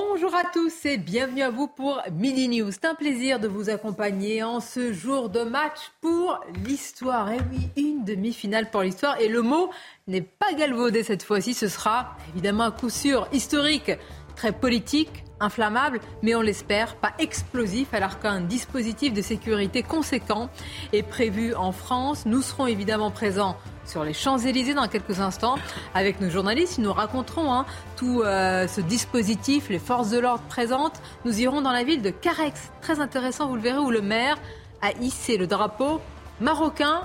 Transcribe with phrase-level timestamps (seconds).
[0.00, 2.70] Bonjour à tous et bienvenue à vous pour Midi News.
[2.70, 7.32] C'est un plaisir de vous accompagner en ce jour de match pour l'histoire.
[7.32, 9.20] Et oui, une demi-finale pour l'histoire.
[9.20, 9.70] Et le mot
[10.06, 11.52] n'est pas galvaudé cette fois-ci.
[11.52, 13.90] Ce sera évidemment un coup sûr historique,
[14.38, 20.48] très politique, inflammable, mais on l'espère pas explosif, alors qu'un dispositif de sécurité conséquent
[20.92, 22.24] est prévu en France.
[22.24, 25.56] Nous serons évidemment présents sur les Champs-Élysées dans quelques instants
[25.92, 26.78] avec nos journalistes.
[26.78, 27.66] Ils nous raconteront hein,
[27.96, 31.02] tout euh, ce dispositif, les forces de l'ordre présentes.
[31.24, 34.38] Nous irons dans la ville de Carex, très intéressant, vous le verrez, où le maire
[34.82, 36.00] a hissé le drapeau
[36.40, 37.00] marocain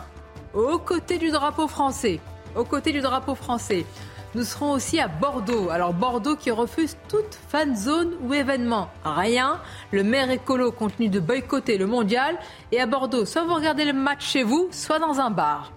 [0.53, 2.19] aux côtés du drapeau français.
[2.55, 3.87] Aux côtés du drapeau français.
[4.35, 5.69] Nous serons aussi à Bordeaux.
[5.69, 8.89] Alors Bordeaux qui refuse toute fan zone ou événement.
[9.05, 9.59] Rien.
[9.91, 12.37] Le maire écolo continue de boycotter le mondial.
[12.71, 15.71] Et à Bordeaux, soit vous regardez le match chez vous, soit dans un bar.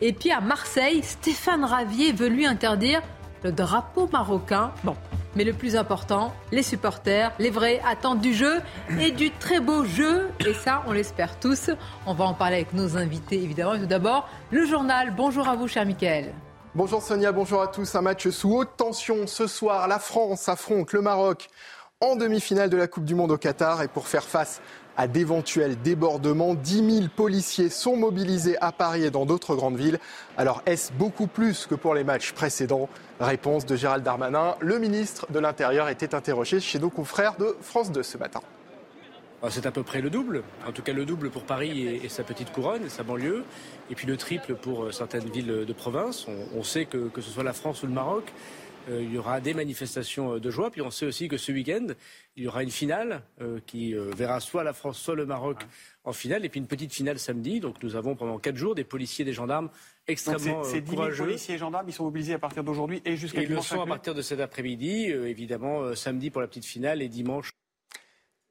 [0.00, 3.00] Et puis à Marseille, Stéphane Ravier veut lui interdire
[3.44, 4.72] le drapeau marocain.
[4.82, 4.96] Bon,
[5.36, 8.60] mais le plus important, les supporters, les vrais, attendent du jeu
[8.98, 10.28] et du très beau jeu.
[10.44, 11.70] Et ça, on l'espère tous.
[12.06, 13.78] On va en parler avec nos invités, évidemment.
[13.78, 15.12] Tout d'abord, le journal.
[15.16, 16.32] Bonjour à vous, cher Mickaël.
[16.76, 17.96] Bonjour Sonia, bonjour à tous.
[17.96, 19.88] Un match sous haute tension ce soir.
[19.88, 21.48] La France affronte le Maroc
[22.00, 23.82] en demi-finale de la Coupe du Monde au Qatar.
[23.82, 24.60] Et pour faire face
[24.96, 29.98] à d'éventuels débordements, 10 000 policiers sont mobilisés à Paris et dans d'autres grandes villes.
[30.36, 32.88] Alors est-ce beaucoup plus que pour les matchs précédents?
[33.18, 34.54] Réponse de Gérald Darmanin.
[34.60, 38.42] Le ministre de l'Intérieur était interrogé chez nos confrères de France 2 ce matin.
[39.42, 42.08] Ah, c'est à peu près le double, en tout cas le double pour Paris et,
[42.10, 43.44] sa petite couronne et sa banlieue,
[43.88, 46.26] et puis le triple pour euh, certaines villes de province.
[46.54, 48.30] On, sait que, que ce soit la France ou le Maroc,
[48.90, 50.70] euh, il y aura des manifestations euh, de joie.
[50.70, 51.86] Puis on sait aussi que ce week-end,
[52.36, 53.22] il y aura une finale
[53.66, 55.62] qui verra soit la France, soit le Maroc
[56.04, 57.60] en finale, et puis une petite finale samedi.
[57.60, 59.70] Donc nous avons pendant quatre jours des policiers, des gendarmes
[60.06, 63.40] extrêmement Ces 10 000 policiers et gendarmes, ils sont mobilisés à partir d'aujourd'hui et jusqu'à
[63.40, 63.70] dimanche.
[63.70, 67.08] Ils le sont à partir de cet après-midi, évidemment samedi pour la petite finale et
[67.08, 67.52] dimanche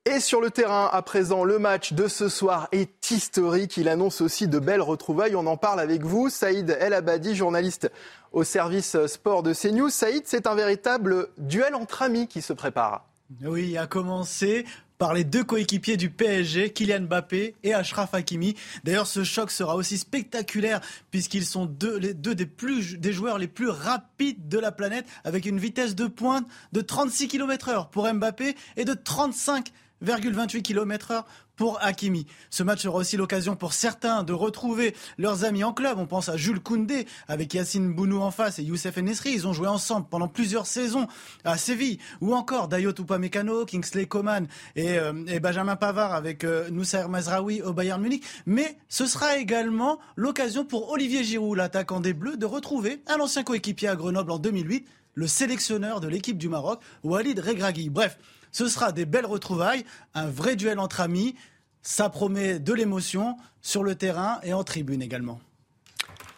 [0.09, 3.77] et sur le terrain, à présent, le match de ce soir est historique.
[3.77, 5.35] Il annonce aussi de belles retrouvailles.
[5.35, 7.91] On en parle avec vous, Saïd El Abadi, journaliste
[8.31, 9.89] au service sport de CNews.
[9.89, 13.05] Saïd, c'est un véritable duel entre amis qui se prépare.
[13.43, 14.65] Oui, a commencé
[14.97, 18.55] par les deux coéquipiers du PSG, Kylian Mbappé et Ashraf Hakimi.
[18.83, 20.81] D'ailleurs, ce choc sera aussi spectaculaire
[21.11, 25.05] puisqu'ils sont deux, les deux des, plus, des joueurs les plus rapides de la planète
[25.23, 29.71] avec une vitesse de pointe de 36 km heure pour Mbappé et de 35
[30.05, 31.23] 1,28 km/h
[31.59, 32.25] pour Hakimi.
[32.49, 35.97] Ce match sera aussi l'occasion pour certains de retrouver leurs amis en club.
[35.99, 39.31] On pense à Jules Koundé avec Yacine Bounou en face et Youssef Enesri.
[39.33, 41.07] Ils ont joué ensemble pendant plusieurs saisons
[41.43, 41.99] à Séville.
[42.21, 45.11] Ou encore Dayot Upamecano, Kingsley Coman et, euh,
[45.41, 48.23] Benjamin Pavard avec euh, Noussair Mazraoui au Bayern Munich.
[48.45, 53.43] Mais ce sera également l'occasion pour Olivier Giroud, l'attaquant des Bleus, de retrouver un ancien
[53.43, 57.89] coéquipier à Grenoble en 2008, le sélectionneur de l'équipe du Maroc, Walid Regragui.
[57.89, 58.17] Bref,
[58.51, 61.35] ce sera des belles retrouvailles, un vrai duel entre amis.
[61.81, 65.39] Ça promet de l'émotion sur le terrain et en tribune également.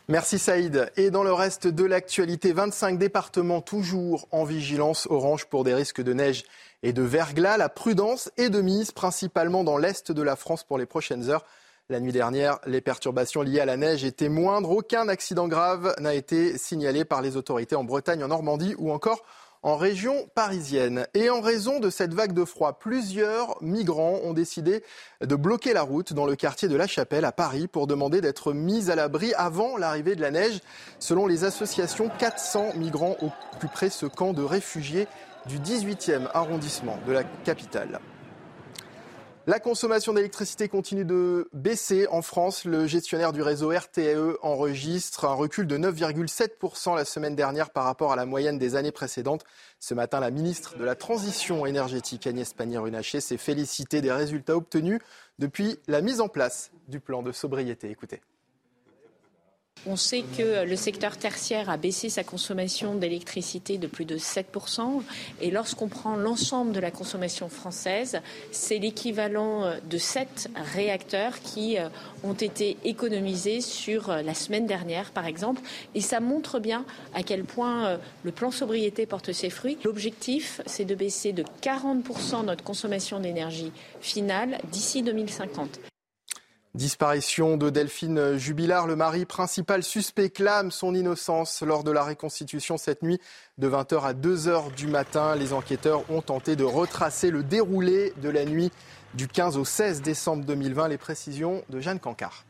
[0.07, 0.91] Merci Saïd.
[0.97, 6.01] Et dans le reste de l'actualité, 25 départements toujours en vigilance orange pour des risques
[6.01, 6.43] de neige
[6.83, 7.57] et de verglas.
[7.57, 11.45] La prudence est de mise principalement dans l'est de la France pour les prochaines heures.
[11.89, 14.71] La nuit dernière, les perturbations liées à la neige étaient moindres.
[14.71, 19.23] Aucun accident grave n'a été signalé par les autorités en Bretagne, en Normandie ou encore
[19.63, 21.07] en région parisienne.
[21.13, 24.83] Et en raison de cette vague de froid, plusieurs migrants ont décidé
[25.21, 28.53] de bloquer la route dans le quartier de La Chapelle à Paris pour demander d'être
[28.53, 30.59] mis à l'abri avant l'arrivée de la neige.
[30.99, 33.17] Selon les associations, 400 migrants
[33.55, 35.07] occuperaient ce camp de réfugiés
[35.45, 37.99] du 18e arrondissement de la capitale.
[39.47, 42.63] La consommation d'électricité continue de baisser en France.
[42.63, 48.11] Le gestionnaire du réseau RTE enregistre un recul de 9,7% la semaine dernière par rapport
[48.11, 49.43] à la moyenne des années précédentes.
[49.79, 54.99] Ce matin, la ministre de la Transition énergétique, Agnès Pannier-Runacher, s'est félicitée des résultats obtenus
[55.39, 57.89] depuis la mise en place du plan de sobriété.
[57.89, 58.21] Écoutez.
[59.87, 65.01] On sait que le secteur tertiaire a baissé sa consommation d'électricité de plus de 7%.
[65.41, 71.89] Et lorsqu'on prend l'ensemble de la consommation française, c'est l'équivalent de 7 réacteurs qui euh,
[72.23, 75.61] ont été économisés sur euh, la semaine dernière, par exemple.
[75.95, 79.77] Et ça montre bien à quel point euh, le plan sobriété porte ses fruits.
[79.83, 85.90] L'objectif, c'est de baisser de 40% notre consommation d'énergie finale d'ici 2050.
[86.73, 92.77] Disparition de Delphine Jubilard, le mari principal suspect clame son innocence lors de la réconstitution
[92.77, 93.19] cette nuit
[93.57, 95.35] de 20h à 2h du matin.
[95.35, 98.71] Les enquêteurs ont tenté de retracer le déroulé de la nuit
[99.15, 100.87] du 15 au 16 décembre 2020.
[100.87, 102.45] Les précisions de Jeanne Cancard.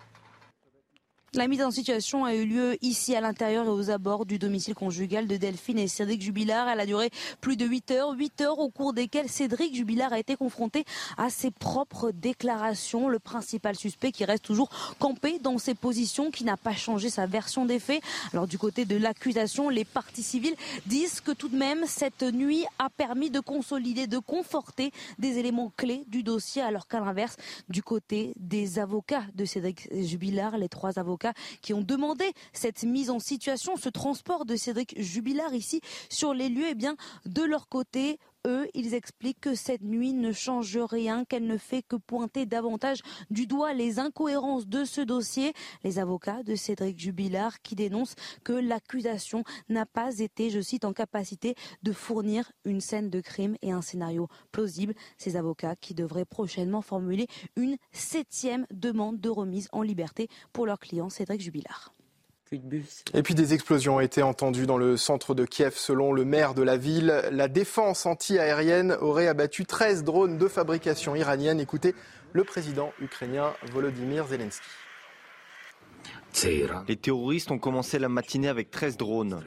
[1.33, 4.75] La mise en situation a eu lieu ici à l'intérieur et aux abords du domicile
[4.75, 6.67] conjugal de Delphine et Cédric Jubilard.
[6.67, 10.19] Elle a duré plus de 8 heures, 8 heures au cours desquelles Cédric Jubilard a
[10.19, 10.83] été confronté
[11.17, 13.07] à ses propres déclarations.
[13.07, 14.67] Le principal suspect qui reste toujours
[14.99, 18.03] campé dans ses positions, qui n'a pas changé sa version des faits.
[18.33, 22.65] Alors du côté de l'accusation, les parties civiles disent que tout de même cette nuit
[22.77, 27.37] a permis de consolider, de conforter des éléments clés du dossier, alors qu'à l'inverse,
[27.69, 31.20] du côté des avocats de Cédric Jubilard, les trois avocats
[31.61, 36.49] qui ont demandé cette mise en situation, ce transport de Cédric Jubilard ici sur les
[36.49, 36.95] lieux, eh bien
[37.25, 41.83] de leur côté, eux, ils expliquent que cette nuit ne change rien, qu'elle ne fait
[41.83, 45.53] que pointer davantage du doigt les incohérences de ce dossier.
[45.83, 50.93] Les avocats de Cédric Jubilard qui dénoncent que l'accusation n'a pas été, je cite, en
[50.93, 54.93] capacité de fournir une scène de crime et un scénario plausible.
[55.17, 60.79] Ces avocats qui devraient prochainement formuler une septième demande de remise en liberté pour leur
[60.79, 61.93] client Cédric Jubilard.
[63.13, 65.73] Et puis des explosions ont été entendues dans le centre de Kiev.
[65.75, 71.15] Selon le maire de la ville, la défense anti-aérienne aurait abattu 13 drones de fabrication
[71.15, 71.61] iranienne.
[71.61, 71.95] Écoutez
[72.33, 74.67] le président ukrainien Volodymyr Zelensky.
[76.87, 79.43] Les terroristes ont commencé la matinée avec 13 drones.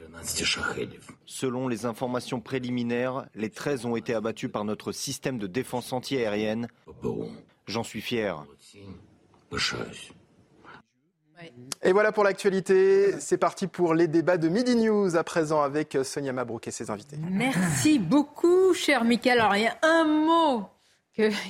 [1.25, 6.67] Selon les informations préliminaires, les 13 ont été abattus par notre système de défense anti-aérienne.
[7.67, 8.45] J'en suis fier.
[11.83, 13.13] Et voilà pour l'actualité.
[13.19, 16.89] C'est parti pour les débats de Midi News à présent avec Sonia Mabrouk et ses
[16.89, 17.17] invités.
[17.29, 19.39] Merci beaucoup, cher Michael.
[19.39, 20.69] Alors, il y a un mot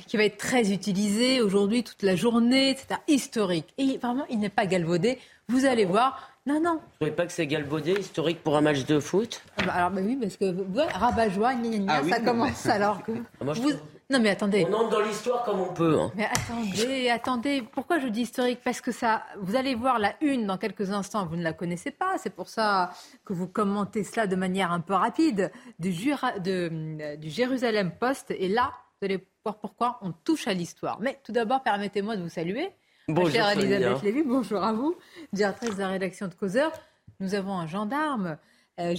[0.06, 3.74] qui va être très utilisé aujourd'hui, toute la journée, c'est historique.
[3.78, 5.18] Et vraiment, il n'est pas galvaudé.
[5.48, 6.30] Vous allez voir.
[6.46, 6.74] Non, non.
[6.74, 9.72] Vous ne trouvez pas que c'est galvaudé, historique pour un match de foot ah bah,
[9.72, 10.54] Alors, bah oui, parce que
[10.96, 11.54] rabat-joie,
[11.88, 13.12] ah ça commence alors que.
[13.40, 13.72] Ah, moi, vous...
[14.08, 14.64] Non, mais attendez.
[14.70, 15.98] On entre dans l'histoire comme on peut.
[15.98, 16.12] Hein.
[16.14, 17.62] Mais attendez, attendez.
[17.62, 18.60] Pourquoi je dis historique?
[18.62, 21.26] Parce que ça, vous allez voir la une dans quelques instants.
[21.26, 22.16] Vous ne la connaissez pas.
[22.18, 22.92] C'est pour ça
[23.24, 25.50] que vous commentez cela de manière un peu rapide
[25.80, 28.30] du, de, du Jérusalem Post.
[28.30, 31.00] Et là, vous allez voir pourquoi on touche à l'histoire.
[31.00, 32.70] Mais tout d'abord, permettez-moi de vous saluer.
[33.08, 34.22] Bonjour, chère Elisabeth Lévy.
[34.22, 34.96] Bonjour à vous,
[35.32, 36.70] directrice de la rédaction de Causeur.
[37.18, 38.38] Nous avons un gendarme
[38.78, 38.94] euh,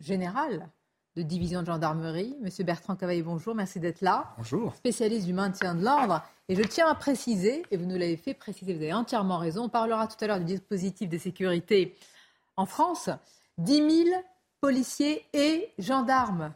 [0.00, 0.68] général
[1.16, 2.34] de division de gendarmerie.
[2.40, 4.34] Monsieur Bertrand Cavaillé, bonjour, merci d'être là.
[4.38, 4.74] Bonjour.
[4.74, 6.22] Spécialiste du maintien de l'ordre.
[6.48, 9.64] Et je tiens à préciser, et vous nous l'avez fait préciser, vous avez entièrement raison,
[9.64, 11.94] on parlera tout à l'heure du dispositif de sécurité
[12.56, 13.10] en France.
[13.58, 14.22] 10 000
[14.60, 16.52] policiers et gendarmes.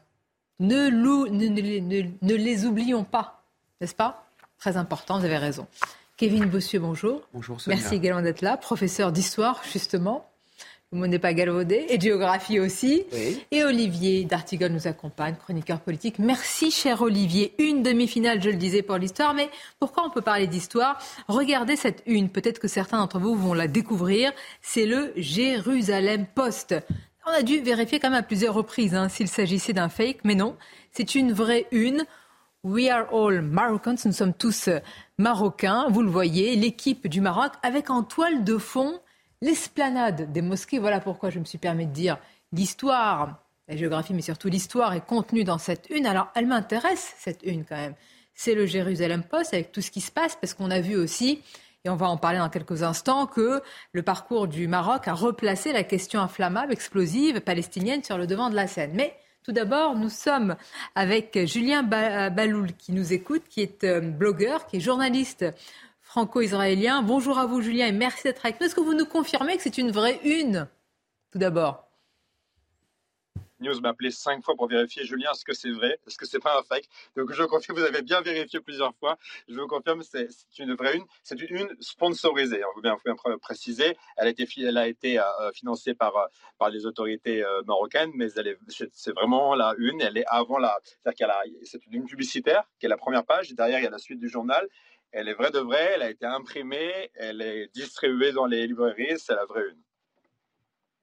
[0.58, 3.43] Ne, ne, les oublions pas,
[3.81, 4.26] n'est-ce pas?
[4.58, 5.67] Très important, vous avez raison.
[6.17, 7.20] Kevin Bossieux, bonjour.
[7.35, 7.76] Bonjour, Sonia.
[7.76, 10.26] Merci également d'être là, professeur d'histoire, justement.
[10.93, 11.85] N'est pas galvaudé.
[11.88, 13.05] Et géographie aussi.
[13.50, 16.21] Et Olivier d'Artigol nous accompagne, chroniqueur politique.
[16.21, 17.55] Merci, cher Olivier.
[17.59, 19.35] Une demi-finale, je le disais, pour l'histoire.
[19.35, 19.50] Mais
[19.81, 20.99] pourquoi on peut parler d'histoire?
[21.27, 22.29] Regardez cette une.
[22.31, 24.33] Peut-être que certains d'entre vous vont la découvrir.
[24.62, 26.77] C'est le Jérusalem Post.
[27.27, 30.21] On a dû vérifier quand même à plusieurs reprises hein, s'il s'agissait d'un fake.
[30.23, 30.56] Mais non,
[30.93, 32.05] c'est une vraie une.
[32.63, 33.96] We are all Moroccans.
[34.05, 34.69] Nous sommes tous
[35.19, 35.89] marocains.
[35.91, 39.01] Vous le voyez, l'équipe du Maroc avec en toile de fond
[39.46, 40.79] l'esplanade des mosquées.
[40.79, 42.19] Voilà pourquoi je me suis permis de dire
[42.53, 46.05] l'histoire, la géographie, mais surtout l'histoire est contenue dans cette une.
[46.05, 47.94] Alors, elle m'intéresse, cette une quand même.
[48.34, 51.43] C'est le Jérusalem Post avec tout ce qui se passe, parce qu'on a vu aussi,
[51.84, 53.62] et on va en parler dans quelques instants, que
[53.93, 58.56] le parcours du Maroc a replacé la question inflammable, explosive, palestinienne sur le devant de
[58.56, 58.91] la scène.
[58.94, 60.56] Mais tout d'abord, nous sommes
[60.96, 65.46] avec Julien Baloul qui nous écoute, qui est euh, blogueur, qui est journaliste
[66.17, 67.03] franco-israélien.
[67.03, 68.67] Bonjour à vous, Julien, et merci d'être avec nous.
[68.67, 70.67] Est-ce que vous nous confirmez que c'est une vraie une,
[71.31, 71.91] tout d'abord?
[73.61, 75.99] News m'a appelé cinq fois pour vérifier, Julien, est-ce que c'est vrai?
[76.06, 76.89] Est-ce que c'est pas un fake?
[77.17, 79.19] Donc je confirme, vous avez bien vérifié plusieurs fois.
[79.46, 81.05] Je vous confirme, c'est une vraie une.
[81.23, 83.96] C'est une une sponsorisée, on hein, bien, préciser.
[84.17, 84.44] Elle a été,
[84.89, 86.27] été euh, financée par, euh,
[86.58, 88.29] par les autorités euh, marocaines, mais
[88.93, 90.01] c'est vraiment la une.
[90.01, 90.79] Elle est avant la.
[91.65, 93.53] C'est une publicitaire qui est la première page.
[93.53, 94.67] Derrière, il y a la suite du journal.
[95.13, 99.19] Elle est vraie de vraie, elle a été imprimée, elle est distribuée dans les librairies,
[99.19, 99.82] c'est la vraie une.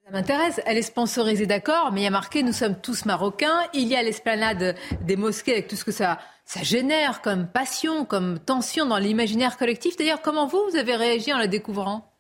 [0.06, 0.62] Ça m'intéresse.
[0.66, 3.62] Elle est sponsorisée, d'accord, mais il y a marqué Nous sommes tous marocains.
[3.74, 8.04] Il y a l'esplanade des mosquées avec tout ce que ça, ça génère comme passion,
[8.04, 9.96] comme tension dans l'imaginaire collectif.
[9.96, 12.13] D'ailleurs, comment vous, vous avez réagi en la découvrant?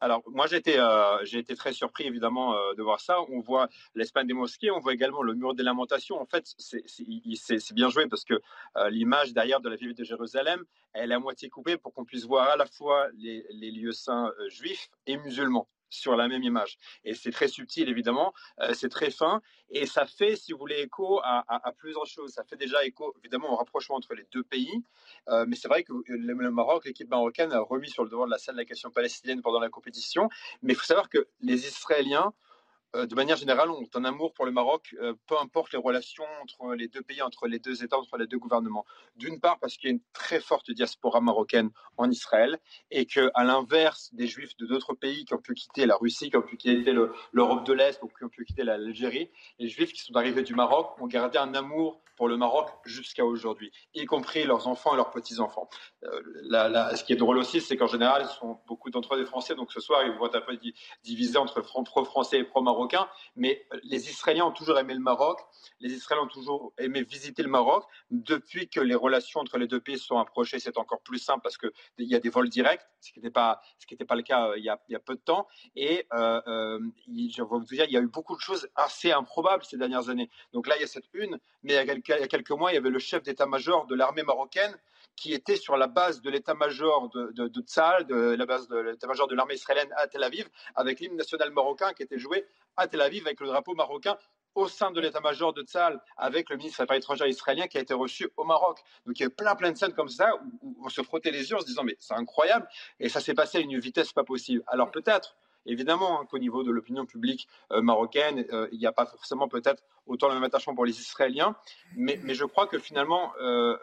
[0.00, 3.18] Alors, moi, j'ai été, euh, j'ai été très surpris, évidemment, euh, de voir ça.
[3.28, 6.18] On voit l'Espagne des mosquées, on voit également le mur des lamentations.
[6.20, 8.40] En fait, c'est, bien joué parce que
[8.76, 10.64] euh, l'image derrière de la ville de Jérusalem,
[10.94, 14.88] est à moitié coupée pour qu'on puisse voir à la fois les lieux saints juifs
[15.06, 16.78] et musulmans sur la même image.
[17.04, 20.80] Et c'est très subtil, évidemment, euh, c'est très fin, et ça fait, si vous voulez,
[20.80, 22.32] écho à, plusieurs choses.
[22.32, 24.82] Ça fait déjà écho, évidemment, au rapprochement entre les deux pays,
[25.28, 28.30] euh, mais c'est vrai que le, Maroc, l'équipe marocaine a remis sur le devant de
[28.30, 30.28] la scène la question palestinienne pendant la compétition,
[30.62, 32.49] mais il faut savoir que les Israéliens euh,
[32.94, 36.74] de manière générale, ont un amour pour le Maroc, euh, peu importe les relations entre
[36.74, 38.84] les deux pays, entre les deux États, entre les deux gouvernements.
[39.16, 42.58] D'une part, parce qu'il y a une très forte diaspora marocaine en Israël,
[42.90, 46.30] et que, à l'inverse des Juifs de d'autres pays qui ont pu quitter la Russie,
[46.30, 46.92] qui ont pu quitter
[47.32, 50.54] l'Europe de l'Est, ou qui ont pu quitter l'Algérie, les Juifs qui sont arrivés du
[50.54, 54.96] Maroc ont gardé un amour pour le Maroc jusqu'à aujourd'hui, y compris leurs enfants et
[54.96, 55.70] leurs petits-enfants.
[56.04, 59.24] Euh, ce qui est drôle aussi, c'est qu'en général, ce sont beaucoup d'entre eux des
[59.24, 60.58] Français, donc ce soir, ils vont être un peu
[61.02, 65.40] divisés entre pro-français et pro-marocains, mais euh, les Israéliens ont toujours aimé le Maroc,
[65.78, 67.84] les Israéliens ont toujours aimé visiter le Maroc.
[68.10, 71.56] Depuis que les relations entre les deux pays sont approchées, c'est encore plus simple parce
[71.56, 74.68] qu'il y a des vols directs, ce qui n'était pas, le cas euh, il y,
[74.68, 75.48] a, peu de temps.
[75.74, 79.78] Et je vais vous dire, il y a eu beaucoup de choses assez improbables ces
[79.78, 80.28] dernières années.
[80.52, 82.28] Donc là, il y a cette une, mais il y a quelques il y a
[82.28, 84.76] quelques mois, il y avait le chef d'état-major de l'armée marocaine
[85.16, 88.78] qui était sur la base de l'état-major de, de, de Tzal, de la base de
[88.78, 92.88] l'état-major de l'armée israélienne à Tel Aviv, avec l'hymne national marocain qui était joué à
[92.88, 94.16] Tel Aviv avec le drapeau marocain
[94.54, 97.80] au sein de l'état-major de Tzal avec le ministre des Affaires étrangères israélien qui a
[97.80, 98.78] été reçu au Maroc.
[99.06, 101.50] Donc il y a plein plein de scènes comme ça où, on se frottait les
[101.50, 102.66] yeux en se disant mais c'est incroyable
[102.98, 104.64] et ça s'est passé à une vitesse pas possible.
[104.66, 105.36] Alors peut-être
[105.66, 109.48] Évidemment hein, qu'au niveau de l'opinion publique euh, marocaine, euh, il n'y a pas forcément
[109.48, 111.54] peut-être autant le même attachement pour les Israéliens,
[111.96, 113.76] mais, je crois que finalement, euh,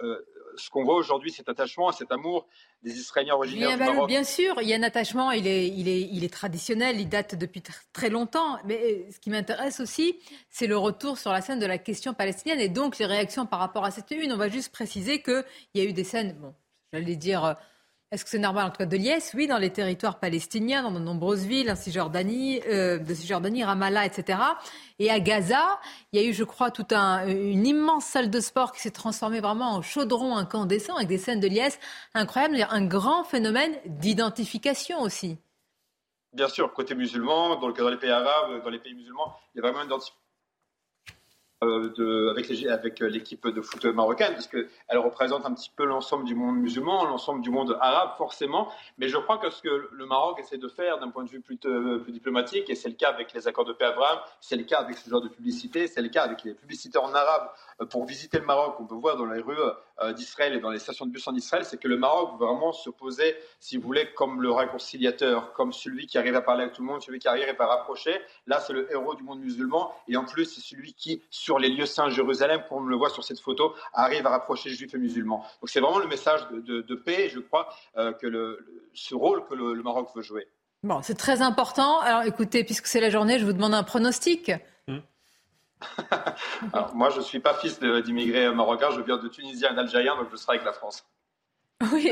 [0.57, 2.47] ce qu'on voit aujourd'hui, cet attachement, cet amour
[2.81, 4.07] des Israéliens originaires du Maroc.
[4.07, 7.07] Bien sûr, il y a un attachement, il est, il est, il est traditionnel, il
[7.07, 7.61] date depuis
[7.93, 8.57] très longtemps.
[8.65, 10.19] Mais ce qui m'intéresse aussi,
[10.49, 13.59] c'est le retour sur la scène de la question palestinienne et donc les réactions par
[13.59, 14.33] rapport à cette une.
[14.33, 16.55] On va juste préciser qu'il y a eu des scènes, bon,
[16.91, 17.55] j'allais dire
[18.11, 20.91] est-ce que c'est normal en tout cas de Liès Oui, dans les territoires palestiniens, dans
[20.91, 24.39] de nombreuses villes, en Cisjordanie, euh, de Cisjordanie, Ramallah, etc.
[24.99, 25.79] Et à Gaza,
[26.13, 28.91] il y a eu, je crois, toute un, une immense salle de sport qui s'est
[28.91, 31.79] transformée vraiment en chaudron incandescent avec des scènes de liesse
[32.13, 35.37] incroyables, un grand phénomène d'identification aussi.
[36.31, 39.69] Bien sûr, côté musulman, dans les pays arabes, dans les pays musulmans, il y a
[39.69, 39.91] vraiment une
[41.61, 42.29] de,
[42.69, 46.57] avec, euh, l'équipe de foot marocaine, parce qu'elle représente un petit peu l'ensemble du monde
[46.57, 48.69] musulman, l'ensemble du monde arabe, forcément.
[48.97, 51.41] Mais je crois que ce que le Maroc essaie de faire d'un point de vue
[51.41, 54.63] plus, euh, diplomatique, et c'est le cas avec les accords de paix Abraham, c'est le
[54.63, 57.49] cas avec ce genre de publicité, c'est le cas avec les publicités en arabe
[57.89, 59.55] pour visiter le Maroc, on peut voir dans les rues
[60.15, 62.89] d'Israël et dans les stations de bus en Israël, c'est que le Maroc vraiment se
[62.89, 66.81] poser, si vous voulez, comme le réconciliateur, comme celui qui arrive à parler avec tout
[66.81, 68.19] le monde, celui qui arrive à rapprocher.
[68.45, 71.69] Là, c'est le héros du monde musulman, et en plus, c'est celui qui, sur les
[71.69, 74.97] lieux saints Jérusalem, comme on le voit sur cette photo, arrive à rapprocher juifs et
[74.97, 75.43] musulmans.
[75.61, 78.59] Donc c'est vraiment le message de, paix, je crois, euh, que
[78.93, 80.47] ce rôle que le, Maroc veut jouer.
[80.83, 81.99] Bon, c'est très important.
[82.01, 84.51] Alors écoutez, puisque c'est la journée, je vous demande un pronostic.
[86.73, 90.15] Alors, moi, je ne suis pas fils d'immigrés marocains, je viens de Tunisie et d'Algérien,
[90.15, 91.05] donc je serai avec la France.
[91.93, 92.11] Oui.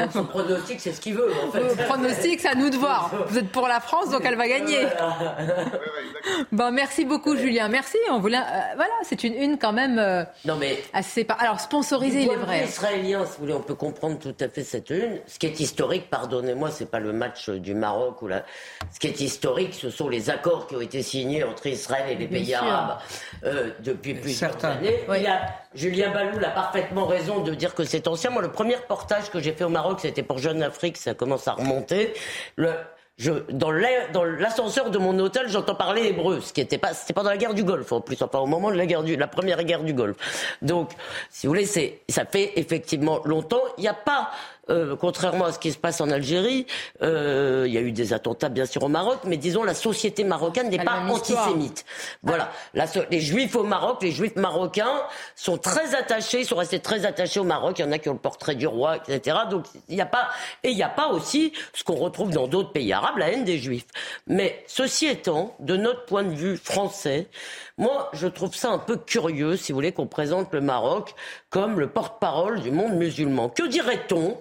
[0.00, 1.60] Ah son pronostic, c'est ce qu'il veut, en fait.
[1.60, 3.08] Le pronostic, c'est à nous de voir.
[3.28, 4.84] Vous êtes pour la France, donc elle va gagner.
[6.50, 7.68] bon, merci beaucoup, Julien.
[7.68, 7.98] Merci.
[8.10, 11.24] On voulait, euh, voilà, c'est une une quand même euh, non, mais assez.
[11.38, 12.64] Alors, sponsorisée, il est vrai.
[12.64, 15.20] Israélien, si vous voulez, on peut comprendre tout à fait cette une.
[15.28, 18.44] Ce qui est historique, pardonnez-moi, c'est pas le match du Maroc ou la.
[18.92, 22.16] Ce qui est historique, ce sont les accords qui ont été signés entre Israël et
[22.16, 22.98] les pays arabes
[23.44, 25.04] euh, depuis plusieurs années.
[25.16, 25.42] Il a,
[25.76, 28.30] Julien Balou a parfaitement raison de dire que c'est ancien.
[28.30, 28.76] Moi, le premier
[29.32, 32.14] que j'ai fait au Maroc, c'était pour Jeune Afrique, ça commence à remonter.
[33.50, 37.38] Dans l'ascenseur de mon hôtel, j'entends parler hébreu, ce qui était pas, c'était pendant la
[37.38, 40.16] guerre du Golfe, en plus, enfin au moment de la la première guerre du Golfe.
[40.60, 40.90] Donc,
[41.30, 43.62] si vous voulez, ça fait effectivement longtemps.
[43.78, 44.30] Il n'y a pas
[44.68, 46.66] euh, contrairement à ce qui se passe en Algérie,
[47.02, 50.24] euh, il y a eu des attentats bien sûr au Maroc, mais disons la société
[50.24, 51.84] marocaine n'est pas antisémite.
[52.22, 52.50] Voilà,
[53.10, 55.02] les Juifs au Maroc, les Juifs marocains
[55.34, 57.78] sont très attachés, sont restés très attachés au Maroc.
[57.78, 59.36] Il y en a qui ont le portrait du roi, etc.
[59.50, 60.28] Donc il n'y a pas
[60.62, 63.44] et il n'y a pas aussi ce qu'on retrouve dans d'autres pays arabes, la haine
[63.44, 63.86] des Juifs.
[64.26, 67.28] Mais ceci étant, de notre point de vue français,
[67.78, 71.14] moi, je trouve ça un peu curieux, si vous voulez, qu'on présente le Maroc
[71.50, 73.48] comme le porte-parole du monde musulman.
[73.50, 74.38] Que dirait-on?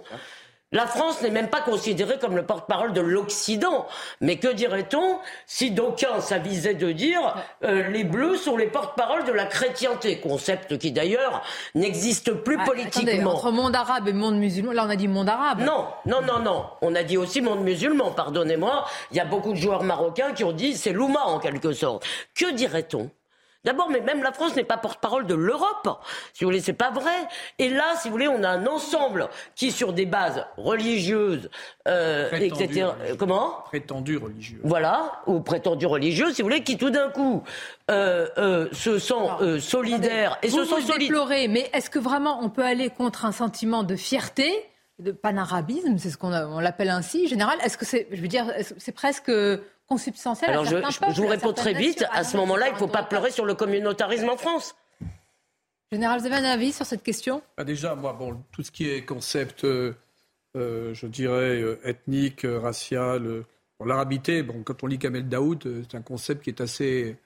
[0.71, 3.85] La France n'est même pas considérée comme le porte-parole de l'Occident.
[4.19, 9.31] Mais que dirait-on si d'aucuns s'avisaient de dire euh, les Bleus sont les porte-parole de
[9.31, 11.43] la chrétienté, concept qui d'ailleurs
[11.75, 13.11] n'existe plus Ah, politiquement.
[13.11, 15.59] attendez, entre monde arabe et monde musulman, là on a dit monde arabe.
[15.61, 16.65] Non, non, non, non.
[16.81, 18.85] On a dit aussi monde musulman, pardonnez-moi.
[19.11, 22.05] Il y a beaucoup de joueurs marocains qui ont dit c'est l'Ouma en quelque sorte.
[22.33, 23.09] Que dirait-on?
[23.65, 25.89] D'abord, mais même la France n'est pas porte-parole de l'Europe.
[26.33, 27.27] Si vous voulez, c'est pas vrai.
[27.59, 31.49] Et là, si vous voulez, on a un ensemble qui, sur des bases religieuses,
[31.87, 32.83] euh, etc.
[32.85, 33.17] religieuses.
[33.17, 33.63] Comment?
[33.65, 34.59] Prétendu religieux.
[34.63, 37.43] voilà, ou prétendus religieux, si vous voulez, qui tout d'un coup
[37.89, 40.99] euh, euh, se sont euh, solidaires et vous, se sont vous solidaires.
[40.99, 44.51] déplorez, mais est-ce que vraiment on peut aller contre un sentiment de fierté,
[44.99, 47.57] de panarabisme, c'est ce qu'on l'appelle ainsi, général?
[47.63, 49.31] Est-ce que c'est, je veux dire, est-ce que c'est presque
[49.87, 52.01] consubstantiel à Alors je, certains je- peuples, je vous réponds très vite.
[52.01, 54.75] nations À ce moment-là, il ne faut pas pleurer sur le communautarisme en France.
[55.91, 57.41] Général, vous avez un avis sur cette question?
[57.57, 59.93] Ah, déjà, moi, bon, tout ce qui est concept, euh,
[60.57, 63.45] euh, je dirais, euh, ethnique, euh, racial, euh,
[63.79, 67.17] bon, l'arabité, bon, quand on lit Kamel Daoud, euh, c'est un concept qui est assez.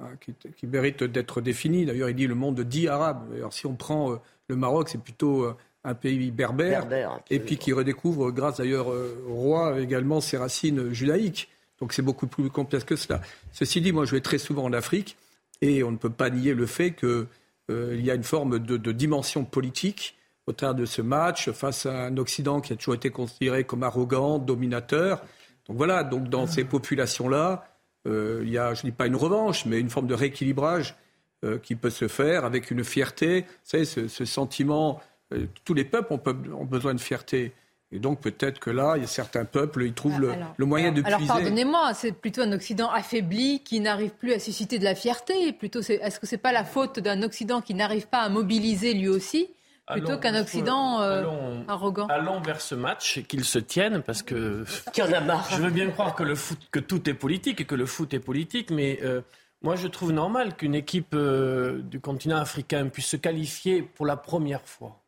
[0.00, 1.86] hein, qui, qui mérite d'être défini.
[1.86, 3.32] D'ailleurs, il dit le monde dit arabe.
[3.34, 4.16] Alors, si on prend euh,
[4.48, 8.92] le Maroc, c'est plutôt euh, un pays berbère, Berbère, et puis qui redécouvre, grâce d'ailleurs
[8.92, 11.48] euh, au roi, également ses racines judaïques.
[11.80, 13.20] Donc c'est beaucoup plus complexe que cela.
[13.52, 15.16] Ceci dit, moi je vais très souvent en Afrique,
[15.60, 17.26] et on ne peut pas nier le fait qu'il
[17.68, 22.16] y a une forme de, dimension politique au travers de ce match face à un
[22.16, 25.22] Occident qui a toujours été considéré comme arrogant, dominateur.
[25.68, 27.64] Donc voilà, donc dans ces populations-là,
[28.08, 30.96] euh, il y a, je ne dis pas une revanche, mais une forme de rééquilibrage
[31.44, 33.42] euh, qui peut se faire avec une fierté.
[33.42, 35.00] Vous savez, ce, sentiment,
[35.32, 37.52] euh, tous les peuples ont, peu- ont besoin de fierté.
[37.94, 40.54] Et donc peut-être que là, il y a certains peuples, ils trouvent le, Ah, Alors,
[40.56, 41.32] le moyen de alors, puiser.
[41.32, 45.52] pardonnez-moi, c'est plutôt un Occident affaibli qui n'arrive plus à susciter de la fierté.
[45.52, 49.08] Plutôt, est-ce que c'est pas la faute d'un Occident qui n'arrive pas à mobiliser lui
[49.08, 49.48] aussi,
[49.90, 52.06] plutôt qu'un Occident euh, allons- arrogant?
[52.06, 54.64] Allons vers ce match et qu'il se tienne parce que.
[54.94, 55.46] Qui en a marre.
[55.50, 58.14] Je veux bien croire que le foot, que tout est politique et que le foot
[58.14, 59.20] est politique, mais euh,
[59.60, 64.16] moi je trouve normal qu'une équipe euh, du continent africain puisse se qualifier pour la
[64.16, 65.02] première fois,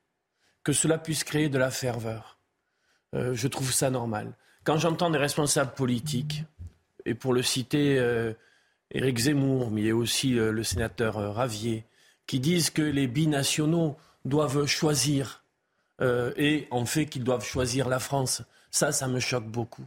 [0.62, 2.32] que cela puisse créer de la ferveur.
[3.14, 4.33] Euh, je trouve ça normal.
[4.64, 6.44] Quand j'entends des responsables politiques,
[7.06, 8.33] et pour le citer, euh,
[8.90, 11.85] Éric Zemmour, mais aussi euh, le sénateur euh, Ravier,
[12.26, 15.43] qui disent que les binationaux doivent choisir
[16.00, 18.43] et en fait qu'ils doivent choisir la France.
[18.71, 19.86] Ça, ça me choque beaucoup.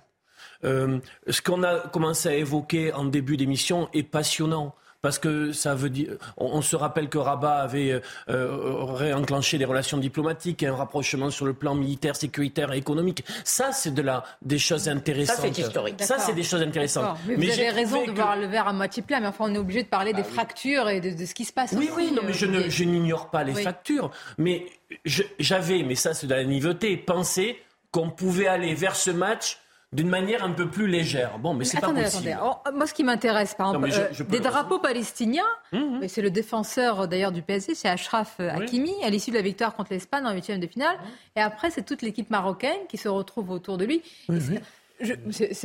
[0.63, 4.73] Ce qu'on a commencé à évoquer en début d'émission est passionnant.
[5.07, 9.57] Parce que ça veut dire, on, on se rappelle que Rabat avait euh, euh, réenclenché
[9.57, 13.23] les relations diplomatiques, un rapprochement sur le plan militaire, sécuritaire et économique.
[13.45, 15.37] Ça, c'est de la, des choses intéressantes.
[15.39, 16.03] c'est historique.
[16.03, 17.17] Ça, c'est des choses intéressantes.
[17.25, 19.55] Mais, vous avez raison de que- voir le verre à moitié plein, mais enfin on
[19.55, 21.71] est obligé de parler des fractures et de, de ce qui se passe.
[21.71, 23.63] Oui, aussi, oui, non, mais euh, je, n'ignore pas les Oui.
[23.63, 24.11] factures.
[24.37, 24.65] Mais
[25.05, 27.57] j'avais, mais ça c'est de la naïveté, pensé
[27.91, 29.59] qu'on pouvait aller vers ce match
[29.93, 31.39] d'une manière un peu plus légère.
[31.39, 32.29] Bon, mais c'est pas possible.
[32.29, 32.35] attendez.
[32.43, 35.99] Oh, moi, ce qui m'intéresse, par exemple, je- euh, je des drapeaux palestiniens, Mhm.
[36.01, 38.63] mais c'est le défenseur euh, d'ailleurs du PSG, c'est Ashraf euh, Oui.
[38.63, 40.97] Hakimi, à l'issue de la victoire contre l'Espagne en huitième de finale.
[41.37, 44.01] Et après, c'est toute l'équipe marocaine qui se retrouve autour de lui.
[44.29, 44.39] Et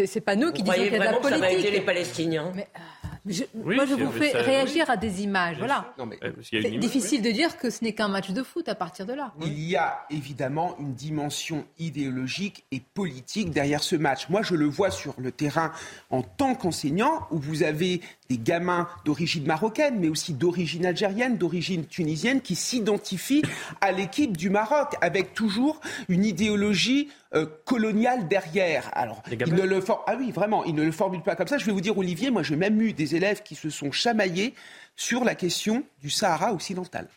[0.07, 1.57] c'est- pas nous qui disons qu'il y a de la vraiment que ça va aider
[1.63, 1.87] les politique.
[1.87, 2.53] Palestiniens?
[2.55, 5.59] Mais, euh, je- Oui, moi, je vous fais ça- réagir à des images.
[5.59, 5.93] Voilà.
[5.99, 8.69] Non, mais Euh, C'est image, difficile de dire que ce n'est qu'un match de foot
[8.69, 9.33] à partir de là.
[9.43, 14.29] il y a évidemment une dimension idéologique et politique derrière ce match.
[14.29, 15.73] Moi, je le vois sur le terrain
[16.11, 21.87] en tant qu'enseignant, où vous avez des gamins d'origine marocaine, mais aussi d'origine algérienne, d'origine
[21.87, 23.43] tunisienne, qui s'identifient
[23.81, 28.91] à l'équipe du Maroc, avec toujours une idéologie euh, coloniale derrière.
[28.93, 29.23] Alors,
[29.55, 31.59] ne le for- ah oui, vraiment, ils ne le formulent pas comme ça.
[31.59, 34.55] Je vais vous dire, Olivier, moi, j'ai même eu des élèves qui se sont chamaillés
[34.97, 37.09] sur la question du Sahara occidental.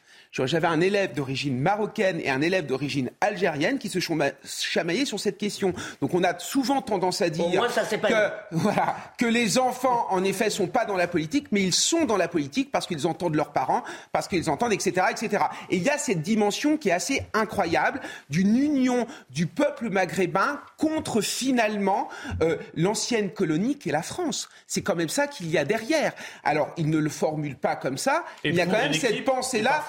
[0.44, 5.06] J'avais un élève d'origine marocaine et un élève d'origine algérienne qui se sont ma- chamaillés
[5.06, 5.74] sur cette question.
[6.02, 9.26] Donc on a souvent tendance à dire Au moins, ça, c'est pas que, voilà, que
[9.26, 12.72] les enfants, en effet, sont pas dans la politique, mais ils sont dans la politique
[12.72, 15.46] parce qu'ils entendent leurs parents, parce qu'ils entendent, etc., etc.
[15.70, 20.60] Et il y a cette dimension qui est assez incroyable d'une union du peuple maghrébin
[20.78, 22.10] contre finalement
[22.42, 24.50] euh, l'ancienne colonie qui est la France.
[24.68, 26.14] C'est quand même ça qu'il y a derrière.
[26.44, 28.26] Alors ils ne le formulent pas comme ça.
[28.44, 29.84] Et il y a quand même cette pensée-là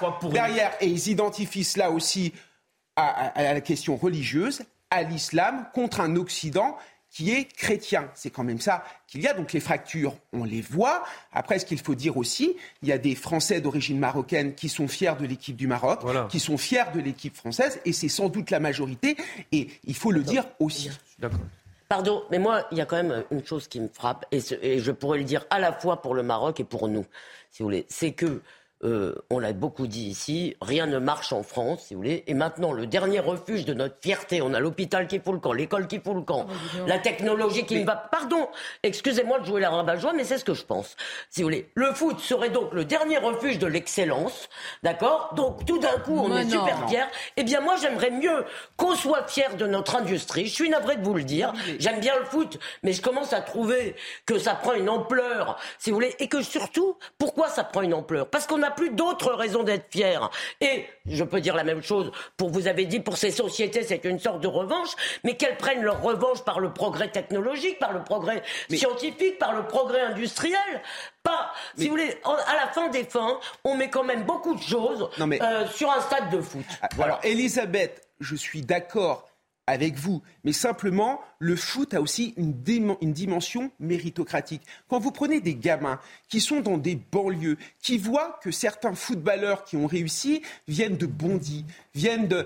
[0.45, 0.71] derrière.
[0.81, 2.33] Et ils identifient cela aussi
[2.95, 6.77] à, à- à la question religieuse, à l'islam, contre un Occident
[7.09, 8.11] qui est chrétien.
[8.15, 9.33] C'est quand même ça qu'il y a.
[9.33, 11.03] Donc les fractures, on les voit.
[11.31, 14.87] Après, ce qu'il faut dire aussi, il y a des Français d'origine marocaine qui sont
[14.87, 16.27] fiers de l'équipe du Maroc, Voilà.
[16.29, 19.15] qui sont fiers de l'équipe française, et c'est sans doute la majorité.
[19.51, 20.89] Et il faut le dire aussi.
[21.17, 21.39] D'accord.
[21.89, 24.55] Pardon, mais moi, il y a quand même une chose qui me frappe, et, ce-
[24.61, 27.05] et je pourrais le dire à la fois pour le Maroc et pour nous,
[27.51, 27.85] si vous voulez.
[27.89, 28.41] C'est que
[28.83, 32.23] euh, on l'a beaucoup dit ici, rien ne marche en France, si vous voulez.
[32.27, 35.53] Et maintenant, le dernier refuge de notre fierté, on a l'hôpital qui fout le camp,
[35.53, 37.95] l'école qui fout le camp, oh, la technologie qui ne va...
[37.95, 38.47] Pardon,
[38.83, 40.95] excusez-moi de jouer la rabat-joie, mais c'est ce que je pense.
[41.29, 44.49] Si vous voulez, le foot serait donc le dernier refuge de l'excellence,
[44.83, 45.33] d'accord?
[45.35, 47.05] Donc tout d'un coup, on est super fiers.
[47.35, 50.47] Eh bien, moi, j'aimerais mieux qu'on soit fier de notre industrie.
[50.47, 51.53] Je suis navré de vous le dire.
[51.79, 55.89] J'aime bien le foot, mais je commence à trouver que ça prend une ampleur, si
[55.89, 58.29] vous voulez, et que surtout, pourquoi ça prend une ampleur?
[58.29, 60.19] Parce qu'on a plus d'autres raisons d'être fiers.
[60.61, 64.03] Et je peux dire la même chose pour vous avez dit pour ces sociétés, c'est
[64.05, 64.89] une sorte de revanche,
[65.23, 69.63] mais qu'elles prennent leur revanche par le progrès technologique, par le progrès scientifique, par le
[69.63, 70.81] progrès industriel.
[71.23, 74.61] Pas, si vous voulez, à la fin des fins, on met quand même beaucoup de
[74.61, 76.65] choses euh, sur un stade de foot.
[77.01, 79.27] Alors, Elisabeth, je suis d'accord
[79.67, 80.21] avec vous.
[80.43, 84.63] Mais simplement, le foot a aussi une, dimension méritocratique.
[84.87, 85.99] Quand vous prenez des gamins
[86.29, 91.05] qui sont dans des banlieues, qui voient que certains footballeurs qui ont réussi viennent de
[91.05, 92.45] Bondy, viennent de,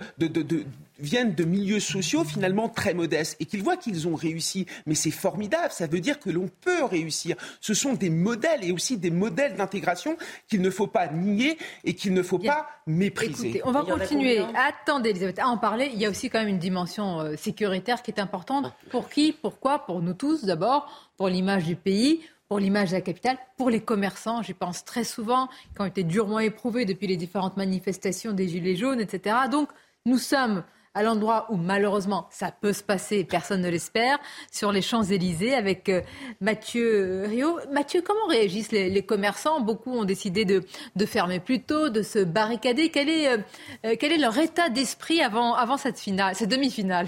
[1.01, 4.65] viennent de milieux sociaux finalement très modestes et qu'ils voient qu'ils ont réussi.
[4.85, 7.35] Mais c'est formidable, ça veut dire que l'on peut réussir.
[7.59, 11.95] Ce sont des modèles et aussi des modèles d'intégration qu'il ne faut pas nier et
[11.95, 13.61] qu'il ne faut pas mépriser.
[13.65, 14.39] on va continuer.
[14.55, 15.89] Attendez, Elisabeth, à en parler.
[15.93, 18.71] Il y a aussi quand même une dimension euh, sécuritaire qui est importante.
[18.89, 23.01] Pour qui Pourquoi Pour nous tous d'abord, pour l'image du pays, pour l'image de la
[23.01, 27.15] capitale, pour les commerçants, j'y pense très souvent, qui ont été durement éprouvés depuis les
[27.15, 29.35] différentes manifestations des Gilets jaunes, etc.
[29.49, 29.69] Donc,
[30.05, 34.19] nous sommes à l'endroit où malheureusement ça peut se passer, personne ne l'espère,
[34.51, 36.01] sur les Champs-Élysées avec euh,
[36.41, 37.59] Mathieu Rio.
[37.71, 39.61] Mathieu, comment réagissent les, commerçants?
[39.61, 40.61] Beaucoup ont décidé de,
[41.05, 42.89] fermer plus tôt, de se barricader.
[42.89, 43.37] Quel est, euh,
[43.85, 47.07] euh, quel est leur état d'esprit avant, avant cette, finale, cette demi-finale?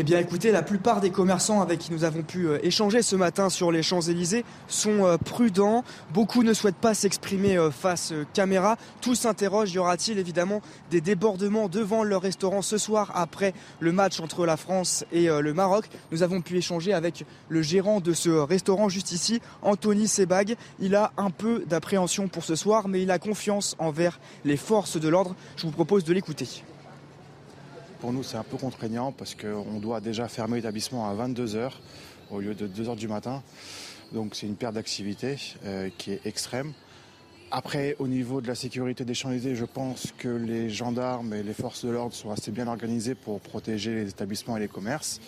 [0.00, 3.16] Eh bien écoutez, la plupart des commerçants avec qui nous avons pu euh, échanger ce
[3.16, 5.82] matin sur les Champs-Élysées sont euh, prudents.
[6.14, 8.76] Beaucoup ne souhaitent pas s'exprimer euh, face caméra.
[9.00, 14.20] Tous s'interrogent, y aura-t-il évidemment des débordements devant leur restaurant ce soir après le match
[14.20, 15.86] entre la France et le Maroc?
[16.12, 20.54] Nous avons pu échanger avec le gérant de ce restaurant juste ici, Anthony Sebag.
[20.78, 24.96] Il a un peu d'appréhension pour ce soir, mais il a confiance envers les forces
[24.96, 25.34] de l'ordre.
[25.56, 26.62] Je vous propose de l'écouter.
[28.00, 31.72] Pour nous, c'est un peu contraignant parce qu'on doit déjà fermer l'établissement à 22h
[32.30, 33.42] au lieu de 2h du matin.
[34.12, 36.72] Donc c'est une perte d'activité euh, qui est extrême.
[37.50, 41.54] Après, au niveau de la sécurité des Champs-Élysées, je pense que les gendarmes et les
[41.54, 45.20] forces de l'ordre sont assez bien organisés pour protéger les établissements et les commerces.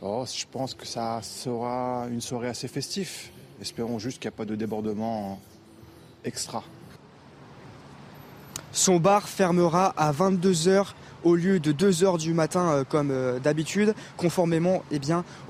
[0.00, 3.30] Oh, je pense que ça sera une soirée assez festive.
[3.60, 5.38] Espérons juste qu'il n'y a pas de débordement
[6.24, 6.64] extra.
[8.72, 13.38] Son bar fermera à 22h au lieu de 2 heures du matin euh, comme euh,
[13.38, 15.00] d'habitude, conformément eh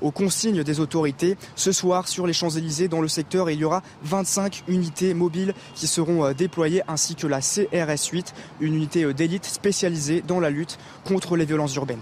[0.01, 1.37] aux consignes des autorités.
[1.55, 5.87] Ce soir, sur les Champs-Élysées, dans le secteur, il y aura 25 unités mobiles qui
[5.87, 10.77] seront euh, déployées, ainsi que la CRS 8, une unité d'élite spécialisée dans la lutte
[11.05, 12.01] contre les violences urbaines.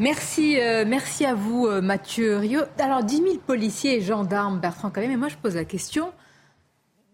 [0.00, 2.62] Merci, merci à vous, Mathieu Rio.
[2.80, 6.10] Alors, 10 000 policiers et gendarmes, Bertrand, quand même, et moi je pose la question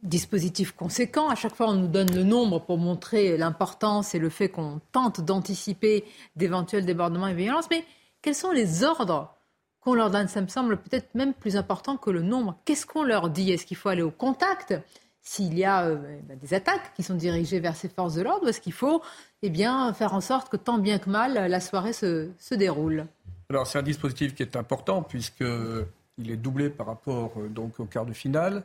[0.02, 1.28] dispositif conséquent.
[1.28, 4.80] À chaque fois, on nous donne le nombre pour montrer l'importance et le fait qu'on
[4.92, 6.04] tente d'anticiper
[6.36, 7.68] d'éventuels débordements et violences.
[7.70, 7.84] Mais
[8.22, 9.34] quels sont les ordres
[9.80, 10.28] qu'on leur donne?
[10.28, 12.58] Ça me semble peut-être même plus important que le nombre.
[12.64, 13.52] Qu'est-ce qu'on leur dit?
[13.52, 14.74] Est-ce qu'il faut aller au contact?
[15.22, 18.48] S'il y a euh, ben, des attaques qui sont dirigées vers ces forces de l'ordre,
[18.48, 19.02] est-ce qu'il faut
[19.42, 23.06] eh bien, faire en sorte que tant bien que mal la soirée se, se déroule?
[23.50, 27.84] Alors c'est un dispositif qui est important puisqu'il est doublé par rapport euh, donc, au
[27.84, 28.64] quart de finale.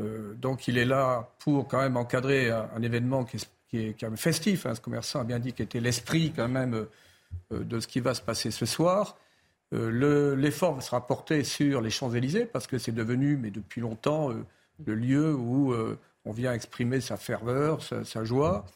[0.00, 3.38] Euh, donc il est là pour quand même encadrer un, événement qui
[3.72, 4.66] est, quand même festif.
[4.66, 4.74] Hein.
[4.74, 6.86] ce commerçant a bien dit qu'il était l'esprit quand même
[7.52, 9.16] euh, de ce qui va se passer ce soir.
[9.74, 14.30] Euh, l'effort sera porté sur les Champs-Élysées parce que c'est devenu, mais depuis longtemps,
[14.84, 15.74] le lieu où
[16.24, 18.66] on vient exprimer sa ferveur, sa, joie.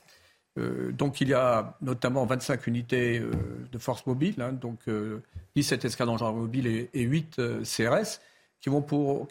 [0.57, 4.79] donc il y a notamment 25 unités de force mobile, hein, donc
[5.55, 8.21] 17 escadrons mobiles et, et 8 CRS,
[8.61, 8.83] qui vont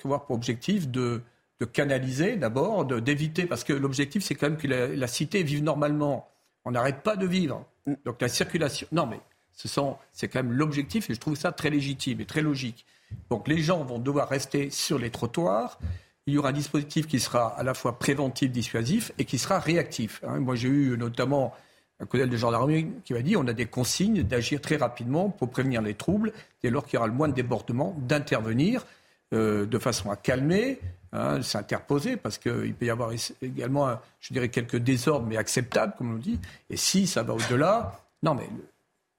[0.04, 1.24] avoir pour objectif de
[1.60, 6.30] de canaliser d'abord, d'éviter, parce que l'objectif c'est quand même que la, cité vive normalement.
[6.66, 7.66] On n'arrête pas de vivre.
[8.04, 8.88] Donc la circulation.
[8.92, 9.20] Non mais
[9.54, 12.86] ce sont, c'est quand même l'objectif et je trouve ça très légitime et très logique.
[13.30, 15.80] Donc les gens vont devoir rester sur les trottoirs.
[16.28, 19.60] Il y aura un dispositif qui sera à la fois préventif, dissuasif et qui sera
[19.60, 20.22] réactif.
[20.28, 20.40] Hein.
[20.40, 21.54] Moi j'ai eu notamment
[22.00, 25.50] un collègue de gendarmerie qui m'a dit on a des consignes d'agir très rapidement pour
[25.50, 28.86] prévenir les troubles dès lors qu'il y aura le moins de débordements, d'intervenir
[29.34, 30.80] euh, de façon à calmer
[31.18, 36.16] Hein, s'interposer, parce qu'il peut y avoir également, je dirais, quelques désordres, mais acceptables, comme
[36.16, 36.40] on dit.
[36.70, 38.50] Et si ça va au-delà, non, mais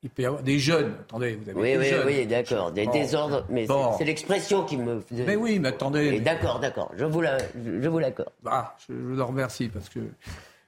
[0.02, 0.94] il peut y avoir des jeunes.
[1.00, 2.06] Attendez, vous avez Oui, des oui, jeunes.
[2.06, 2.70] oui, d'accord.
[2.72, 2.92] Des Bon.
[2.92, 3.46] désordres.
[3.48, 3.94] Mais c'est- Bon.
[3.96, 5.02] c'est l'expression qui me.
[5.10, 6.20] Mais oui, mais attendez.
[6.20, 6.92] D'accord, d'accord.
[6.98, 8.28] Je vous la- je vous l'accorde.
[8.44, 10.00] Ah, je je vous en remercie parce que.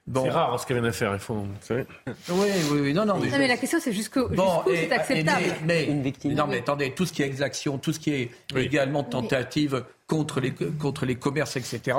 [0.08, 0.24] Bon.
[0.24, 1.44] C'est rare ce qu'elle vient de faire, il faut.
[1.70, 1.84] Oui,
[2.30, 2.46] oui,
[2.80, 2.94] oui.
[2.94, 3.28] Non, non, mais.
[3.28, 5.42] Non, mais la question, c'est jusqu'où Bon, c'est acceptable.
[5.44, 5.88] et mais,
[6.24, 9.84] mais- non, mais attendez, tout ce qui est exaction, tout ce qui est également tentative
[10.06, 11.96] contre les, contre les commerces, etc.,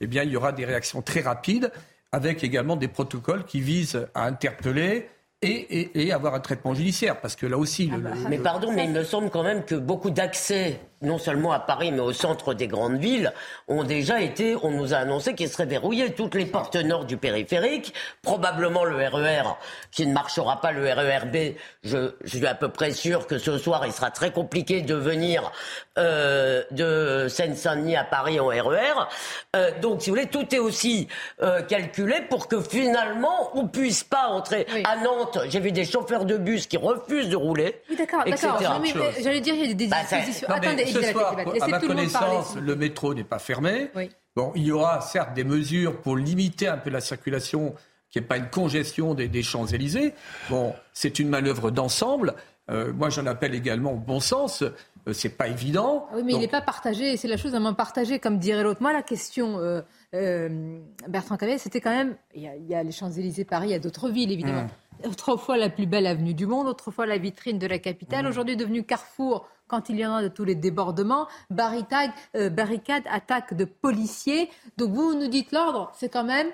[0.00, 1.70] eh bien, il y aura des réactions très rapides
[2.10, 5.08] avec également des protocoles qui visent à interpeller
[5.42, 7.20] et, et- et avoir un traitement judiciaire.
[7.20, 9.64] Parce que là aussi, le- le- Mais le- pardon, mais il me semble quand même
[9.64, 13.32] que beaucoup d'accès, non seulement à Paris, mais au centre des grandes villes,
[13.68, 16.12] ont déjà été, on nous a annoncé qu'ils seraient verrouillés.
[16.14, 19.56] Toutes les portes nord du périphérique, probablement le RER,
[19.90, 23.58] qui ne marchera pas, le RERB, je, je suis à peu près sûr que ce
[23.58, 25.50] soir, il sera très compliqué de venir
[25.98, 29.08] euh, de Seine-Saint-Denis à Paris en RER.
[29.56, 31.08] Euh, donc, si vous voulez, tout est aussi
[31.42, 35.38] euh, calculé pour que finalement, on puisse pas entrer à Nantes.
[35.48, 37.80] J'ai vu des chauffeurs de bus qui refusent de rouler.
[37.90, 38.58] Oui, d'accord, d'accord.
[38.62, 40.48] Euh, J'allais dire, il y a des Bah, dispositions.
[40.48, 43.90] Attendez, ce soir, à ma connaissance, le métro n'est pas fermé.
[44.34, 47.74] Bon, il y aura certes des mesures pour limiter un peu la circulation,
[48.10, 50.14] qu'il n'y ait pas une congestion des, des Champs-Élysées.
[50.48, 52.34] Bon, c'est une manœuvre d'ensemble.
[52.70, 54.62] Euh, moi, j'en appelle également au bon sens.
[55.08, 56.06] Euh, c'est pas évident.
[56.10, 58.62] Ah Oui, mais il n'est pas partagé, c'est la chose à moins partagée, comme dirait
[58.62, 58.80] l'autre.
[58.80, 59.82] Moi, la question, euh,
[60.14, 60.78] euh,
[61.08, 63.72] Bertrand Cavet, c'était quand même, il y, a, il y a les Champs-Élysées, Paris, il
[63.72, 64.68] y a d'autres villes, évidemment.
[65.04, 68.84] Autrefois, la plus belle avenue du monde, autrefois, la vitrine de la capitale, aujourd'hui devenue
[68.84, 73.64] Carrefour, quand il y en a de tous les débordements, barricade, euh, barricade attaque de
[73.64, 74.50] policiers.
[74.76, 76.48] Donc, vous nous dites l'ordre, c'est quand même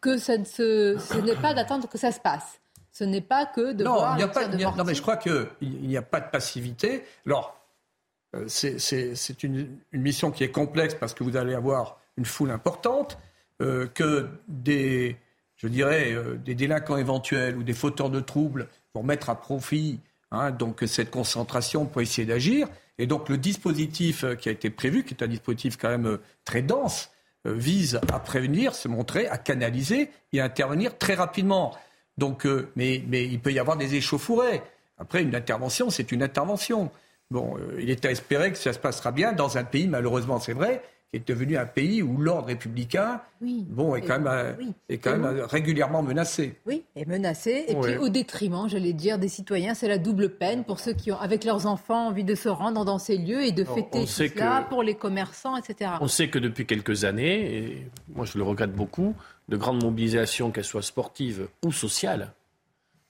[0.00, 2.60] que ça ne se, ce n'est pas d'attendre que ça se passe.
[2.92, 4.48] Ce n'est pas que de non, voir a pas.
[4.48, 7.04] de y a- non, mais je crois qu'il n'y a pas de passivité.
[7.26, 7.60] Alors,
[8.34, 11.98] euh, c'est- c'est c'est une, une mission qui est complexe parce que vous allez avoir
[12.16, 13.18] une foule importante,
[13.60, 15.18] euh, que des,
[15.56, 20.00] je dirais, euh, des délinquants éventuels ou des fauteurs de troubles vont mettre à profit
[20.30, 22.68] hein, donc cette concentration pour essayer d'agir.
[22.98, 26.06] Et donc le dispositif euh, qui a été prévu, qui est un dispositif quand même
[26.06, 27.10] euh, très dense,
[27.46, 31.76] euh, vise à prévenir, se montrer, à canaliser et à intervenir très rapidement.
[32.16, 34.60] Donc, mais, il peut y avoir des échauffourées.
[34.98, 36.90] Après, une intervention, c'est une intervention.
[37.30, 40.52] Bon, il est à espérer que ça se passera bien dans un pays, malheureusement, c'est
[40.52, 43.64] vrai, qui est devenu un pays où l'ordre républicain, Oui.
[43.68, 44.72] bon, est quand même, euh, oui.
[44.90, 46.56] est quand même euh, régulièrement menacé.
[46.66, 47.64] Oui, et menacé.
[47.68, 49.72] Et puis au détriment, j'allais dire, des citoyens.
[49.72, 52.84] C'est la double peine pour ceux qui ont, avec leurs enfants, envie de se rendre
[52.84, 55.92] dans ces lieux et de On- fêter on tout cela que- pour les commerçants, etc.
[56.02, 59.14] On sait que depuis quelques années, et moi je le regrette beaucoup,
[59.48, 62.32] de grandes mobilisations, qu'elles soient sportives ou sociales,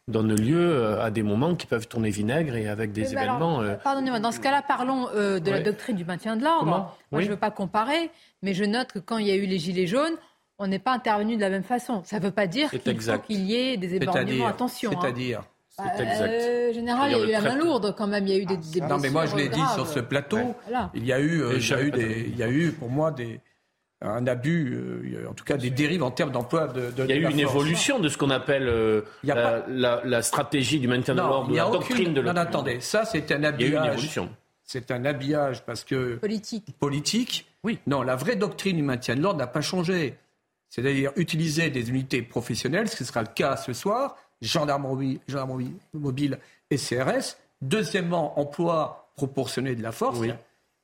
[0.08, 3.60] donnent lieu euh, à des moments qui peuvent tourner vinaigre et avec des mais événements.
[3.62, 6.66] euh, Pardonnez-moi, dans ce cas-là, parlons euh, de la doctrine du maintien de l'ordre.
[6.66, 7.22] Moi, Oui.
[7.22, 8.10] je ne veux pas comparer,
[8.42, 10.14] mais je note que quand il y a eu les Gilets jaunes,
[10.58, 12.02] on n'est pas intervenu de la même façon.
[12.04, 13.26] Ça ne veut pas dire C'est qu'il faut exact.
[13.26, 14.26] qu'il y ait des éborgnements.
[14.26, 14.90] C'est-à-dire, Attention.
[14.92, 14.98] hein.
[15.00, 15.42] c'est-à-dire,
[15.78, 18.26] Bah, euh, général, il y a eu la main lourde quand même.
[18.26, 20.38] Il y a eu des, des Non, mais moi je l'ai dit sur ce plateau.
[20.66, 20.90] Voilà.
[20.94, 22.48] Il y a eu, euh, Et il y a chaque- eu, des, il y a
[22.48, 23.40] eu pour moi des,
[24.00, 27.12] un abus, euh, en tout cas des dérives en termes d'emploi de, de Il y
[27.12, 27.54] a de eu une force.
[27.54, 31.46] évolution de ce qu'on appelle euh, la, pas- la- la stratégie du maintien de l'ordre,
[31.48, 32.40] il ou y a la aucune- doctrine de Non, l'ordre.
[32.40, 33.92] non, attendez, ça c'est un Il y a eu une habillage.
[33.94, 34.30] évolution.
[34.62, 36.76] C'est un habillage parce que politique.
[36.78, 37.50] Politique.
[37.64, 37.78] Oui.
[37.86, 40.14] Non, la vraie doctrine du maintien de l'ordre n'a pas changé.
[40.70, 46.38] C'est-à-dire utiliser des unités professionnelles, ce qui sera le cas ce soir, gendarmerie, gendarmerie mobile
[46.70, 47.36] et CRS.
[47.62, 50.20] Deuxièmement, emploi proportionné de la force.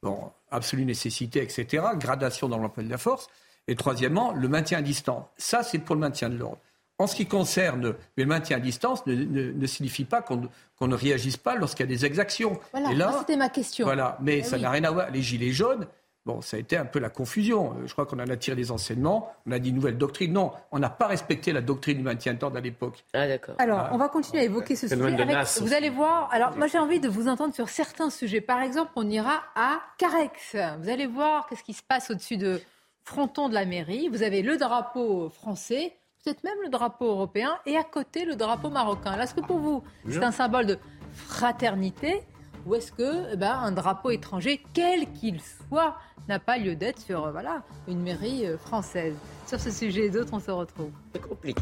[0.02, 0.18] Bon,
[0.54, 1.84] absolue nécessité, etc.
[1.96, 3.28] Gradation dans l'emploi de la force.
[3.68, 5.24] Et troisièmement, le maintien à distance.
[5.36, 6.58] Ça, c'est pour le maintien de l'ordre.
[6.98, 10.48] En ce qui concerne le maintien à distance, ne, ne- ne signifie pas qu'on
[10.86, 12.58] ne- réagisse pas lorsqu'il y a des exactions.
[12.72, 13.84] Voilà, c'était ma question.
[13.86, 14.62] voilà, mais Eh ça oui.
[14.62, 15.10] n'a rien à voir.
[15.10, 15.86] Les gilets jaunes,
[16.26, 17.72] bon, ça a été un peu la confusion.
[17.72, 19.30] Euh, Je crois qu'on en a tiré des enseignements.
[19.46, 20.32] On a dit nouvelle doctrine.
[20.32, 23.04] Non, on n'a pas respecté la doctrine du maintien de l'ordre à l'époque.
[23.12, 23.54] Ah, d'accord.
[23.58, 25.00] Alors, on va continuer à évoquer ce sujet.
[25.00, 26.28] de avec- vous allez voir.
[26.32, 28.40] Alors, moi, j'ai envie de vous entendre sur certains sujets.
[28.40, 30.56] Par exemple, on ira à Carex.
[30.80, 32.60] Vous allez voir qu'est-ce qui se passe au-dessus de
[33.04, 34.08] fronton de la mairie.
[34.08, 38.70] Vous avez le drapeau français, peut-être même le drapeau européen, et à côté le drapeau
[38.70, 39.10] marocain.
[39.12, 40.78] Alors, Est-ce que pour vous, c'est un symbole de
[41.12, 42.22] fraternité
[42.66, 45.96] ou est-ce que eh ben, un drapeau étranger, quel qu'il soit,
[46.28, 49.14] n'a pas lieu d'être sur euh, voilà, une mairie euh, française
[49.46, 50.90] Sur ce sujet et d'autres, on se retrouve.
[51.12, 51.60] C'est compliqué.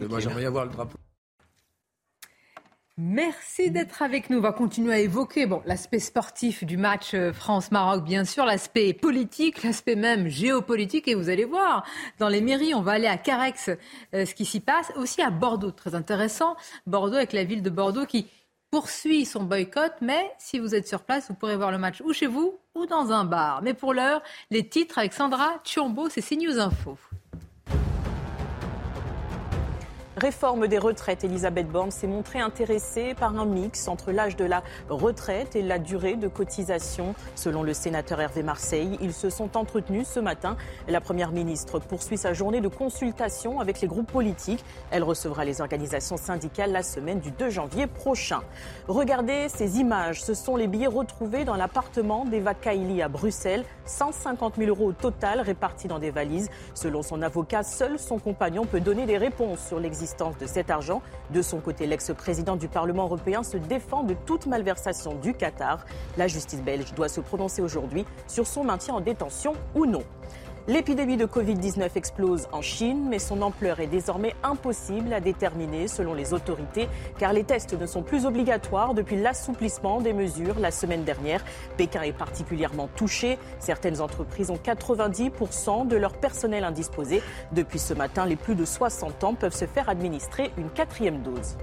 [0.00, 0.96] Moi, j'aimerais bien voir le drapeau.
[3.02, 4.36] Merci d'être avec nous.
[4.38, 8.92] On va continuer à évoquer bon, l'aspect sportif du match euh, France-Maroc, bien sûr, l'aspect
[8.92, 11.08] politique, l'aspect même géopolitique.
[11.08, 11.86] Et vous allez voir,
[12.18, 13.70] dans les mairies, on va aller à Carex,
[14.12, 14.92] euh, ce qui s'y passe.
[14.96, 16.56] Aussi à Bordeaux, très intéressant.
[16.86, 18.26] Bordeaux avec la ville de Bordeaux qui
[18.70, 19.92] poursuit son boycott.
[20.00, 22.86] Mais si vous êtes sur place, vous pourrez voir le match ou chez vous ou
[22.86, 23.62] dans un bar.
[23.62, 26.96] Mais pour l'heure, les titres avec Sandra Chiombo, c'est CNews Info.
[30.20, 34.62] Réforme des retraites, Elisabeth Borne s'est montrée intéressée par un mix entre l'âge de la
[34.90, 37.14] retraite et la durée de cotisation.
[37.34, 40.58] Selon le sénateur Hervé Marseille, ils se sont entretenus ce matin.
[40.88, 44.62] La Première ministre poursuit sa journée de consultation avec les groupes politiques.
[44.90, 48.42] Elle recevra les organisations syndicales la semaine du 2 janvier prochain.
[48.88, 50.22] Regardez ces images.
[50.22, 53.64] Ce sont les billets retrouvés dans l'appartement d'Eva Kaili à Bruxelles.
[53.86, 56.50] 150 000 euros au total répartis dans des valises.
[56.74, 61.02] Selon son avocat, seul son compagnon peut donner des réponses sur l'existence de.
[61.30, 65.84] De son côté, l'ex-président du Parlement européen se défend de toute malversation du Qatar.
[66.16, 70.02] La justice belge doit se prononcer aujourd'hui sur son maintien en détention ou non.
[70.68, 76.12] L'épidémie de Covid-19 explose en Chine, mais son ampleur est désormais impossible à déterminer selon
[76.12, 76.86] les autorités,
[77.18, 81.42] car les tests ne sont plus obligatoires depuis l'assouplissement des mesures la semaine dernière.
[81.78, 83.38] Pékin est particulièrement touché.
[83.58, 87.22] Certaines entreprises ont 90% de leur personnel indisposé.
[87.52, 91.56] Depuis ce matin, les plus de 60 ans peuvent se faire administrer une quatrième dose.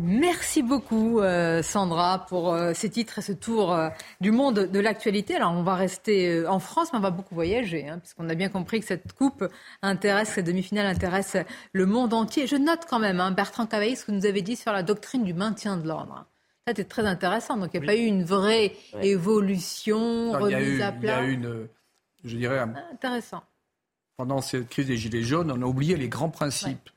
[0.00, 4.80] Merci beaucoup euh, Sandra pour euh, ces titres et ce tour euh, du monde de
[4.80, 5.36] l'actualité.
[5.36, 8.48] Alors on va rester en France, mais on va beaucoup voyager, hein, puisqu'on a bien
[8.48, 9.48] compris que cette coupe
[9.82, 11.36] intéresse, cette demi-finale intéresse
[11.72, 12.48] le monde entier.
[12.48, 14.82] Je note quand même, hein, Bertrand Cavaillé, ce que vous nous avez dit sur la
[14.82, 16.26] doctrine du maintien de l'ordre.
[16.66, 17.56] Ça, c'était très intéressant.
[17.56, 21.22] Donc il n'y a pas eu une vraie évolution, remise à plat.
[21.22, 21.68] Il y a eu une,
[22.24, 22.58] je dirais,
[22.92, 23.44] intéressant.
[24.16, 26.90] Pendant cette crise des Gilets jaunes, on a oublié les grands principes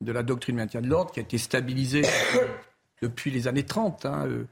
[0.00, 2.02] de la doctrine maintien de l'ordre qui a été stabilisée
[3.02, 4.06] depuis les années 30.
[4.06, 4.26] Hein.
[4.26, 4.44] Euh,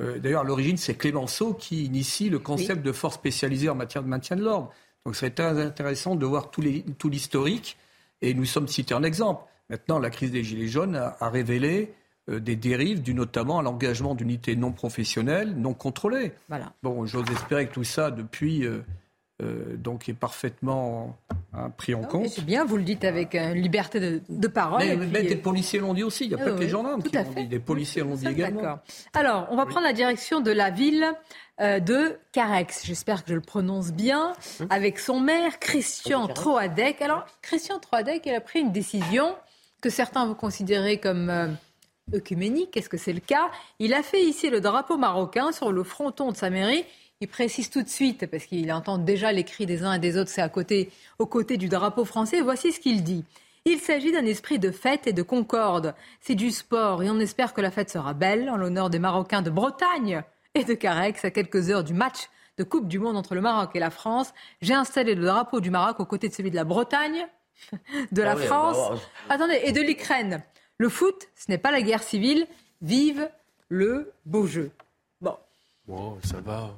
[0.00, 4.02] euh, d'ailleurs, à l'origine, c'est Clémenceau qui initie le concept de force spécialisée en matière
[4.02, 4.72] de maintien de l'ordre.
[5.04, 7.76] Donc, ce serait très intéressant de voir tout, l'historique.
[8.22, 9.44] Et nous sommes cités un exemple.
[9.68, 11.94] Maintenant, la crise des Gilets jaunes a, révélé
[12.28, 16.32] euh, des dérives, dû notamment à l'engagement d'unités non professionnelles, non contrôlées.
[16.48, 16.72] Voilà.
[16.82, 18.80] Bon, j'ose espérer que tout ça, depuis euh,
[19.76, 21.16] donc est parfaitement
[21.52, 22.28] hein, pris en compte.
[22.28, 24.82] C'est bien, vous le dites avec une liberté de, parole.
[25.10, 27.32] Mais, des policiers l'ont dit aussi, il n'y a pas que les gendarmes qui l'ont
[27.36, 28.78] dit, des policiers l'ont dit également.
[29.14, 31.06] Alors, on va prendre la direction de la ville
[31.60, 34.66] euh, de Carex, j'espère que je le prononce bien, hum.
[34.70, 37.02] avec son maire Christian Troadec.
[37.02, 39.34] Alors, Christian Troadec, il a pris une décision
[39.80, 41.30] que certains vont considérer comme...
[41.30, 41.48] Euh,
[42.14, 43.50] œcuménique, est-ce que c'est le cas?
[43.78, 46.84] Il a fait ici le drapeau marocain sur le fronton de sa mairie
[47.20, 50.16] il précise tout de suite, parce qu'il entend déjà les cris des uns et des
[50.16, 52.40] autres, c'est à côté, aux côtés du drapeau français.
[52.40, 53.24] Voici ce qu'il dit.
[53.66, 55.94] Il s'agit d'un esprit de fête et de concorde.
[56.22, 59.42] C'est du sport et on espère que la fête sera belle en l'honneur des Marocains
[59.42, 60.22] de Bretagne
[60.54, 63.72] et de Carex à quelques heures du match de Coupe du Monde entre le Maroc
[63.74, 64.32] et la France.
[64.62, 67.26] J'ai installé le drapeau du Maroc aux côtés de celui de la Bretagne,
[68.12, 68.78] de la ah France,
[69.28, 70.42] bah, attendez, et de l'Ukraine.
[70.78, 72.46] Le foot, ce n'est pas la guerre civile.
[72.80, 73.28] Vive
[73.68, 74.70] le beau jeu.
[75.20, 75.36] Bon.
[75.86, 76.70] Bon, ça va.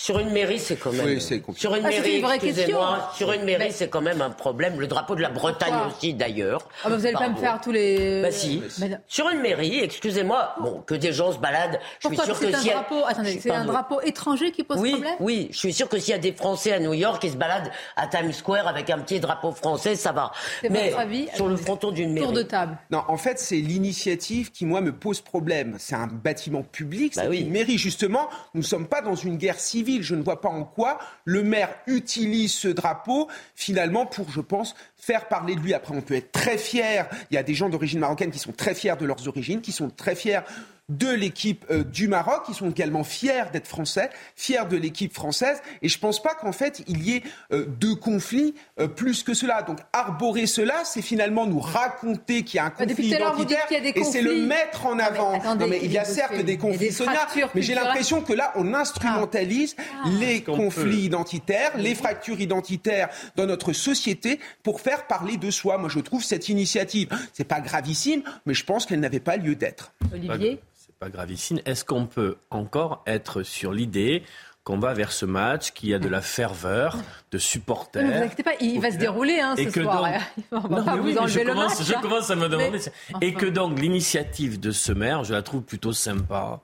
[0.00, 1.04] Sur une mairie, c'est quand même.
[1.04, 4.78] Oui, c'est sur une ah, mairie, excusez-moi, sur une mairie, c'est quand même un problème.
[4.78, 6.68] Le drapeau de la Bretagne aussi, d'ailleurs.
[6.84, 8.22] Ah bah vous allez pas me faire tous les.
[8.22, 8.62] Bah si.
[9.08, 11.80] Sur une mairie, excusez-moi, bon, que des gens se baladent.
[11.98, 13.02] Je suis sûr que un si drapeau.
[13.08, 15.16] Attendez, c'est un drapeau étranger qui pose oui, problème.
[15.18, 17.36] Oui, je suis sûr que s'il y a des Français à New York qui se
[17.36, 20.30] baladent à Times Square avec un petit drapeau français, ça va.
[20.70, 22.26] Mais avis, sur le fronton d'une mairie.
[22.26, 22.78] Tour de table.
[22.92, 25.74] Non, en fait, c'est l'initiative qui moi me pose problème.
[25.80, 28.28] C'est un bâtiment public, bah c'est une mairie justement.
[28.54, 29.87] Nous ne sommes pas dans une guerre civile.
[30.00, 34.74] Je ne vois pas en quoi le maire utilise ce drapeau finalement pour, je pense,
[34.96, 35.74] faire parler de lui.
[35.74, 37.08] Après, on peut être très fier.
[37.30, 39.72] Il y a des gens d'origine marocaine qui sont très fiers de leurs origines, qui
[39.72, 40.40] sont très fiers
[40.88, 42.44] de l'équipe euh, du Maroc.
[42.48, 45.60] Ils sont également fiers d'être français, fiers de l'équipe française.
[45.82, 47.22] Et je ne pense pas qu'en fait, il y ait
[47.52, 49.62] euh, deux conflits euh, plus que cela.
[49.62, 53.66] Donc, arborer cela, c'est finalement nous raconter qu'il y a un conflit identitaire.
[53.70, 55.42] et c'est le mettre en avant.
[55.56, 58.72] non, mais il y a certes des conflits, Sonia, mais j'ai l'impression que là, on
[58.74, 60.08] instrumentalise ah.
[60.18, 65.76] les conflits identitaires, les fractures identitaires dans notre société pour faire parler de soi.
[65.76, 69.54] Moi, je trouve cette initiative, c'est pas gravissime, mais je pense qu'elle n'avait pas lieu
[69.54, 69.92] d'être.
[70.12, 70.60] Olivier
[70.98, 71.60] pas gravissime.
[71.64, 74.22] Est-ce qu'on peut encore être sur l'idée
[74.68, 76.98] qu'on va vers ce match, qu'il y a de la ferveur,
[77.30, 78.06] de supporters.
[78.06, 80.06] Ne vous inquiétez pas, il va se dérouler hein, ce soir.
[80.52, 82.78] je, commence, je commence à me demander.
[83.22, 86.60] Et que donc l'initiative de ce maire, je la trouve plutôt sympa.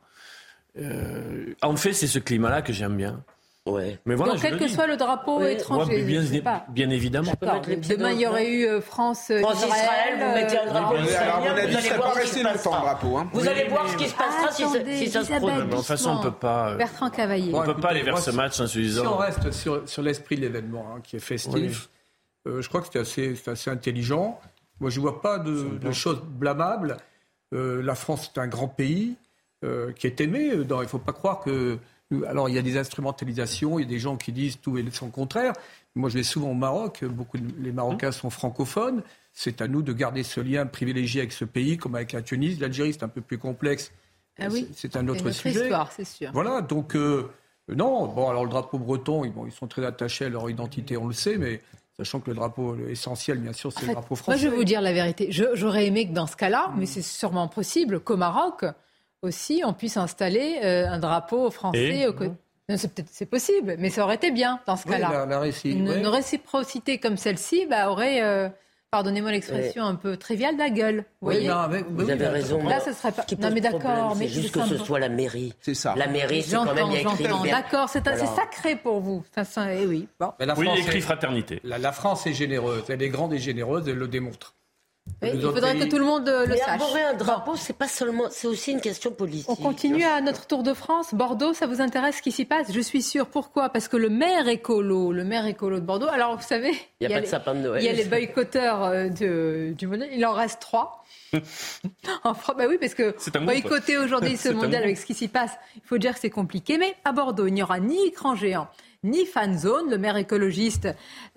[0.79, 3.25] Euh, en fait, c'est ce climat-là que j'aime bien.
[3.66, 3.98] Ouais.
[4.05, 6.03] Mais voilà, Donc, quel que soit le drapeau étranger.
[6.03, 6.22] bien,
[6.68, 7.33] bien, évidemment.
[7.40, 11.40] Demain, il y aurait eu euh, France, euh, France Israël, vous mettez un drapeau israélien,
[11.40, 12.81] vous allez voir ce qui se passera.
[12.81, 13.20] Drapeau.
[13.33, 14.62] Vous allez voir ce qui se passera si,
[15.09, 15.66] ça, se produit.
[15.66, 16.72] De toute façon, on ne peut pas.
[16.72, 17.55] Euh, Bertrand Cavaillé.
[17.55, 19.03] On ne peut pas aller vers ce match en se disant.
[19.03, 21.88] Si on reste sur, sur l'esprit de l'événement, hein, qui est festif,
[22.44, 24.38] je crois que c'était assez, assez intelligent.
[24.79, 26.99] Moi, je ne vois pas de, de choses blâmables.
[27.51, 29.14] la France est un grand pays
[29.97, 30.51] qui est aimé.
[30.53, 31.78] il ne faut pas croire que
[32.28, 34.84] alors il y a des instrumentalisations, il y a des gens qui disent tout et
[34.92, 35.52] son contraire.
[35.94, 37.04] Moi, je vais souvent au Maroc.
[37.04, 39.02] Beaucoup de, les Marocains sont francophones.
[39.32, 42.58] C'est à nous de garder ce lien privilégié avec ce pays, comme avec la Tunisie.
[42.60, 43.92] L'Algérie, c'est un peu plus complexe.
[44.38, 44.68] Ah oui.
[44.74, 45.62] C'est un autre sujet.
[45.62, 46.30] histoire, c'est sûr.
[46.32, 46.62] Voilà.
[46.62, 47.30] Donc euh,
[47.68, 48.06] non.
[48.08, 51.06] Bon, alors le drapeau breton, ils, bon, ils sont très attachés à leur identité, on
[51.06, 51.60] le sait, mais
[51.96, 54.36] Sachant que le drapeau essentiel, bien sûr, c'est le drapeau français.
[54.36, 55.28] Moi, je vais vous dire la vérité.
[55.30, 58.64] J'aurais aimé que dans ce cas-là, mais c'est sûrement possible, qu'au Maroc
[59.25, 62.07] aussi, on puisse installer euh, un drapeau français.
[63.11, 65.27] C'est possible, mais ça aurait été bien dans ce cas-là.
[65.64, 68.49] une, réciprocité comme celle-ci bah, aurait euh,
[68.95, 71.05] pardonnez-moi l'expression un peu triviale, la gueule.
[71.20, 71.49] Vous, oui,
[71.91, 72.62] vous avez raison.
[72.62, 73.27] Là, ce serait pas.
[73.39, 74.14] Non, mais d'accord.
[74.16, 75.53] C'est juste que ce soit la mairie.
[75.61, 75.95] C'est ça.
[75.97, 77.51] La mairie, c'est quand même écrit.
[77.51, 79.25] D'accord, c'est sacré pour vous.
[79.45, 80.09] Ça, eh oui.
[80.20, 80.33] Bon.
[80.39, 81.61] Mais la oui, écrit fraternité.
[81.64, 82.85] La, la, France est généreuse.
[82.89, 83.89] Elle est grande et généreuse.
[83.89, 84.55] Elle le démontre.
[85.22, 86.80] Il faudrait que tout le monde euh, le mais sache.
[86.80, 89.48] Arborer un drapeau, c'est pas seulement, c'est aussi une question politique.
[89.48, 91.14] On continue à notre tour de France.
[91.14, 92.72] Bordeaux, ça vous intéresse ce qui s'y passe?
[92.72, 93.26] Je suis sûre.
[93.26, 93.68] Pourquoi?
[93.70, 96.09] Parce que le maire écolo, le maire écolo de Bordeaux.
[96.09, 97.82] Alors vous savez, il y a, pas de sapin de Noël.
[97.82, 100.09] Il y a les boycotteurs euh, de, du mondial.
[100.12, 101.05] Il en reste trois.
[102.24, 105.82] enfin, bah oui, parce que boycotter aujourd'hui ce mondial avec ce qui s'y passe, il
[105.84, 106.78] faut dire que c'est compliqué.
[106.78, 108.68] Mais à Bordeaux, il n'y aura ni écran géant,
[109.05, 109.90] ni fan zone.
[109.90, 110.88] Le maire écologiste,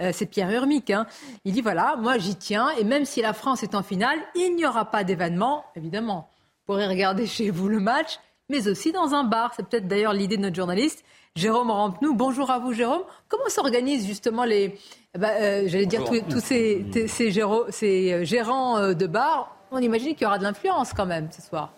[0.02, 0.90] euh, c'est Pierre Urmic.
[0.90, 1.06] Hein.
[1.46, 4.56] Il dit voilà, moi j'y tiens, et même si la France est en finale, il
[4.56, 6.30] n'y aura pas d'événement, évidemment.
[6.66, 9.54] Vous pourrez regarder chez vous le match, mais aussi dans un bar.
[9.56, 11.04] C'est peut-être d'ailleurs l'idée de notre journaliste.
[11.36, 13.04] Jérôme Rampenou, bonjour à vous Jérôme.
[13.28, 14.76] Comment s'organisent justement les,
[15.14, 19.56] eh ben, euh, j'allais dire tous, ces, ces, euh, gérants de bar?
[19.70, 21.77] On imagine qu'il y aura de l'influence quand même ce soir.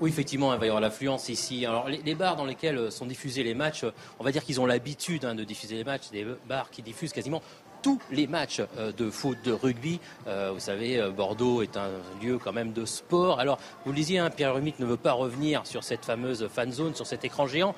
[0.00, 1.66] Oui, effectivement, il va y avoir l'affluence ici.
[1.66, 4.58] Alors, les, bars dans lesquels euh, sont diffusés les matchs, euh, on va dire qu'ils
[4.58, 7.42] ont l'habitude hein, de diffuser les matchs, des bars qui diffusent quasiment
[7.82, 10.00] tous les matchs euh, de foot, de rugby.
[10.26, 11.90] vous savez, Bordeaux est un
[12.22, 13.40] lieu quand même de sport.
[13.40, 16.72] Alors, vous le disiez, hein, Pierre Rumic ne veut pas revenir sur cette fameuse fan
[16.72, 17.74] zone, sur cet écran géant.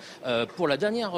[0.56, 1.12] pour, la dernière,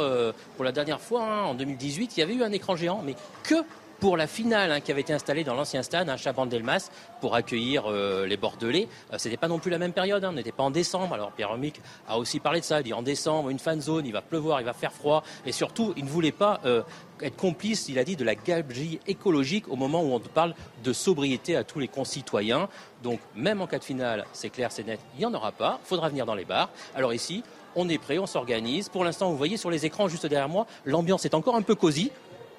[0.56, 3.14] pour la dernière fois, hein, en 2018, il y avait eu un écran géant, mais
[3.42, 3.56] que
[4.00, 6.90] pour la finale hein, qui avait été installée dans l'ancien stade, un Chaban Delmas,
[7.20, 8.88] pour accueillir euh, les Bordelais.
[9.12, 11.14] Euh, C'était pas non plus la même période, hein, on n'était pas en décembre.
[11.14, 14.06] Alors Pierre Romic a aussi parlé de ça, il dit en décembre, une fan zone,
[14.06, 16.82] il va pleuvoir, il va faire froid, et surtout, il ne voulait pas euh,
[17.20, 20.92] être complice, il a dit, de la gabegie écologique au moment où on parle de
[20.92, 22.68] sobriété à tous les concitoyens.
[23.02, 25.78] Donc même en cas de finale, c'est clair, c'est net, il n'y en aura pas,
[25.84, 26.70] il faudra venir dans les bars.
[26.94, 27.42] Alors ici,
[27.76, 28.88] on est prêt, on s'organise.
[28.88, 31.74] Pour l'instant, vous voyez sur les écrans juste derrière moi, l'ambiance est encore un peu
[31.74, 32.10] cosy.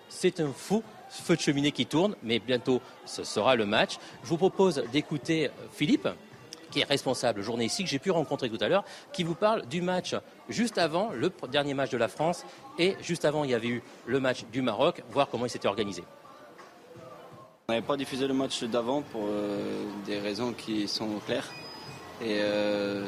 [0.09, 3.97] C'est un faux feu de cheminée qui tourne, mais bientôt ce sera le match.
[4.23, 6.07] Je vous propose d'écouter Philippe,
[6.71, 8.83] qui est responsable journée ici, que j'ai pu rencontrer tout à l'heure,
[9.13, 10.15] qui vous parle du match
[10.49, 12.45] juste avant, le dernier match de la France,
[12.77, 15.67] et juste avant, il y avait eu le match du Maroc, voir comment il s'était
[15.67, 16.03] organisé.
[17.67, 21.49] On n'avait pas diffusé le match d'avant pour euh, des raisons qui sont claires.
[22.21, 23.07] Et euh,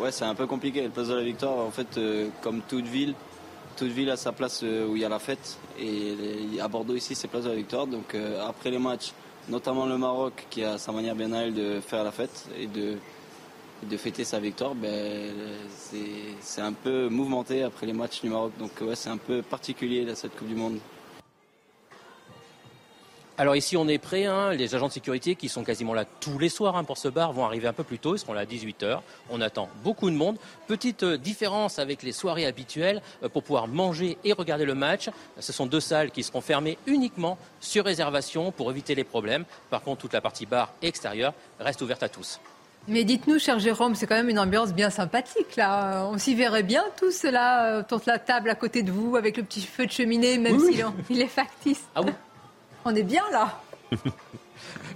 [0.00, 0.82] ouais, c'est un peu compliqué.
[0.82, 3.14] Le place de la victoire, en fait, euh, comme toute ville,
[3.74, 5.58] toute ville a sa place euh, où il y a la fête.
[5.78, 6.16] Et
[6.60, 7.86] à Bordeaux ici, c'est place de la victoire.
[7.86, 9.12] Donc euh, après les matchs,
[9.48, 12.66] notamment le Maroc qui a sa manière bien à elle de faire la fête et
[12.66, 12.96] de,
[13.96, 15.30] fêter sa victoire, ben,
[16.40, 18.52] c'est un peu mouvementé après les matchs du Maroc.
[18.58, 20.78] Donc c'est un peu particulier cette Coupe du Monde.
[23.36, 24.26] Alors ici, on est prêt.
[24.26, 24.52] Hein.
[24.52, 27.32] Les agents de sécurité qui sont quasiment là tous les soirs hein, pour ce bar
[27.32, 28.14] vont arriver un peu plus tôt.
[28.14, 29.00] Ils seront là à 18h.
[29.28, 30.36] On attend beaucoup de monde.
[30.68, 35.10] Petite euh, différence avec les soirées habituelles euh, pour pouvoir manger et regarder le match.
[35.40, 39.44] Ce sont deux salles qui seront fermées uniquement sur réservation pour éviter les problèmes.
[39.68, 42.38] Par contre, toute la partie bar extérieure reste ouverte à tous.
[42.86, 46.06] Mais dites-nous, cher Jérôme, c'est quand même une ambiance bien sympathique là.
[46.06, 49.38] On s'y verrait bien tous là, autour de la table à côté de vous, avec
[49.38, 50.60] le petit feu de cheminée, même
[51.08, 51.82] s'il est factice.
[51.96, 52.12] Ah oui
[52.84, 53.60] on est bien là.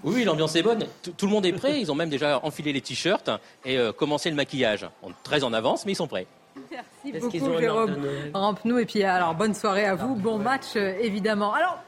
[0.05, 0.87] Oui, l'ambiance est bonne.
[1.03, 1.81] Tout, le monde est prêt.
[1.81, 3.31] Ils ont même déjà enfilé les t-shirts
[3.65, 4.87] et euh, commencé le maquillage.
[5.03, 6.27] On est très en avance, mais ils sont prêts.
[6.71, 7.97] Merci beaucoup, Jérôme.
[8.33, 8.79] Rampe-nous.
[8.79, 10.15] Et puis, alors, bonne soirée à vous.
[10.15, 11.53] Bon match, euh, évidemment.
[11.53, 11.83] Alors,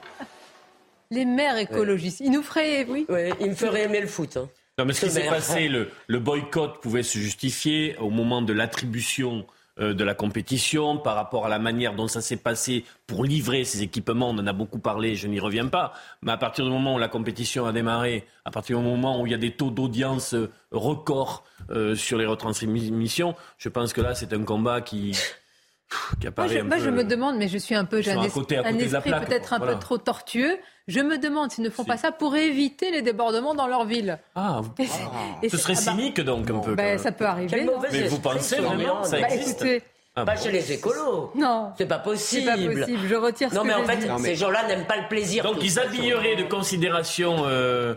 [1.10, 3.06] les maires écologistes, ils nous feraient, oui
[3.40, 4.36] ils me feraient aimer le foot.
[4.36, 4.48] Hein.
[4.78, 8.52] Non, mais ce qui s'est passé, le, le boycott pouvait se justifier au moment de
[8.52, 13.24] l'attribution euh, de la compétition, par rapport à la manière dont ça s'est passé pour
[13.24, 14.30] livrer ces équipements.
[14.30, 15.92] On en a beaucoup parlé, je n'y reviens pas.
[16.22, 19.26] Mais à partir du moment où la compétition a démarré, à partir du moment où
[19.26, 24.00] il y a des taux d'audience euh, records euh, sur les retransmissions, je pense que
[24.00, 25.16] là, c'est un combat qui...
[26.36, 29.52] moi, je, moi je, me demande, mais je suis un peu, j'ai un, esprit peut-être
[29.52, 30.58] un peu trop tortueux.
[30.88, 34.18] Je me demande s'ils ne font pas ça pour éviter les débordements dans leur ville.
[34.34, 36.74] Ah, ce serait ah bah, cynique donc un peu.
[36.74, 37.68] Ben, ça peut arriver.
[37.92, 39.64] Mais vous pensez vraiment ça bah, existe
[40.16, 41.30] ah pas chez les écolos.
[41.36, 41.72] Non.
[41.78, 42.50] C'est pas possible.
[42.56, 43.08] C'est pas possible.
[43.08, 45.44] Je retire ce non, que mais en fait, ces gens-là n'aiment pas le plaisir.
[45.44, 47.94] Donc ils habilleraient de considération euh,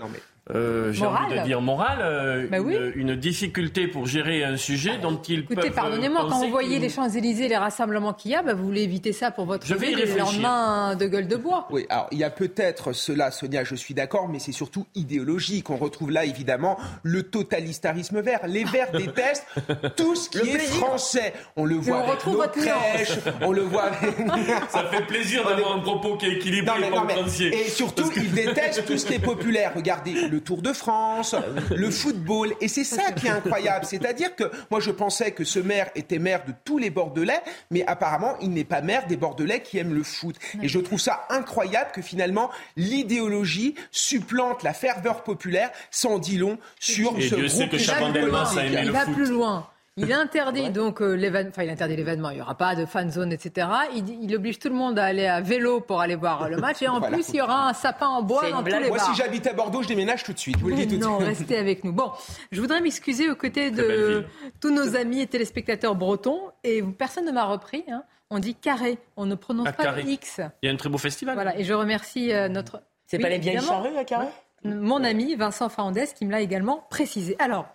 [0.54, 2.76] euh, j'ai envie de dire morale, euh, Bah oui.
[2.96, 5.66] une, une difficulté pour gérer un sujet dont ils Écoutez, peuvent.
[5.72, 8.82] euh, pardonnez-moi, quand vous voyez les Champs-Élysées, les rassemblements qu'il y a, bah, vous voulez
[8.84, 11.68] éviter ça pour votre Je vais le lendemain de gueule de bois.
[11.72, 15.70] Oui, alors il y a peut-être cela, Sonia, je suis d'accord, mais c'est surtout idéologique.
[15.70, 18.42] On retrouve là évidemment le totalitarisme vert.
[18.46, 19.48] Les Verts détestent
[19.96, 20.76] tout ce qui Le est plaisir.
[20.76, 21.34] français.
[21.56, 24.14] On le voit on avec nos crèches, on le voit avec...
[24.70, 27.70] Ça fait plaisir d'avoir un propos qui est équilibré Non, mais- et non, mais- et
[27.70, 29.72] surtout, que- ils détestent tout ce qui est populaire.
[29.76, 31.36] Regardez le Tour de France,
[31.76, 32.54] le football.
[32.60, 33.86] Et c'est ça qui est incroyable.
[33.86, 37.86] C'est-à-dire que moi, je pensais que ce maire était maire de tous les Bordelais, mais
[37.86, 40.36] apparemment, il n'est pas maire des Bordelais qui aiment le foot.
[40.62, 45.70] Et je trouve ça incroyable que finalement, l'idéologie supplante la ferveur populaire.
[45.92, 48.44] Sans dit long sur Et ce Dieu groupe sait que Il va Chaban plus Delmas
[48.54, 48.58] loin.
[48.62, 49.14] a aimé Il le va foot.
[49.14, 49.68] plus loin.
[49.98, 53.12] Il interdit donc euh, l'événement, enfin il interdit l'événement, il n'y aura pas de fan
[53.12, 53.68] zone, etc.
[53.96, 56.82] Il, il oblige tout le monde à aller à vélo pour aller voir le match
[56.82, 57.16] et en Voilà.
[57.16, 59.06] plus il y aura un sapin en bois dans tous les Moi, bars.
[59.14, 60.58] si j'habite à Bordeaux, je déménage tout de suite.
[60.58, 61.28] Je vous le dis tout de non, suite.
[61.28, 61.94] restez avec nous.
[61.94, 62.12] Bon,
[62.52, 64.26] je voudrais m'excuser aux côtés de
[64.60, 66.40] tous nos amis et téléspectateurs bretons.
[66.64, 67.84] Et personne ne m'a repris.
[67.92, 68.04] hein.
[68.32, 70.02] On dit carré, on ne prononce Ah, pas carré.
[70.02, 70.42] le X.
[70.64, 71.36] Il y a un très beau festival.
[71.36, 72.82] Voilà, et je remercie euh, notre.
[73.06, 74.26] C'est Oui, pas les vieilles charrues à carré?
[74.66, 77.36] Mon ami Vincent Faandès qui me l'a également précisé.
[77.38, 77.68] Alors,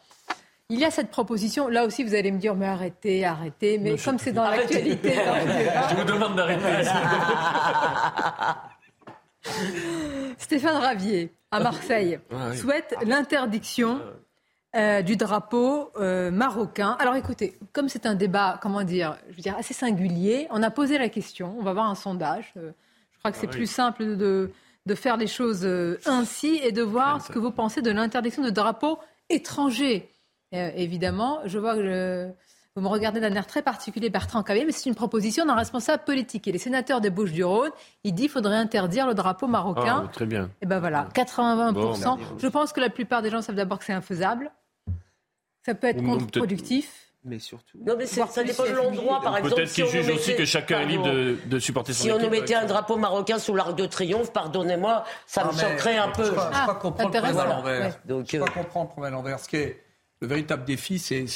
[0.71, 1.69] il y a cette proposition.
[1.69, 3.79] Là aussi, vous allez me dire, mais arrêtez, arrêtez.
[3.79, 5.15] Mais comme c'est dans l'actualité,
[5.91, 6.63] Je vous demande d'arrêter.
[10.39, 12.57] Stéphane Ravier, à Marseille, Ah oui.
[12.59, 14.01] souhaite l'interdiction
[14.77, 16.97] euh, du drapeau euh, marocain.
[17.01, 20.71] Alors écoutez, comme c'est un débat, comment dire, je veux dire, assez singulier, on a
[20.71, 22.53] posé la question, on va voir un sondage.
[22.57, 22.73] euh,
[23.13, 23.57] je crois que c'est Ah oui.
[23.57, 24.53] plus simple de,
[24.87, 25.67] de faire les choses
[26.07, 28.99] ainsi et de voir ce que vous pensez de l'interdiction de drapeaux
[29.31, 30.09] étrangers.
[30.55, 32.29] Euh, évidemment, je vois que je-
[32.75, 36.05] vous me regardez d'un air très particulier, Bertrand Cavier, mais c'est une proposition d'un responsable
[36.05, 36.47] politique.
[36.49, 37.71] Et les sénateurs des Bouches-du-Rhône,
[38.05, 40.05] il dit qu'il faudrait interdire le drapeau marocain.
[40.07, 40.49] Ah, très bien.
[40.63, 42.17] Et ben voilà, 81%.
[42.17, 44.51] Bon, je pense que la plupart des gens savent d'abord que c'est infaisable.
[45.67, 47.05] Ça peut être contre-productif.
[47.25, 47.79] Mais surtout.
[47.85, 49.57] Non, mais ça dépend de l'endroit, par exemple.
[49.57, 51.19] Peut-être si qu'ils jugent aussi que chacun est libre Pardon.
[51.19, 54.33] de, de supporter son Si on nous mettait un drapeau marocain sous l'arc de triomphe,
[54.33, 56.25] pardonnez-moi, ça me Non, mais choquerait un peu.
[56.25, 57.57] Je crois, je crois qu'on prend le problème à intéressant.
[57.57, 57.99] l'envers.
[58.07, 58.15] Ouais.
[58.39, 59.41] Euh, qu'on prend le problème à l'envers.
[59.41, 59.83] Ce qui est
[60.21, 61.27] le véritable défi, c'est,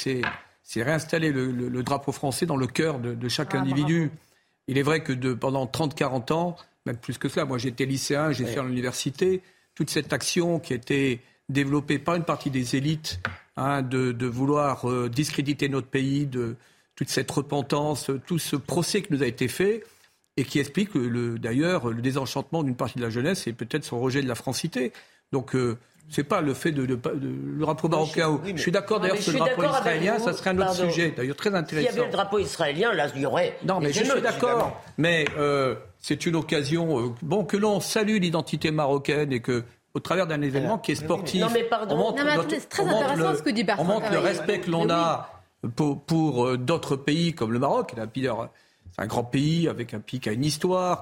[0.75, 4.11] réinstaller le, le- le drapeau français dans le cœur de, de chaque Ah, individu.
[4.67, 6.55] Il est vrai que de, pendant 30-40 ans,
[6.85, 9.41] même plus que cela, moi j'étais lycéen, j'ai fait à l'université,
[9.75, 13.19] toute cette action qui a été développée par une partie des élites
[13.57, 16.55] hein, de, de vouloir euh, discréditer notre pays, de
[16.95, 19.83] toute cette repentance, tout ce procès qui nous a été fait,
[20.37, 23.83] et qui explique le, le- d'ailleurs le désenchantement d'une partie de la jeunesse et peut-être
[23.83, 24.91] son rejet de la francité.
[25.31, 25.77] Donc euh,
[26.09, 28.29] c'est pas le fait de, de- de- le drapeau marocain.
[28.29, 30.23] oui, mais- je suis d'accord d'ailleurs que le drapeau israélien, vous.
[30.25, 30.89] ça serait un autre Pardon.
[30.89, 31.89] sujet, d'ailleurs très S'il y intéressant.
[31.97, 33.57] avait le drapeau israélien, là, il y aurait.
[33.65, 34.79] Non, mais je suis d'accord.
[34.97, 39.63] Mais euh, c'est une occasion, euh, bon, que l'on salue l'identité marocaine et que,
[39.95, 41.95] au travers d'un événement qui est sportif, Non, mais pardon.
[41.95, 43.87] on montre, Non, mais notre- attendez, c'est très intéressant le- ce que dit Bertrand On
[43.87, 44.91] montre le respect que l'on oui.
[44.91, 45.29] a
[45.75, 47.93] pour, pour, euh, d'autres pays comme le Maroc.
[47.95, 51.01] C'est un grand pays avec un pays qui a une histoire,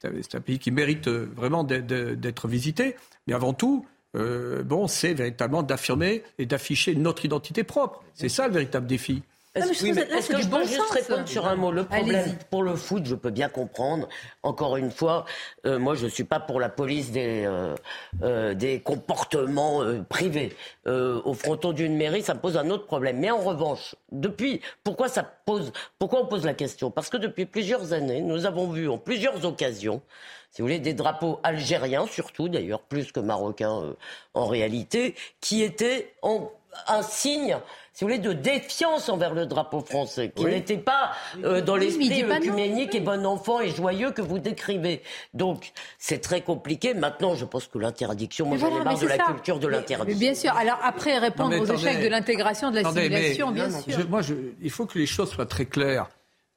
[0.00, 2.96] c'est un- pays qui mérite vraiment d'être visité.
[3.26, 8.02] Mais avant tout, euh, bon, c'est véritablement d'affirmer et d'afficher notre identité propre.
[8.14, 9.22] C'est ça le véritable défi.
[9.54, 10.90] Est-ce je oui, que que peux juste sens.
[10.90, 11.70] répondre sur un mot?
[11.70, 14.08] Le problème pour le foot, je peux bien comprendre.
[14.42, 15.26] Encore une fois,
[15.64, 17.76] euh, moi, je suis pas pour la police des euh,
[18.24, 20.56] euh, des comportements euh, privés.
[20.88, 23.18] Euh, au fronton d'une mairie, ça me pose un autre problème.
[23.20, 26.90] Mais en revanche, depuis, pourquoi ça pose, pourquoi on pose la question?
[26.90, 30.02] Parce que depuis plusieurs années, nous avons vu en plusieurs occasions
[30.54, 33.94] si vous voulez, des drapeaux algériens, surtout d'ailleurs, plus que marocains euh,
[34.34, 36.48] en réalité, qui étaient en,
[36.86, 37.56] un signe,
[37.92, 40.52] si vous voulez, de défiance envers le drapeau français, qui Oui.
[40.52, 41.10] n'était pas
[41.42, 42.36] euh, dans Oui, l'esprit non.
[42.36, 45.02] œcuménique et bon enfant et joyeux que vous décrivez.
[45.34, 46.94] Donc, c'est très compliqué.
[46.94, 50.20] Maintenant, je pense que l'interdiction, moi j'en ai marre de la culture de l'interdiction.
[50.20, 50.56] Bien sûr.
[50.56, 51.82] Alors après, répondre Non, aux attendez.
[51.88, 53.98] échecs de l'intégration, de l'assimilation, bien Non, non, sûr.
[54.00, 56.06] je- moi, je- il faut que les choses soient très claires.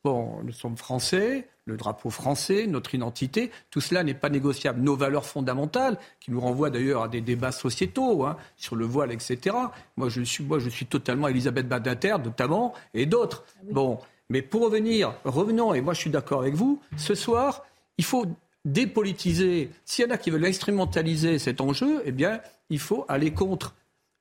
[0.08, 4.80] Bon, nous sommes français, le drapeau français, notre identité, tout cela n'est pas négociable.
[4.80, 9.12] Nos valeurs fondamentales, qui nous renvoient d'ailleurs à des débats sociétaux hein, sur le voile,
[9.12, 9.53] etc.
[9.97, 13.43] Moi, je suis, moi, je suis totalement Elisabeth Badinter, notamment, et d'autres.
[13.70, 13.99] Bon,
[14.30, 16.80] mais pour revenir, revenons, et moi, je suis d'accord avec vous.
[16.95, 17.66] Ce soir,
[17.97, 18.26] il faut
[18.64, 19.70] dépolitiser.
[19.84, 22.39] S'il y en a qui veulent instrumentaliser cet enjeu, eh bien,
[22.70, 23.76] il faut aller contre.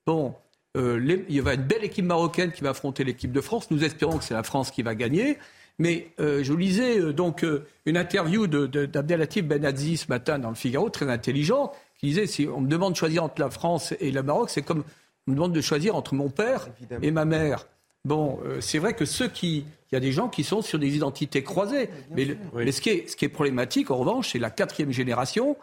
[0.05, 0.35] Bon,
[0.77, 3.71] euh, les- il y aura une belle équipe marocaine qui va affronter l'équipe de France.
[3.71, 5.39] Nous espérons que c'est la France qui va gagner.
[5.79, 10.39] Mais euh, je lisais euh, donc euh, une interview de- de- d'Abdelatif Benazzi ce matin
[10.39, 13.51] dans le Figaro, très intelligent, qui disait si on me demande de choisir entre la
[13.51, 14.85] France et le Maroc, c'est comme
[15.27, 16.69] on me demande de choisir entre mon père
[17.03, 17.67] et ma mère.
[18.05, 20.95] Bon, c'est vrai que ceux qui, il y a des gens qui sont sur des
[20.95, 21.91] identités croisées.
[22.13, 24.93] Mais, le- mais ce, qui est, ce qui est problématique, en revanche, c'est la quatrième
[24.93, 25.57] génération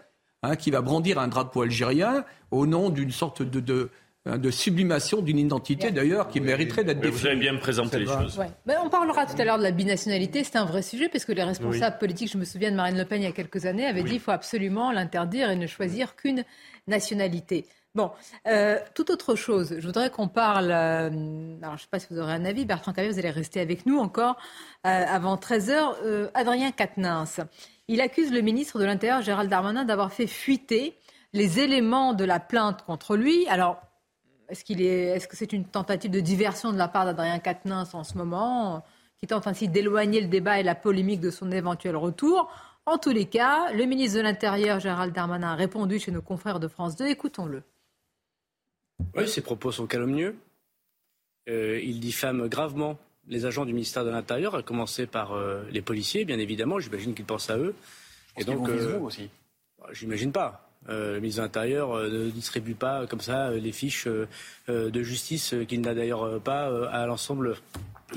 [0.44, 3.90] hein, qui va brandir un drapeau algérien au nom d'une sorte de, de,
[4.26, 7.20] de sublimation d'une identité d'ailleurs qui mériterait d'être définie.
[7.20, 8.38] Vous avez bien présenté les choses.
[8.38, 8.50] Ouais.
[8.66, 11.34] Ben, on parlera tout à l'heure de la binationalité, c'est un vrai sujet, parce que
[11.34, 13.86] les responsables politiques, je me souviens de Marine Le Pen il y a quelques années,
[13.86, 16.46] avaient dit qu'il faut absolument l'interdire et ne choisir qu'une
[16.88, 17.66] nationalité.
[17.96, 18.10] Bon,
[18.48, 22.08] euh, toute autre chose, je voudrais qu'on parle, euh, alors je ne sais pas si
[22.10, 24.36] vous aurez un avis, Bertrand Cavier, vous allez rester avec nous encore
[24.88, 25.98] euh, avant 13h.
[26.04, 27.42] Euh, Adrien Quatennens,
[27.88, 30.98] il accuse le ministre de l'Intérieur, Gérald Darmanin, d'avoir fait fuiter
[31.34, 33.46] les éléments de la plainte contre lui.
[33.48, 33.80] Alors,
[34.50, 37.94] est-ce qu'il est, est-ce que c'est une tentative de diversion de la part d'Adrien Quatennens
[37.94, 38.84] en ce moment,
[39.18, 42.52] qui tente ainsi d'éloigner le débat et la polémique de son éventuel retour?
[42.86, 46.60] En tous les cas, le ministre de l'Intérieur, Gérald Darmanin, a répondu chez nos confrères
[46.60, 47.08] de France 2.
[47.08, 47.64] Écoutons-le.
[49.16, 50.36] Oui, ses propos sont calomnieux.
[51.50, 55.82] Euh, il diffame gravement les agents du ministère de l'Intérieur, à commencer par euh, les
[55.82, 56.80] policiers, bien évidemment.
[56.80, 57.74] J'imagine qu'il pense à eux.
[58.38, 59.30] Et donc, euh, aussi?
[59.92, 60.63] J'imagine pas.
[60.90, 64.28] Euh, le ministre de l'Intérieur euh, ne distribue pas comme ça euh, les fiches euh,
[64.70, 67.56] euh, de justice euh, qu'il n'a d'ailleurs euh, pas euh, à l'ensemble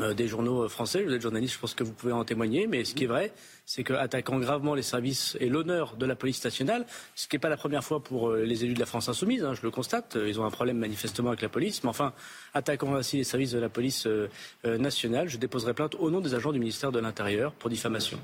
[0.00, 1.02] euh, des journaux français.
[1.04, 2.66] Vous êtes journaliste, je pense que vous pouvez en témoigner.
[2.66, 3.32] Mais ce qui est vrai,
[3.66, 7.48] c'est qu'attaquant gravement les services et l'honneur de la police nationale, ce qui n'est pas
[7.48, 10.16] la première fois pour euh, les élus de la France insoumise, hein, je le constate,
[10.16, 12.12] euh, ils ont un problème manifestement avec la police, mais enfin,
[12.52, 14.28] attaquant ainsi les services de la police euh,
[14.64, 18.18] euh, nationale, je déposerai plainte au nom des agents du ministère de l'Intérieur pour diffamation.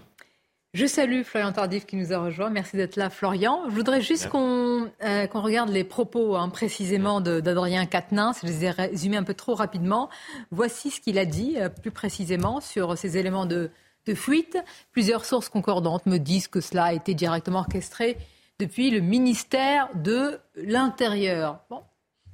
[0.74, 2.48] Je salue Florian Tardif qui nous a rejoint.
[2.48, 3.60] Merci d'être là, Florian.
[3.68, 8.38] Je voudrais juste qu'on euh, qu'on regarde les propos hein, précisément d'Adrien Quatennens.
[8.42, 10.08] Je les ai résumés un peu trop rapidement.
[10.50, 13.70] Voici ce qu'il a dit euh, plus précisément sur ces éléments de,
[14.06, 14.56] de fuite.
[14.92, 18.16] Plusieurs sources concordantes me disent que cela a été directement orchestré
[18.58, 21.60] depuis le ministère de l'Intérieur.
[21.68, 21.82] Bon.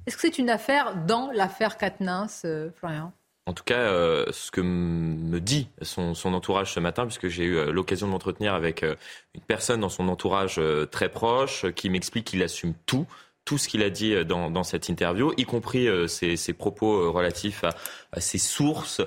[0.07, 3.11] Est-ce que c'est une affaire dans l'affaire Quatennens, euh, Florian?
[3.49, 7.57] En tout cas, euh, ce que me dit son, entourage ce matin, puisque j'ai eu
[7.57, 8.93] euh, l'occasion de m'entretenir avec euh,
[9.33, 13.07] une personne dans son entourage très proche, qui m'explique qu'il assume tout,
[13.45, 17.63] tout ce qu'il a dit dans, cette interview, y compris ses, propos relatifs
[18.11, 19.01] à, ses sources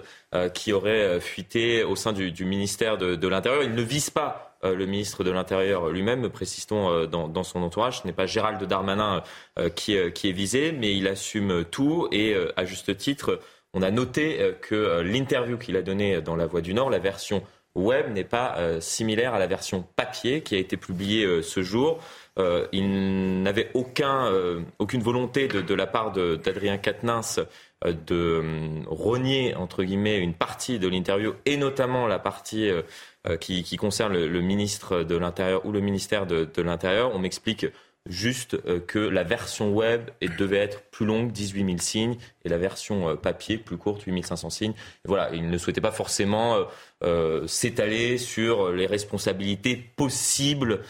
[0.54, 3.62] qui auraient fuité au sein du, ministère de, l'Intérieur.
[3.62, 8.02] Il ne vise pas le ministre de l'Intérieur lui-même, précise-t-on euh, dans, dans son entourage.
[8.02, 9.22] Ce n'est pas Gérald Darmanin
[9.76, 13.40] qui, est visé, mais il assume tout et à juste titre,
[13.74, 16.90] on a noté euh, que euh, l'interview qu'il a donnée dans La Voix du Nord,
[16.90, 17.42] la version
[17.74, 22.00] web, n'est pas euh, similaire à la version papier qui a été publiée ce jour.
[22.72, 24.32] Il n'avait aucun,
[24.78, 27.40] aucune volonté de, la part d'Adrien Quatennens
[27.84, 28.42] de
[28.86, 32.70] renier, entre guillemets, une partie de l'interview, et notamment la partie
[33.38, 37.14] qui, concerne le, ministre de l'Intérieur ou le ministère de l'Intérieur.
[37.14, 37.66] On m'explique
[38.06, 42.58] juste euh, que la version web devait être plus longue, 18 000 signes, et la
[42.58, 44.72] version euh, papier plus courte, 8 500 signes.
[44.72, 46.56] Et voilà, il ne souhaitait pas forcément
[47.04, 50.80] euh, s'étaler sur les responsabilités possibles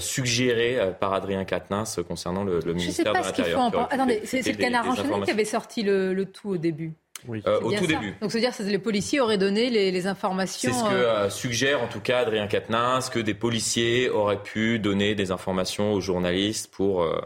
[0.00, 3.44] suggérées par Adrien Quatennens concernant le, le Je ne sais ministère pas de ce qu'il
[3.44, 3.88] faut l'Intérieur.
[3.90, 6.92] Attendez, c'est le canard enchaîné qui avait sorti le, le tout au début.
[7.28, 7.86] Euh, au tout ça.
[7.86, 8.14] début.
[8.20, 10.72] Donc, c'est-à-dire que les policiers auraient donné les, les informations.
[10.72, 14.42] C'est ce que euh, euh, suggère en tout cas Adrien Quatennens, que des policiers auraient
[14.42, 17.20] pu donner des informations aux journalistes pour euh,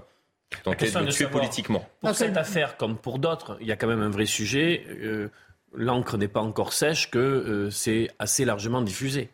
[0.65, 1.31] tenter de de tuer savoir.
[1.41, 1.89] politiquement.
[2.01, 4.85] Pour cette affaire, comme pour d'autres, il y a quand même un vrai sujet.
[4.89, 5.29] Euh,
[5.75, 9.31] L'encre n'est pas encore sèche que euh, c'est assez largement diffusé.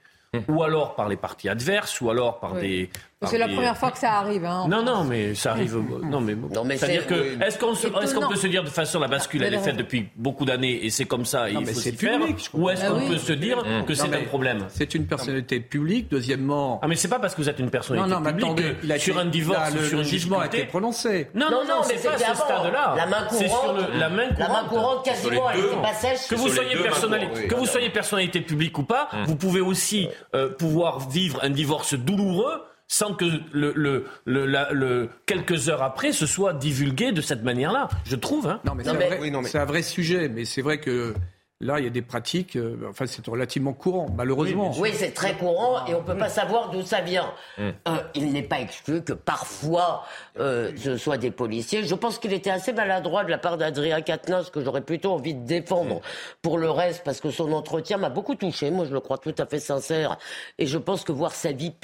[0.48, 2.60] Ou alors par les partis adverses, ou alors par Oui.
[2.60, 2.90] des.
[3.26, 4.44] C'est la des- première fois que ça arrive.
[4.44, 4.66] hein.
[4.68, 5.76] Non, non, mais ça arrive.
[6.04, 8.28] Non, mais, mais c'est-à-dire c'est- que est-ce qu'on se- est-ce qu'on Étonnant.
[8.28, 11.04] peut se dire de façon la bascule elle est faite depuis beaucoup d'années et c'est
[11.04, 12.20] comme ça et Non, il faut c'est s'y faire
[12.54, 13.08] ou est-ce Ah qu'on oui.
[13.08, 13.84] peut se dire Mmh.
[13.86, 16.08] que c'est un problème C'est une personnalité publique.
[16.12, 18.46] Deuxièmement, Ah mais c'est pas parce que vous êtes une personnalité non, non, mais publique
[18.46, 20.64] attendez, que il a sur été- un divorce là, le, sur le jugement a été
[20.66, 21.28] prononcé.
[21.34, 22.94] Non, non, Non, mais c'est pas à ce stade-là.
[22.96, 23.76] La main C'est sur courante.
[23.92, 24.38] le- la main courante.
[24.38, 26.28] La main courante, quasiment, elle deux, n'était pas sèche.
[26.28, 30.50] Que vous, soyez personnalité, que vous soyez personnalité publique ou pas, vous pouvez aussi euh,
[30.50, 36.12] pouvoir vivre un divorce douloureux sans que le, le, le, la- le- quelques heures après
[36.12, 37.88] ce soit divulgué de cette manière-là.
[38.04, 38.46] Je trouve.
[38.48, 38.60] Hein.
[38.64, 40.62] Non, mais c'est mais- un, vrai- Oui, non, mais- c'est un vrai sujet, mais c'est
[40.62, 41.14] vrai que
[41.60, 44.72] là, il y a des pratiques, euh, enfin, c'est relativement courant, malheureusement.
[44.78, 47.32] Oui, c'est très courant et on peut pas savoir d'où ça vient.
[47.58, 47.72] Euh,
[48.14, 50.04] il n'est pas exclu que parfois
[50.38, 51.82] euh, ce soit des policiers.
[51.82, 55.34] Je pense qu'il était assez maladroit de la part d'Adrien Quatennens que j'aurais plutôt envie
[55.34, 56.00] de défendre
[56.42, 58.70] pour le reste parce que son entretien m'a beaucoup touché.
[58.70, 60.16] Moi, je le crois tout à fait sincère
[60.58, 61.74] et je pense que voir sa vie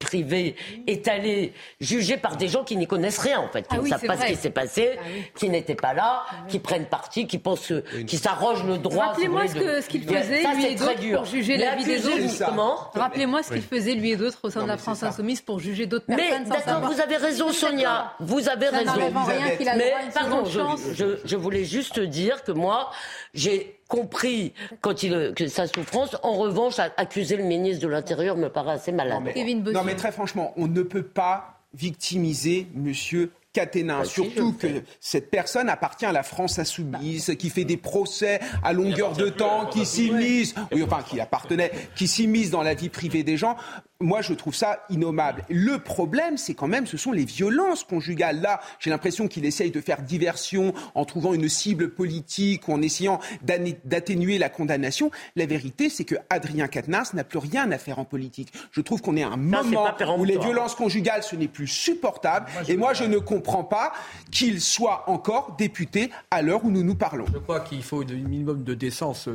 [0.00, 3.76] p- privée étalée, jugée par des gens qui n'y connaissent rien en fait, qui Ah
[3.76, 4.26] ne oui, savent pas vrai.
[4.28, 5.22] ce qui s'est passé, Ah oui.
[5.36, 7.72] qui n'étaient pas là, qui prennent parti, qui pensent,
[8.06, 9.06] qui s'arrogent le droit.
[9.08, 12.90] Rappelez-moi ce qu'il faisait, lui et d'autres, pour juger Mais la vie des autres.
[12.94, 15.02] Rappelez-moi ce qu'il faisait lui et d'autres au sein Non, de la mais France.
[15.02, 16.46] Insoumise pour juger d'autres Mais personnes.
[16.46, 18.14] sans d'accord, vous avez raison, Sonia.
[18.20, 18.84] Vous avez raison.
[18.92, 22.90] n'enlève en rien qu'il a Mais pardon, je voulais juste dire que moi,
[23.34, 26.16] j'ai compris quand il que sa souffrance.
[26.22, 29.18] En revanche, accuser le ministre de l'Intérieur me paraît assez malade.
[29.18, 29.78] Non mais, Kevin Bossuet.
[29.78, 34.04] non mais très franchement, on ne peut pas victimiser Monsieur Caténin.
[34.04, 39.12] Surtout que cette personne appartient à la France insoumise, qui fait des procès à longueur
[39.12, 43.36] de temps, qui s'immisce, oui, enfin, qui appartenait, qui s'immisce dans la vie privée des
[43.36, 43.56] gens.
[44.02, 45.44] Moi, je trouve ça innommable.
[45.50, 48.40] Le problème, c'est quand même, ce sont les violences conjugales.
[48.40, 52.80] Là, j'ai l'impression qu'il essaye de faire diversion en trouvant une cible politique ou en
[52.80, 55.10] essayant d'atténuer la condamnation.
[55.36, 58.54] La vérité, c'est que Adrien Quatennens n'a plus rien à faire en politique.
[58.72, 62.46] Je trouve qu'on est à un moment où les violences conjugales, ce n'est plus supportable.
[62.68, 63.92] Et moi, je ne comprends pas
[64.30, 67.26] qu'il soit encore député à l'heure où nous nous parlons.
[67.32, 69.28] Je crois qu'il faut un minimum de décence.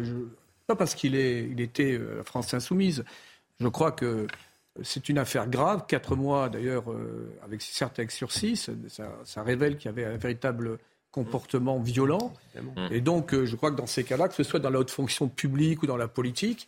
[0.68, 3.04] Pas parce qu'il il était euh, France insoumise.
[3.60, 4.28] Je crois que
[4.84, 5.86] c'est une affaire grave.
[5.88, 8.74] Quatre mois, d'ailleurs, euh, avec certes avec sursis, ça,
[9.24, 10.80] ça révèle qu'il y avait un véritable
[11.16, 12.34] comportement violent.
[12.92, 14.92] Et donc, euh, je crois que dans ces cas-là, que ce soit dans la haute
[14.92, 16.68] fonction publique ou dans la politique,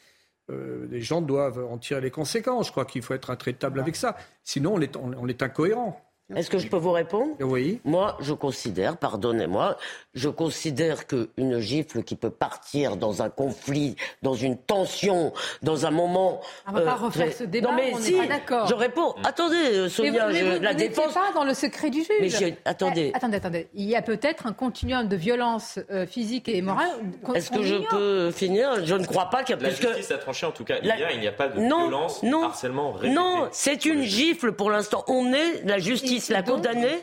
[0.49, 2.67] euh, les gens doivent en tirer les conséquences.
[2.67, 4.15] Je crois qu'il faut être intraitable avec ça.
[4.45, 6.01] Sinon, on est, on est incohérent.
[6.35, 7.35] Est-ce que je peux vous répondre?
[7.39, 7.79] Oui.
[7.85, 9.77] Moi, je considère, pardonnez-moi,
[10.13, 15.91] je considère qu'une gifle qui peut partir dans un conflit, dans une tension, dans un
[15.91, 16.41] moment.
[16.67, 18.67] On va pas euh, refaire ce débat, non, mais on si, n'est pas d'accord.
[18.67, 19.15] Je réponds.
[19.23, 21.13] Attendez, euh, Sonia, mais vous, je, la vous défense.
[21.13, 22.37] pas dans le secret du juge.
[22.41, 23.11] Mais attendez.
[23.13, 23.67] Eh, attendez, attendez.
[23.73, 26.89] Il y a peut-être un continuum de violence euh, physique et morale.
[27.35, 28.85] Est-ce que je peux finir?
[28.85, 29.87] Je ne crois pas qu'il y a la plus que.
[29.87, 32.21] La justice a tranché, en tout cas, hier, il n'y a pas de non, violence,
[32.21, 33.13] non, harcèlement répété.
[33.13, 35.05] Non, c'est une gifle pour l'instant.
[35.07, 36.99] On est, la justice l'a condamné.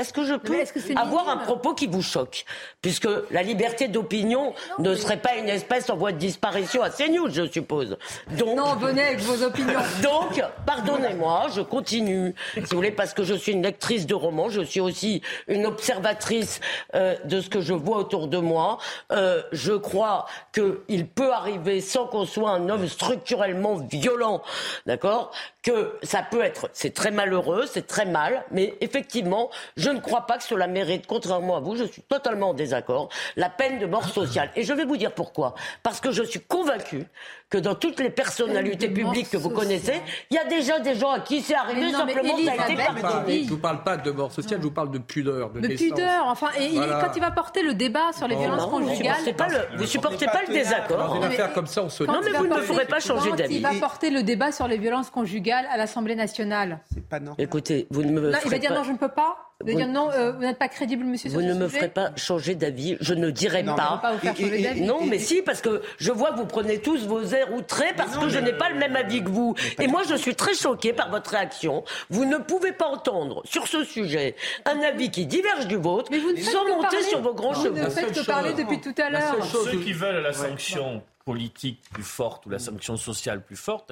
[0.00, 0.54] Est-ce que je peux
[0.94, 2.44] avoir un propos qui vous choque
[2.82, 7.30] Puisque la liberté d'opinion ne serait pas une espèce en voie de disparition à CNews,
[7.30, 7.98] je suppose.
[8.38, 9.80] Donc, non, venez avec vos opinions.
[10.04, 14.48] Donc, pardonnez-moi, je continue, si vous voulez, parce que je suis une lectrice de romans,
[14.48, 16.60] je suis aussi une observatrice
[16.94, 18.78] euh, de ce que je vois autour de moi.
[19.10, 24.42] Euh, je crois qu'il peut arriver, sans qu'on soit un homme structurellement violent,
[24.86, 25.32] d'accord
[25.64, 30.26] Que ça peut être, c'est très malheureux, c'est très mal, mais effectivement, je ne crois
[30.26, 33.86] pas que cela mérite, contrairement à vous, je suis totalement en désaccord, la peine de
[33.86, 34.50] mort sociale.
[34.56, 35.54] Et je vais vous dire pourquoi.
[35.82, 37.06] Parce que je suis convaincu
[37.50, 41.10] que dans toutes les personnalités publiques que vous connaissez, il y a déjà des gens
[41.10, 43.38] à qui c'est arrivé, non, simplement ça a été pardonné.
[43.38, 45.68] Je ne vous parle pas de mort sociale, je vous parle de pudeur, de, de
[45.68, 47.00] pudeur, enfin, et voilà.
[47.00, 49.16] quand il va porter le débat sur les violences non, conjugales...
[49.24, 50.98] Vous pas le, vous supportez pas le désaccord.
[50.98, 53.32] Dans une affaire comme ça, on se Non, mais vous ne me ferez pas changer
[53.32, 53.56] d'avis.
[53.56, 57.42] il va porter le débat sur les violences conjugales à l'Assemblée nationale C'est pas normal.
[57.42, 59.88] Écoutez, vous ne me non, Il va dire non, je ne peux pas de dire
[59.88, 61.30] non, euh, vous n'êtes pas crédible, monsieur.
[61.30, 61.78] Vous sur ne ce me sujet.
[61.80, 62.96] ferez pas changer d'avis.
[63.00, 64.00] Je ne dirai Non, pas.
[64.14, 64.82] vous faire changer d'avis.
[64.82, 68.16] Non, mais si, parce que je vois que vous prenez tous vos airs outrés parce
[68.16, 69.56] que je n'ai pas le même avis que vous.
[69.80, 71.82] Et moi, je suis très choquée par votre réaction.
[72.08, 76.64] Vous ne pouvez pas entendre sur ce sujet un avis qui diverge du vôtre sans
[76.68, 77.02] monter parler.
[77.02, 77.74] sur vos grands Vous chevaux.
[77.78, 79.44] ne faites que parler depuis tout à l'heure.
[79.44, 83.90] Ceux qui veulent la sanction politique plus forte ou la sanction sociale plus forte,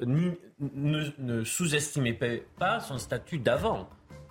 [0.00, 3.88] ne, ne, ne sous-estimez pas son statut d'avant.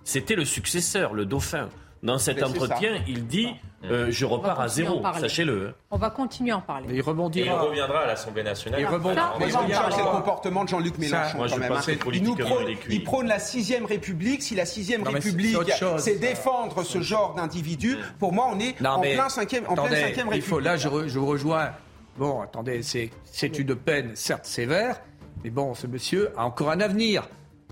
[0.08, 1.68] C'était le successeur, le dauphin.
[2.02, 3.50] Dans cet entretien, il dit
[3.84, 5.74] euh, Je repars à zéro, sachez-le.
[5.92, 6.86] On va continuer à en parler.
[6.88, 7.60] Mais il Et il rebondira.
[7.62, 8.80] reviendra à l'Assemblée nationale.
[8.80, 9.34] Il rebondira.
[9.38, 11.72] Mais c'est le comportement de Jean-Luc Mélenchon moi, je quand même.
[11.74, 11.82] hein.
[11.88, 14.44] Il, prône, il prône la sixième République.
[14.44, 15.58] Si la sixième Non, République,
[15.98, 19.74] c'est défendre ce genre d'individu, pour moi, on est Non, en mais plein cinquième, en
[19.74, 20.46] attendez, pleine cinquième il République.
[20.50, 21.72] faut, là, je, re- je vous rejoins.
[22.18, 25.02] Bon, attendez, c'est, c'est une peine, certes sévère,
[25.44, 27.28] mais bon, ce monsieur a encore un avenir.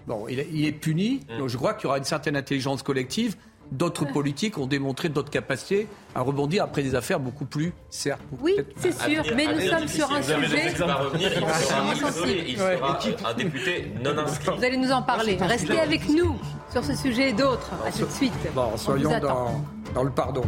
[0.07, 2.83] Bon, il, est- il est puni, donc je crois qu'il y aura une certaine intelligence
[2.83, 3.35] collective.
[3.71, 8.21] D'autres politiques ont démontré d'autres capacités à rebondir après des affaires beaucoup plus, certes.
[8.39, 10.69] Oui, c'est sûr, mais nous sommes sur un sujet.
[10.69, 14.55] Va revenir, il sera isolé, il sera euh, un député non inscrit.
[14.55, 15.35] Vous allez nous en parler.
[15.41, 16.35] Restez avec nous
[16.71, 17.71] sur ce sujet et d'autres.
[17.85, 18.33] À tout de suite.
[18.53, 19.11] Bon, soyons
[19.95, 20.43] dans le pardon.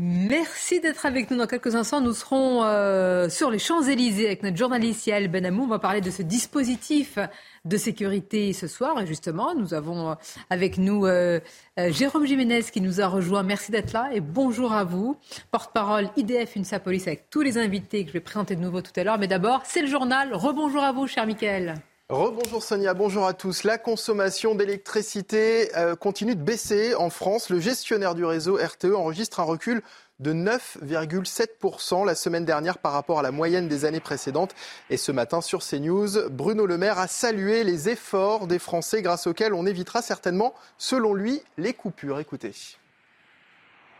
[0.00, 1.36] Merci d'être avec nous.
[1.36, 5.64] Dans quelques instants, nous serons euh, sur les Champs-Élysées avec notre journaliste Yael Benamou.
[5.64, 7.18] On va parler de ce dispositif
[7.64, 9.00] de sécurité ce soir.
[9.00, 10.14] Et justement, nous avons euh,
[10.50, 11.40] avec nous euh,
[11.80, 13.42] euh, Jérôme Jiménez qui nous a rejoint.
[13.42, 15.16] Merci d'être là et bonjour à vous.
[15.50, 18.92] Porte-parole IDF UNSA Police avec tous les invités que je vais présenter de nouveau tout
[18.94, 19.18] à l'heure.
[19.18, 20.32] Mais d'abord, c'est le journal.
[20.32, 21.74] Rebonjour à vous, cher Michael.
[22.10, 23.64] Rebonjour Sonia, bonjour à tous.
[23.64, 27.50] La consommation d'électricité euh, continue de baisser en France.
[27.50, 29.82] Le gestionnaire du réseau RTE enregistre un recul
[30.18, 34.54] de 9,7% la semaine dernière par rapport à la moyenne des années précédentes.
[34.88, 39.26] Et ce matin sur CNews, Bruno Le Maire a salué les efforts des Français grâce
[39.26, 42.20] auxquels on évitera certainement, selon lui, les coupures.
[42.20, 42.54] Écoutez.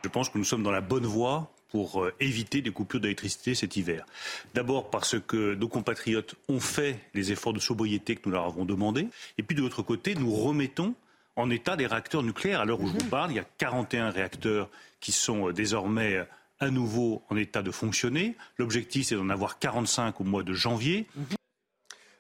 [0.03, 3.55] Je pense que nous sommes dans la bonne voie pour euh, éviter des coupures d'électricité
[3.55, 4.07] cet hiver.
[4.55, 8.65] D'abord parce que nos compatriotes ont fait les efforts de sobriété que nous leur avons
[8.65, 9.09] demandés.
[9.37, 10.95] Et puis de l'autre côté, nous remettons
[11.37, 12.61] en état des réacteurs nucléaires.
[12.61, 14.69] À l'heure où je vous parle, il y a 41 réacteurs
[15.01, 16.25] qui sont euh, désormais euh,
[16.61, 18.37] à nouveau en état de fonctionner.
[18.59, 21.07] L'objectif, c'est d'en avoir 45 au mois de janvier.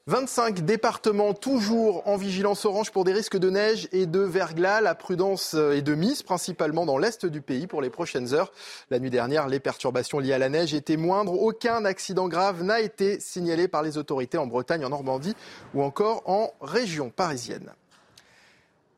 [0.09, 4.81] 25 départements toujours en vigilance orange pour des risques de neige et de verglas.
[4.81, 8.51] La prudence est de mise principalement dans l'est du pays pour les prochaines heures.
[8.91, 11.35] La nuit dernière, les perturbations liées à la neige étaient moindres.
[11.35, 15.37] Aucun accident grave n'a été signalé par les autorités en Bretagne, en Normandie
[15.75, 17.75] ou encore en région parisienne.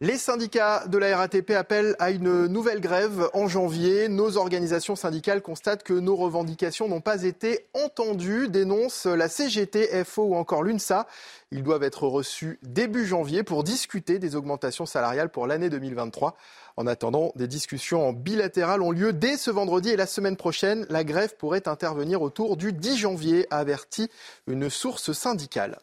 [0.02, 4.08] Les syndicats de la RATP appellent à une nouvelle grève en janvier.
[4.08, 10.22] Nos organisations syndicales constatent que nos revendications n'ont pas été entendues, dénonce la CGT, FO
[10.22, 11.06] ou encore l'UNSA.
[11.50, 16.34] Ils doivent être reçus début janvier pour discuter des augmentations salariales pour l'année 2023.
[16.78, 20.86] En attendant, des discussions en bilatéral ont lieu dès ce vendredi et la semaine prochaine.
[20.88, 24.08] La grève pourrait intervenir autour du 10 janvier, a averti
[24.46, 25.78] une source syndicale.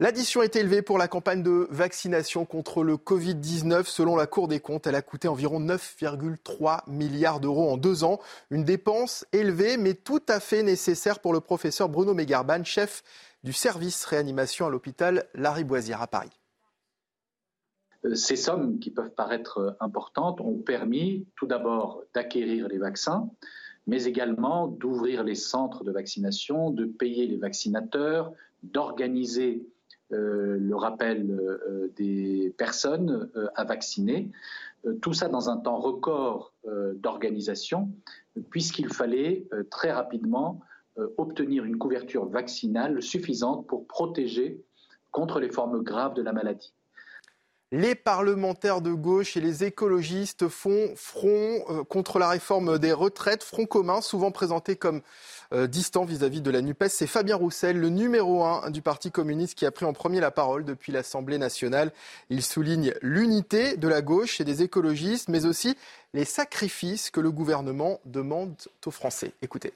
[0.00, 3.84] L'addition est élevée pour la campagne de vaccination contre le Covid-19.
[3.84, 8.18] Selon la Cour des comptes, elle a coûté environ 9,3 milliards d'euros en deux ans.
[8.50, 13.04] Une dépense élevée, mais tout à fait nécessaire pour le professeur Bruno Megarban, chef
[13.44, 16.40] du service réanimation à l'hôpital Lariboisière à Paris.
[18.14, 23.30] Ces sommes qui peuvent paraître importantes ont permis tout d'abord d'acquérir les vaccins,
[23.86, 28.32] mais également d'ouvrir les centres de vaccination, de payer les vaccinateurs,
[28.64, 29.73] d'organiser euh,
[30.10, 34.30] le rappel euh, des personnes euh, à vacciner.
[35.00, 36.52] tout ça dans un temps record
[36.96, 37.90] d'organisation,
[38.50, 40.60] puisqu'il fallait très rapidement
[41.16, 44.62] obtenir une couverture vaccinale suffisante pour protéger
[45.10, 46.74] contre les formes graves de la maladie.
[47.72, 53.66] Les parlementaires de gauche et les écologistes font front contre la réforme des retraites, front
[53.66, 55.02] commun, souvent présenté comme
[55.52, 56.88] euh, distant vis-à-vis de la NUPES.
[56.88, 60.30] C'est Fabien Roussel, le numéro un du Parti communiste, qui a pris en premier la
[60.30, 61.92] parole depuis l'Assemblée nationale.
[62.30, 65.76] Il souligne l'unité de la gauche et des écologistes, mais aussi
[66.12, 68.54] les sacrifices que le gouvernement demande
[68.86, 69.32] aux Français.
[69.42, 69.72] Écoutez.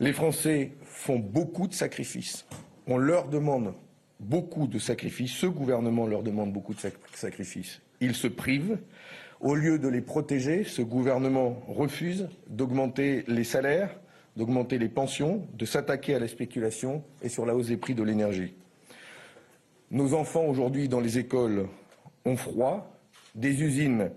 [0.00, 2.44] Les Français font beaucoup de sacrifices.
[2.86, 3.74] On leur demande
[4.20, 5.32] beaucoup de sacrifices.
[5.32, 6.80] Ce gouvernement leur demande beaucoup de
[7.14, 7.80] sacrifices.
[8.00, 8.78] Ils se privent.
[9.40, 13.94] Au lieu de les protéger, ce gouvernement refuse d'augmenter les salaires,
[14.36, 18.02] d'augmenter les pensions, de s'attaquer à la spéculation et sur la hausse des prix de
[18.02, 18.54] l'énergie.
[19.90, 21.68] Nos enfants aujourd'hui dans les écoles
[22.24, 22.98] ont froid,
[23.34, 24.10] des usines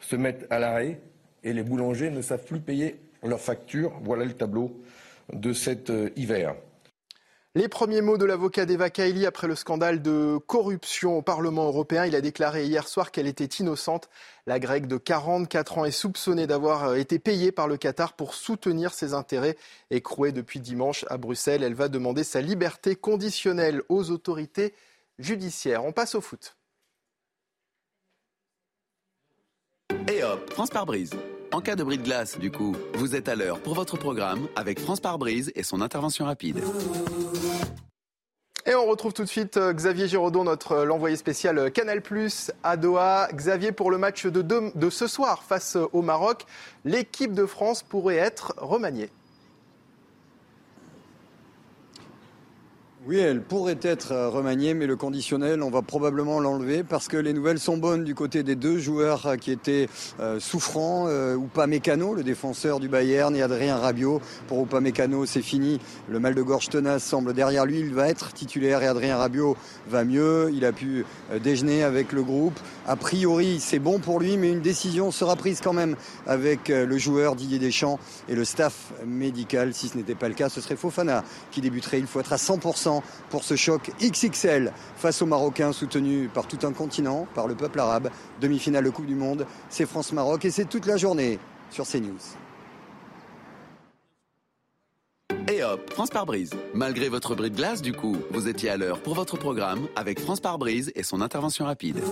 [0.00, 1.00] se mettent à l'arrêt
[1.42, 3.92] et les boulangers ne savent plus payer leurs factures.
[4.02, 4.80] Voilà le tableau
[5.32, 6.54] de cet euh, hiver.
[7.58, 12.06] Les premiers mots de l'avocat d'Eva Kaili après le scandale de corruption au Parlement européen.
[12.06, 14.08] Il a déclaré hier soir qu'elle était innocente.
[14.46, 18.34] La grecque de 44 ans est soupçonnée d'avoir euh, été payée par le Qatar pour
[18.34, 19.56] soutenir ses intérêts.
[19.90, 24.72] Écrouée depuis dimanche à Bruxelles, elle va demander sa liberté conditionnelle aux autorités
[25.18, 25.84] judiciaires.
[25.84, 26.56] On passe au foot.
[30.06, 31.10] Et hop, France par brise.
[31.52, 34.48] En cas de bris de glace, du coup, vous êtes à l'heure pour votre programme
[34.54, 36.62] avec France par brise et son intervention rapide.
[38.66, 42.02] Et on retrouve tout de suite euh, Xavier Giraudon, notre euh, l'envoyé spécial euh, Canal
[42.62, 43.28] à Doha.
[43.32, 46.44] Xavier, pour le match de ce soir face au Maroc,
[46.84, 49.08] l'équipe de France pourrait être remaniée.
[53.08, 57.16] Oui, elle pourrait être euh, remaniée, mais le conditionnel, on va probablement l'enlever parce que
[57.16, 59.88] les nouvelles sont bonnes du côté des deux joueurs euh, qui étaient
[60.20, 61.08] euh, souffrants.
[61.08, 64.20] ou pas Mécano, le défenseur du Bayern, et Adrien Rabiot.
[64.46, 65.80] Pour Mécano, c'est fini.
[66.10, 67.80] Le mal de gorge tenace semble derrière lui.
[67.80, 69.56] Il va être titulaire et Adrien Rabiot
[69.88, 70.50] va mieux.
[70.52, 71.06] Il a pu
[71.42, 72.58] déjeuner avec le groupe.
[72.86, 75.96] A priori, c'est bon pour lui, mais une décision sera prise quand même
[76.26, 77.98] avec le joueur Didier Deschamps
[78.28, 79.72] et le staff médical.
[79.72, 81.98] Si ce n'était pas le cas, ce serait Fofana qui débuterait.
[81.98, 82.97] Il faut être à 100%
[83.30, 87.80] pour ce choc XXL face aux Marocains soutenus par tout un continent, par le peuple
[87.80, 88.10] arabe.
[88.40, 91.38] Demi-finale de Coupe du Monde, c'est France-Maroc et c'est toute la journée
[91.70, 92.18] sur CNews.
[95.50, 96.50] Et hop, France par brise.
[96.74, 100.20] Malgré votre bris de glace, du coup, vous étiez à l'heure pour votre programme avec
[100.20, 102.02] France par brise et son intervention rapide.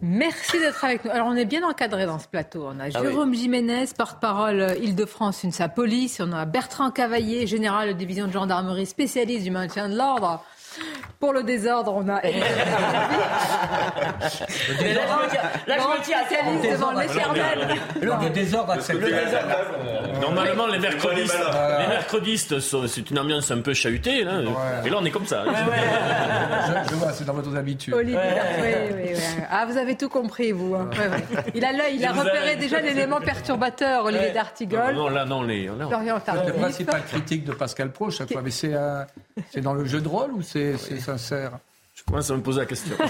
[0.00, 1.10] Merci d'être avec nous.
[1.10, 2.66] Alors, on est bien encadré dans ce plateau.
[2.66, 6.20] On a ah Jérôme Jiménez, porte-parole euh, Île-de-France, UNSA Police.
[6.24, 10.44] On a Bertrand Cavaillé, général de division de gendarmerie, spécialiste du maintien de l'ordre.
[11.18, 12.20] Pour le désordre, on a.
[12.20, 12.30] là,
[15.68, 17.68] je spécialiste devant l'éternel.
[18.00, 18.76] Le désordre,
[20.20, 21.38] Normalement, les mercredistes,
[21.80, 24.24] les mercredistes, c'est une ambiance un peu chahutée.
[24.24, 24.40] Là.
[24.84, 25.44] Et là, on est comme ça.
[26.88, 27.94] je, vois, c'est dans votre habitude.
[27.94, 28.18] Olivier,
[28.62, 29.20] oui, oui,
[29.50, 30.74] Ah, vous avez tout compris, vous.
[30.74, 30.90] Hein.
[31.54, 34.94] Il a l'œil, il a repéré déjà l'élément perturbateur, Olivier d'Artigol.
[34.94, 35.66] Non, là, non, les.
[35.66, 38.42] Le principal critique de Pascal Pro, chaque fois.
[38.42, 38.74] Mais c'est
[39.62, 41.58] dans le jeu de rôle ou c'est sincère
[41.94, 42.96] Je commence à me poser la question.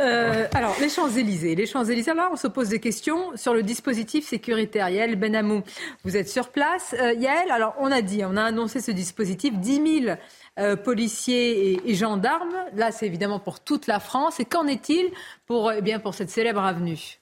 [0.00, 1.54] Euh, alors, les Champs-Élysées.
[1.54, 4.88] Les Champs-Élysées, là, on se pose des questions sur le dispositif sécuritaire.
[4.88, 5.62] Yael Benamou,
[6.04, 6.94] vous êtes sur place.
[7.00, 10.16] Euh, Yael, alors, on a dit, on a annoncé ce dispositif, 10 000
[10.58, 12.56] euh, policiers et, et, gendarmes.
[12.74, 14.38] Là, c'est évidemment pour toute la France.
[14.40, 15.10] Et qu'en est-il
[15.46, 17.18] pour, eh bien, pour cette célèbre avenue?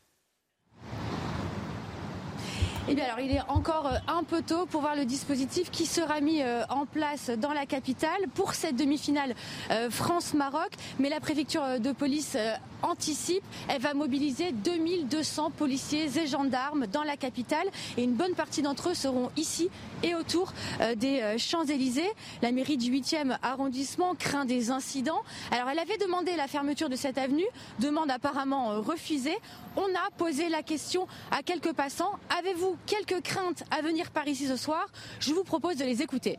[2.87, 5.87] Eh bien alors il est encore euh, un peu tôt pour voir le dispositif qui
[5.87, 9.35] sera mis euh, en place dans la capitale pour cette demi-finale
[9.71, 10.71] euh, France-Maroc.
[10.99, 12.37] Mais la préfecture de police
[12.83, 17.67] anticipe, elle va mobiliser 2200 policiers et gendarmes dans la capitale
[17.97, 19.71] et une bonne partie d'entre eux seront ici
[20.03, 20.53] et autour
[20.97, 22.11] des Champs-Élysées.
[22.43, 25.23] La mairie du 8e arrondissement craint des incidents.
[25.51, 27.47] Alors elle avait demandé la fermeture de cette avenue,
[27.79, 29.37] demande apparemment refusée.
[29.77, 32.19] On a posé la question à quelques passants.
[32.39, 34.87] Avez-vous quelques craintes à venir par ici ce soir
[35.21, 36.39] Je vous propose de les écouter.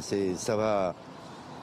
[0.00, 0.94] c'est, ça va,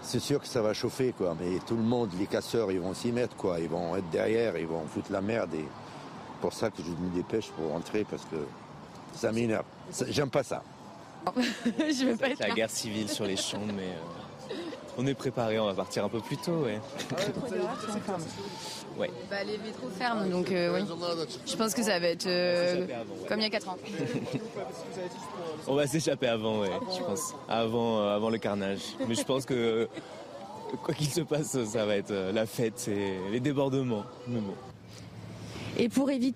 [0.01, 1.35] c'est sûr que ça va chauffer, quoi.
[1.39, 3.59] Mais tout le monde, les casseurs, ils vont s'y mettre, quoi.
[3.59, 5.53] Ils vont être derrière, ils vont foutre la merde.
[5.53, 5.65] Et
[6.41, 8.37] pour ça que je me dépêche pour rentrer parce que
[9.13, 9.65] ça m'énerve.
[10.09, 10.63] J'aime pas ça.
[11.35, 14.55] je veux pas être la guerre civile sur les champs, mais euh,
[14.97, 15.59] on est préparé.
[15.59, 16.79] On va partir un peu plus tôt, ouais.
[18.97, 19.11] Ouais.
[19.29, 20.87] Bah, les vitraux ferment, donc euh, oui.
[21.45, 22.87] Je pense que ça va être euh,
[23.27, 23.77] comme il y a 4 ans.
[25.67, 27.35] On va s'échapper avant, ouais, je pense.
[27.47, 28.79] Avant, euh, avant le carnage.
[29.07, 29.87] Mais je pense que
[30.83, 34.05] quoi qu'il se passe, ça va être la fête et les débordements.
[34.27, 34.55] Mais bon.
[35.77, 36.35] Et pour éviter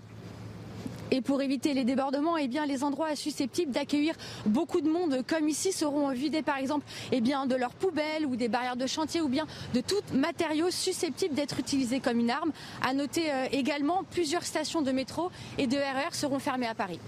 [1.11, 5.47] et pour éviter les débordements, eh bien, les endroits susceptibles d'accueillir beaucoup de monde, comme
[5.49, 9.21] ici, seront vidés par exemple eh bien, de leurs poubelles ou des barrières de chantier
[9.21, 12.51] ou bien de tout matériau susceptible d'être utilisé comme une arme.
[12.81, 16.99] À noter euh, également, plusieurs stations de métro et de RER seront fermées à Paris.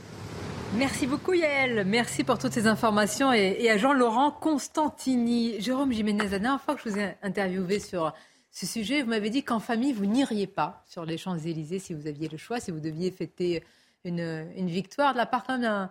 [0.76, 5.62] Merci beaucoup Yael, merci pour toutes ces informations et, à Jean-Laurent Constantini.
[5.62, 8.12] Jérôme Jiménez, la dernière fois que je vous ai interviewé sur
[8.52, 12.08] ce sujet, vous m'avez dit qu'en famille, vous n'iriez pas sur les Champs-Élysées si vous
[12.08, 13.64] aviez le choix, si vous deviez fêter
[14.06, 15.90] une, victoire de la part d'un.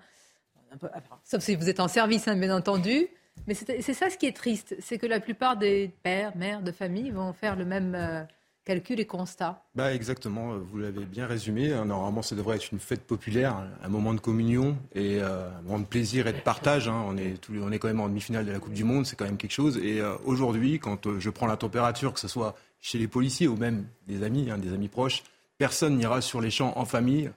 [1.25, 3.09] Sauf si vous êtes en service, hein, bien entendu.
[3.47, 6.71] Mais c'est ça ce qui est triste, c'est que la plupart des pères, mères de
[6.71, 8.23] famille vont faire le même euh,
[8.65, 9.65] calcul et constat.
[9.75, 11.73] Bah exactement, vous l'avez bien résumé.
[11.73, 11.87] Hein.
[11.87, 15.81] Normalement, ça devrait être une fête populaire, un moment de communion et euh, un moment
[15.81, 16.89] de plaisir et de partage.
[16.89, 17.05] Hein.
[17.09, 19.25] On, est on est quand même en demi-finale de la Coupe du Monde, c'est quand
[19.25, 19.79] même quelque chose.
[19.79, 23.57] Et euh, aujourd'hui, quand je prends la température, que ce soit chez les policiers ou
[23.57, 25.25] même des amis, des amis proches,
[25.59, 27.31] personne n'ira sur les champs en famille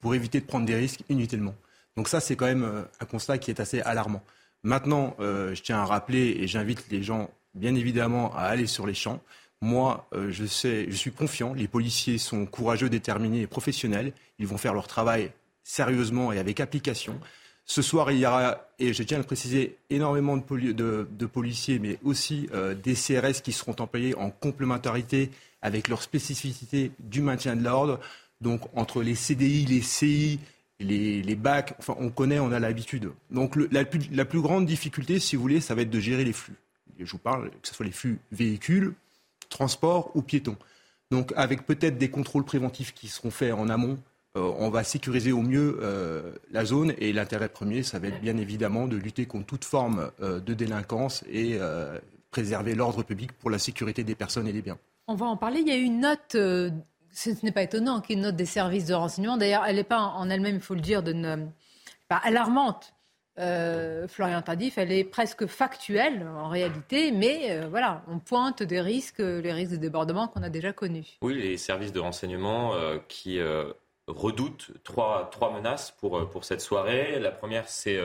[0.00, 1.54] pour éviter de prendre des risques inutilement.
[1.98, 4.22] Donc ça, c'est quand même euh, un constat qui est assez alarmant.
[4.62, 8.86] Maintenant, euh, je tiens à rappeler et j'invite les gens, bien évidemment, à aller sur
[8.86, 9.20] les champs.
[9.60, 11.54] Moi, euh, je, sais, je suis confiant.
[11.54, 14.12] Les policiers sont courageux, déterminés et professionnels.
[14.38, 15.32] Ils vont faire leur travail
[15.64, 17.18] sérieusement et avec application.
[17.64, 21.80] Ce soir, il y aura, et je tiens à le préciser, énormément de, de, policiers,
[21.80, 22.48] mais aussi
[22.82, 25.30] des CRS qui seront employés en complémentarité
[25.60, 28.00] avec leur spécificité du maintien de l'ordre.
[28.40, 30.40] Donc entre les CDI, les CI,
[30.80, 33.10] les, les bacs, enfin on connaît, on a l'habitude.
[33.30, 36.24] Donc la, plus, la plus grande difficulté, si vous voulez, ça va être de gérer
[36.24, 36.56] les flux.
[36.98, 38.94] Je vous parle, que ce soit les flux véhicules,
[39.48, 40.56] transport ou piétons.
[41.10, 43.98] Donc avec peut-être des contrôles préventifs qui seront faits en amont,
[44.36, 48.20] euh, on va sécuriser au mieux euh, la zone et l'intérêt premier, ça va être
[48.20, 51.58] bien évidemment de lutter contre toute forme euh, de délinquance et
[52.30, 54.78] préserver l'ordre public pour la sécurité des personnes et des biens.
[55.06, 55.60] On va en parler.
[55.60, 56.36] Il y a une note
[57.18, 59.36] ce n'est pas étonnant qu'il note des services de renseignement.
[59.36, 61.36] D'ailleurs, elle n'est pas en elle-même, il faut le dire, de ne,
[62.08, 62.94] pas alarmante.
[63.38, 68.80] Euh, Florian Tardif, elle est presque factuelle en réalité, mais euh, voilà, on pointe des
[68.80, 71.18] risques, les risques de débordement qu'on a déjà connus.
[71.22, 73.38] Oui, les services de renseignement euh, qui
[74.08, 77.20] redoutent trois, trois menaces pour, pour cette soirée.
[77.20, 78.00] La première, c'est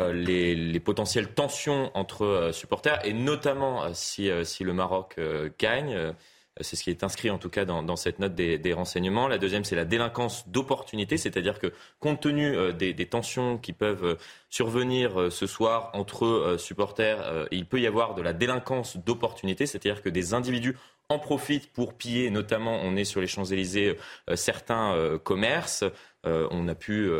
[0.00, 5.20] les, les, potentielles tensions entre supporters, et notamment si, si le Maroc
[5.58, 6.14] gagne.
[6.60, 9.26] C'est ce qui est inscrit en tout cas dans, cette note des, renseignements.
[9.26, 14.04] La deuxième, c'est la délinquance d'opportunité, c'est-à-dire que compte tenu euh, des, tensions qui peuvent
[14.04, 14.14] euh,
[14.50, 20.00] survenir euh, ce soir entre supporters, il peut y avoir de la délinquance d'opportunité, c'est-à-dire
[20.00, 20.76] que des individus
[21.08, 23.98] en profitent pour piller, notamment on est sur les Champs-Élysées,
[24.34, 25.84] certains commerces.
[26.24, 27.10] on a pu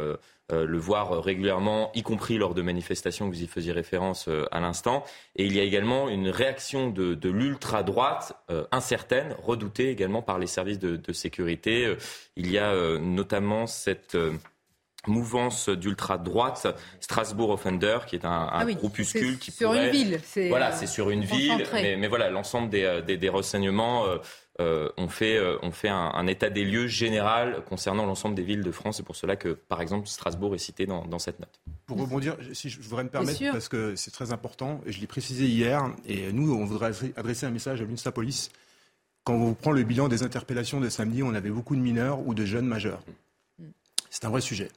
[0.44, 4.45] euh, le voir régulièrement, y compris lors de manifestations que vous y faisiez référence euh,
[4.51, 5.05] à l'instant.
[5.37, 10.47] Et il y a également une réaction de, l'ultra-droite euh, incertaine, redoutée également par les
[10.47, 11.97] services de, sécurité.
[12.37, 14.17] Il y a notamment cette
[15.07, 16.67] mouvance d'ultra-droite,
[17.01, 20.21] Strasbourg Offender, qui est un, ah groupuscule qui sur une ville.
[20.49, 24.19] Voilà, c'est sur une ville, mais, voilà, l'ensemble des, renseignements euh,
[24.59, 28.71] on fait, euh, on fait un, état des lieux général concernant l'ensemble des villes de
[28.71, 28.99] France.
[28.99, 31.61] C'est pour cela que, par exemple, Strasbourg est cité dans, cette note.
[31.87, 35.07] Pour rebondir, si je voudrais me permettre, parce que c'est très important, et je l'ai
[35.07, 38.51] précisé hier, et nous, on voudrait adresser un message à l'UNSA Police.
[39.25, 42.35] Quand on prend le bilan des interpellations de samedi, on avait beaucoup de mineurs ou
[42.35, 43.03] de jeunes majeurs.
[44.11, 44.71] C'est un vrai sujet.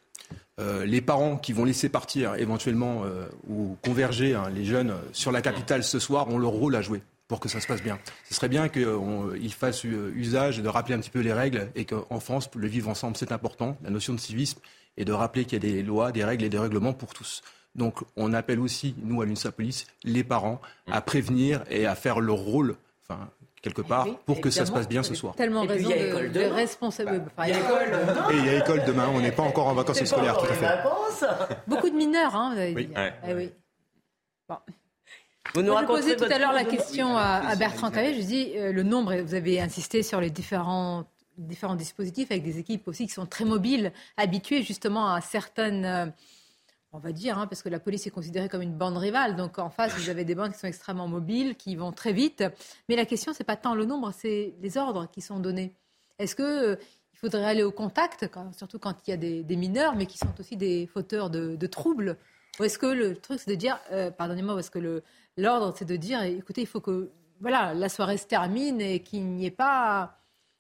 [0.60, 5.32] Euh, les parents qui vont laisser partir éventuellement euh, ou converger hein, les jeunes sur
[5.32, 8.00] la capitale ce soir ont leur rôle à jouer pour que ça se passe bien.
[8.30, 11.86] Ce serait bien qu'ils fassent euh, usage de rappeler un petit peu les règles et
[11.86, 14.60] qu'en France, le vivre ensemble, c'est important, la notion de civisme,
[14.98, 17.42] et de rappeler qu'il y a des lois, des règles et des règlements pour tous.
[17.76, 20.60] Donc on appelle aussi, nous, à l'UNSA Police, les parents
[20.92, 23.30] à prévenir et à faire leur rôle, enfin,
[23.62, 25.36] quelque part, pour que ça se passe bien ce soir.
[25.36, 26.56] Tellement Et puis, raison il y a de, école de demain.
[26.56, 27.20] responsables.
[27.20, 28.30] Bah, Enfin, il y a école demain.
[28.32, 30.54] Et il y a école demain, on n'est pas encore en vacances scolaires, tout à
[30.54, 30.66] fait.
[30.66, 31.24] vacances.
[31.68, 32.86] Beaucoup de mineurs, hein, vous avez Oui.
[32.88, 32.94] dit.
[32.96, 33.14] Ouais.
[33.28, 33.52] Eh oui.
[34.50, 34.56] Bon.
[35.54, 38.14] Vous nous Moi, je posais tout à l'heure la de- question à, Bertrand Cavé.
[38.14, 41.06] Je dis euh, le nombre, vous avez insisté sur les différents,
[41.38, 45.86] différents dispositifs avec des équipes aussi qui sont très mobiles, habituées justement à certaines.
[45.86, 46.06] euh,
[46.94, 49.36] on va dire, hein, parce que la police est considérée comme une bande rivale.
[49.36, 52.44] Donc en face, vous avez des bandes qui sont extrêmement mobiles, qui vont très vite.
[52.88, 55.74] Mais la question, c'est pas tant le nombre, c'est les ordres qui sont donnés.
[56.18, 56.76] Est-ce que euh,
[57.14, 60.06] il faudrait aller au contact, quand- surtout quand il y a des, des mineurs, mais
[60.06, 62.18] qui sont aussi des fauteurs de, de troubles?
[62.60, 65.04] Ou est-ce que le truc, c'est de dire, euh, pardonnez-moi, est-ce que le,
[65.38, 67.10] l'ordre, c'est de dire, écoutez, il faut que
[67.40, 70.18] voilà, la soirée se termine et qu'il n'y ait pas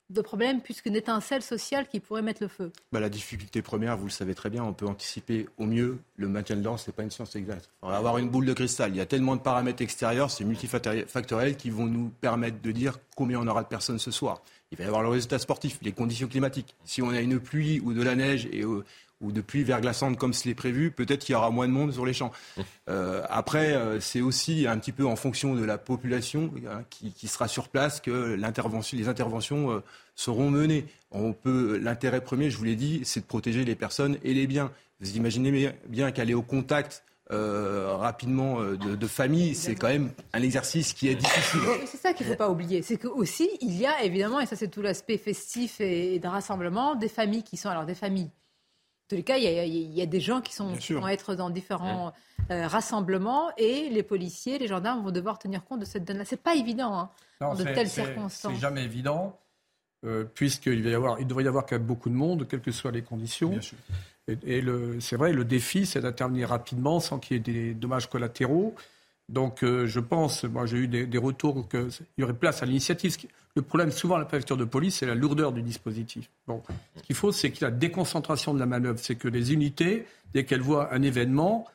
[0.09, 4.05] de problème, puisqu'une étincelle sociale qui pourrait mettre le feu Bah, la difficulté première, vous
[4.05, 6.93] le savez très bien, on peut anticiper au mieux le maintien de l'ordre, ce n'est
[6.93, 7.69] pas une science exacte.
[7.81, 8.91] On va avoir une boule de cristal.
[8.91, 12.99] Il y a tellement de paramètres extérieurs, c'est multifactoriel, qui vont nous permettre de dire
[13.17, 14.41] combien on aura de personnes ce soir.
[14.71, 16.75] Il va y avoir le résultat sportif, les conditions climatiques.
[16.85, 18.85] Si on a une pluie ou de la neige et, euh,
[19.21, 22.05] ou de pluie verglaçante comme c'est prévu, peut-être qu'il y aura moins de monde sur
[22.05, 22.31] les champs.
[22.89, 27.11] Euh, après, euh, c'est aussi un petit peu en fonction de la population hein, qui,
[27.11, 29.83] qui sera sur place que l'intervention, les interventions euh,
[30.15, 30.85] seront menées.
[31.11, 34.47] On peut, l'intérêt premier, je vous l'ai dit, c'est de protéger les personnes et les
[34.47, 34.71] biens.
[35.01, 40.11] Vous imaginez bien- qu'aller au contact euh, rapidement euh, de, de famille, c'est quand même
[40.31, 41.59] un exercice qui est difficile.
[41.87, 42.81] C'est ça qu'il ne faut pas oublier.
[42.83, 46.19] C'est que aussi, il y a évidemment, et ça c'est tout l'aspect festif et, et
[46.19, 47.67] de rassemblement, des familles qui sont.
[47.67, 48.29] Alors, des familles.
[49.07, 50.81] En tous les cas, il y a, il y a des gens qui, sont, qui
[50.81, 50.99] sûr.
[50.99, 52.11] vont être dans différents
[52.51, 56.25] euh, rassemblements et les policiers, les gendarmes vont devoir tenir compte de cette donne-là.
[56.25, 58.53] C'est pas évident, hein, Non, dans de telles circonstances.
[58.53, 59.39] C'est jamais évident,
[60.05, 62.59] euh, puisqu'il va y avoir, il devrait y avoir quand même beaucoup de monde, quelles
[62.59, 63.57] que soient les conditions.
[64.27, 64.61] Et,
[64.99, 68.75] c'est vrai, le défi, c'est d'intervenir rapidement sans qu'il y ait des dommages collatéraux.
[69.29, 73.17] Donc, euh, je pense, moi, j'ai eu des, retours qu'il y aurait place à l'initiative.
[73.55, 76.29] Le problème, souvent, à la préfecture de police, c'est la lourdeur du dispositif.
[76.47, 76.63] Bon,
[76.95, 78.99] ce qu'il faut, c'est la déconcentration de la manœuvre.
[78.99, 81.67] C'est que les unités, dès qu'elles voient un événement,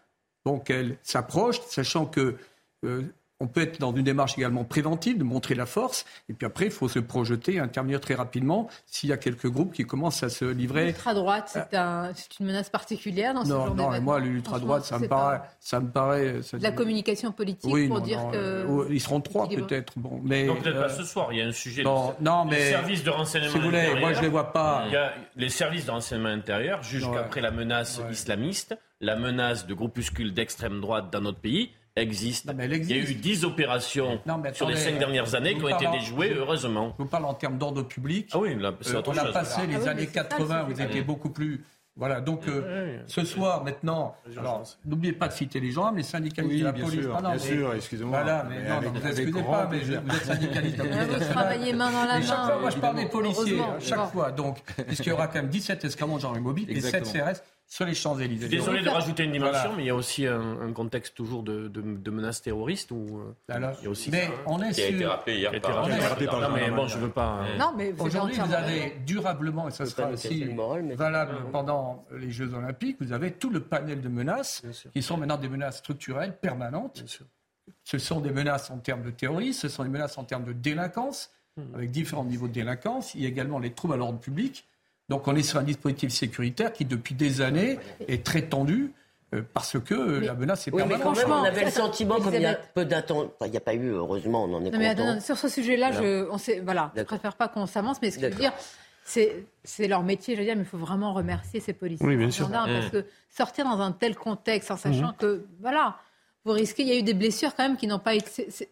[0.46, 2.36] donc elles s'approchent, sachant que
[2.84, 3.03] euh,
[3.43, 6.66] on peut être dans une démarche également préventive, de montrer la force, et puis après,
[6.66, 10.28] il faut se projeter, intervenir très rapidement s'il y a quelques groupes qui commencent à
[10.28, 10.86] se livrer.
[10.86, 14.99] L'ultra-droite, c'est un- c'est une menace particulière dans ce Non, genre non, moi, l'ultra-droite, ça
[14.99, 15.38] me paraît.
[15.38, 18.36] pas Ça me paraît ça- De la communication politique Oui, pour non, dire non, que.
[18.36, 19.93] euh, oh, ils seront trois peut-être.
[19.97, 21.82] Bon, mais Donc peut-être euh, pas ce soir, il y a un sujet.
[21.82, 22.24] non, de...
[22.24, 24.01] non, les mais services de renseignement si vous voulez, intérieur.
[24.01, 24.84] moi je les vois pas.
[24.86, 27.14] Il y a les services de renseignement intérieur jugent Ouais.
[27.16, 32.51] qu'après la menace islamiste, la menace de groupuscules d'extrême droite dans notre pays existe.
[32.51, 35.57] Il y a eu 10 opérations Non, mais sur les attendez, 5 dernières années je
[35.59, 36.95] qui ont été parle en- déjouées, je- heureusement.
[36.99, 38.28] Je vous parle en termes d'ordre public.
[38.32, 39.32] Ah oui, là, c'est Euh, on a chose.
[39.32, 41.64] passé Ah les oui, années c'est ça, 80, le vous étiez beaucoup plus.
[41.95, 46.55] Voilà, donc euh, ce soir, maintenant, alors, n'oubliez pas de citer les gens, les syndicalistes
[46.55, 47.01] Oui, de la bien police.
[47.03, 48.22] sûr, Ah non, bien mais- sûr, excusez-moi.
[48.22, 50.03] Voilà, mais, Mais non, avec- non, vous excusez pas, mais plaisir.
[50.07, 50.76] vous êtes syndicaliste.
[50.78, 52.45] de la police Vous travaillez main dans la Mais chaque main.
[52.47, 55.49] fois, moi je parle des policiers, hein, chaque fois, donc, puisqu'il y aura quand même
[55.51, 57.26] 17 escadrons de gendarmerie mobile et 7 Exactement.
[57.26, 58.48] CRS sur les Champs-Élysées.
[58.48, 59.76] Désolé de rajouter une dimension, Voilà.
[59.76, 63.18] mais il y a aussi un, un contexte toujours de, de, de menaces terroristes où
[63.18, 64.32] euh, Alors, il y a aussi mais ça.
[64.44, 67.08] on est Qui a été sur- rappelé hier par- Non, le mais bon, je veux
[67.08, 67.40] pas.
[67.44, 70.44] euh, Non, mais Aujourd'hui, vous avez durablement, et ça sera aussi
[70.96, 74.60] valable pendant les Jeux Olympiques, vous avez tout le panel de menaces
[74.92, 77.02] qui sont maintenant des menaces structurelles, permanentes.
[77.84, 80.52] Ce sont des menaces en termes de terrorisme, ce sont des menaces en termes de
[80.52, 81.30] délinquance,
[81.74, 83.14] avec différents niveaux de délinquance.
[83.14, 84.66] Il y a également les troubles à l'ordre public.
[85.09, 87.78] Donc on est sur un dispositif sécuritaire qui, depuis des années,
[88.09, 88.92] est très tendu
[89.34, 91.16] euh, parce que euh, la menace est Oui, mais permanente.
[91.16, 93.50] quand même, on avait le Franchement, sentiment, comme il y a peu d'attente, enfin, il
[93.50, 96.38] n'y a pas eu, heureusement, on en est Non, mais sur ce sujet-là, je, on
[96.38, 98.53] sait, voilà, je préfère pas qu'on s'avance, mais ce que je veux dire,
[99.05, 102.16] c'est, c'est leur métier, je veux dire, mais il faut vraiment remercier ces policiers, Oui,
[102.16, 102.46] bien ces sûr.
[102.46, 102.78] gendarmes, Mmh.
[102.80, 105.14] parce que sortir dans un tel contexte en sachant Mhm.
[105.18, 105.96] que, voilà,
[106.45, 108.49] vous risquez, il y a eu des blessures quand même qui n'ont pas été, c'est-
[108.50, 108.68] c'est-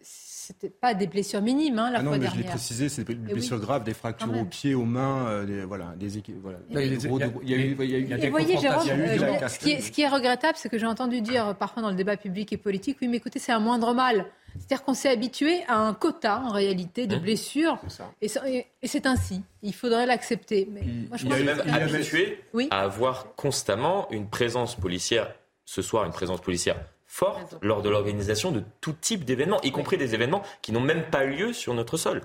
[0.47, 3.03] c'était pas des blessures minimes, hein, la Ah non, fois mais je l'ai précisé, c'est
[3.03, 3.33] des Eh oui.
[3.33, 6.37] blessures graves, des fractures aux pieds, aux mains, euh, des, voilà, des équipes.
[6.41, 6.57] Voilà.
[6.69, 7.97] Il y a- Des gros- il y a- il y a eu- il y a
[7.99, 10.69] eu- il Et voyez, Jérôme, Il euh, ce, qui est, ce qui est regrettable, c'est
[10.69, 13.39] que j'ai entendu dire euh, parfois dans le débat public et politique, oui, mais écoutez,
[13.39, 14.25] c'est un moindre mal.
[14.57, 17.19] C'est-à-dire qu'on s'est habitué à un quota, en réalité, de Mmh.
[17.19, 17.79] blessures.
[18.21, 19.41] Et, ça- et- et c'est ainsi.
[19.63, 20.67] Il faudrait l'accepter.
[20.71, 22.67] Mais moi, je On pense est même habitué Oui.
[22.71, 25.33] à avoir constamment une présence policière,
[25.65, 26.75] ce soir une présence policière
[27.11, 31.03] forte lors de l'organisation de tout type d'événements, y compris des événements qui n'ont même
[31.11, 32.21] pas lieu sur notre sol.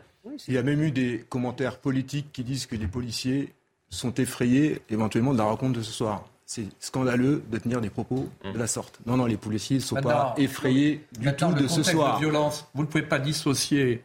[0.47, 3.53] Il y a même eu des commentaires politiques qui disent que les policiers
[3.91, 6.25] sont effrayés éventuellement de la rencontre de ce soir.
[6.45, 9.01] C'est scandaleux de tenir des propos de la sorte.
[9.07, 12.15] Non, non, les policiers ne sont pas effrayés du tout de ce soir.
[12.15, 14.05] De violence, vous ne pouvez pas dissocier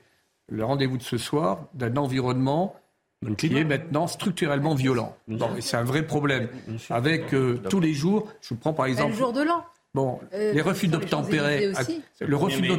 [0.49, 2.75] le rendez-vous de ce soir d'un environnement
[3.37, 5.15] qui est maintenant structurellement violent.
[5.59, 6.49] c'est un vrai problème.
[6.89, 9.11] Avec euh, tous les jours, je vous prends par exemple.
[9.11, 9.63] Le jour de l'an.
[9.93, 11.71] Bon, euh, les refus d'obtempérer.
[12.19, 12.71] Le refus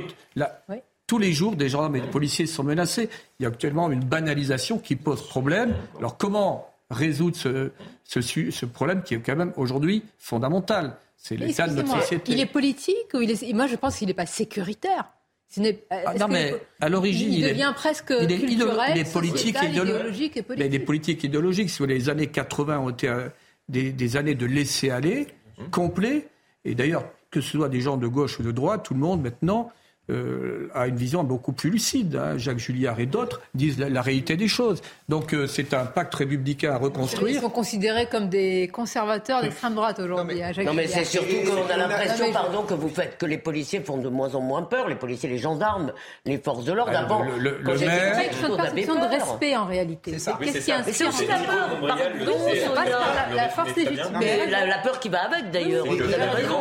[1.06, 3.10] Tous les jours, des gendarmes et des policiers sont menacés.
[3.38, 5.74] Il y a actuellement une banalisation qui pose problème.
[5.98, 7.70] Alors comment résoudre ce,
[8.04, 10.96] ce, problème qui est quand même aujourd'hui fondamental?
[11.16, 12.32] C'est l'état de notre société.
[12.32, 13.52] Il est politique ou il est...
[13.52, 15.12] Moi, je pense qu'il n'est pas sécuritaire.
[15.58, 19.56] Euh, ah, non, mais à l'origine, il, devient presque il est, culturel, il est politique
[19.62, 20.64] et idéologique et politique.
[20.64, 23.28] Mais des politiques idéologiques, sur les années 80 ont été euh,
[23.68, 25.26] des, années de laisser-aller
[25.58, 25.64] mmh.
[25.70, 26.28] complet.
[26.64, 29.22] Et d'ailleurs, que ce soit des gens de gauche ou de droite, tout le monde
[29.22, 29.72] maintenant
[30.10, 32.16] euh, a une vision beaucoup plus lucide.
[32.16, 32.36] Hein.
[32.36, 34.82] Jacques Julliard et d'autres disent la, réalité des choses.
[35.08, 37.36] Donc euh, c'est un pacte républicain à reconstruire.
[37.36, 40.40] Ils sont considérés comme des conservateurs d'extrême droite aujourd'hui.
[40.64, 43.96] Non mais, c'est surtout qu'on a l'impression, pardon, que vous faites que les policiers font
[43.96, 45.92] de moins en moins peur, les policiers, les gendarmes,
[46.26, 46.90] les forces de l'ordre.
[46.90, 48.16] D'abord, le, le, le maire...
[48.16, 50.10] C'est une question de respect en réalité.
[50.10, 51.80] Qu'est-ce qui inspire C'est la peur.
[51.80, 54.20] Pardon, la force légitime.
[54.50, 55.86] La peur qui va avec d'ailleurs.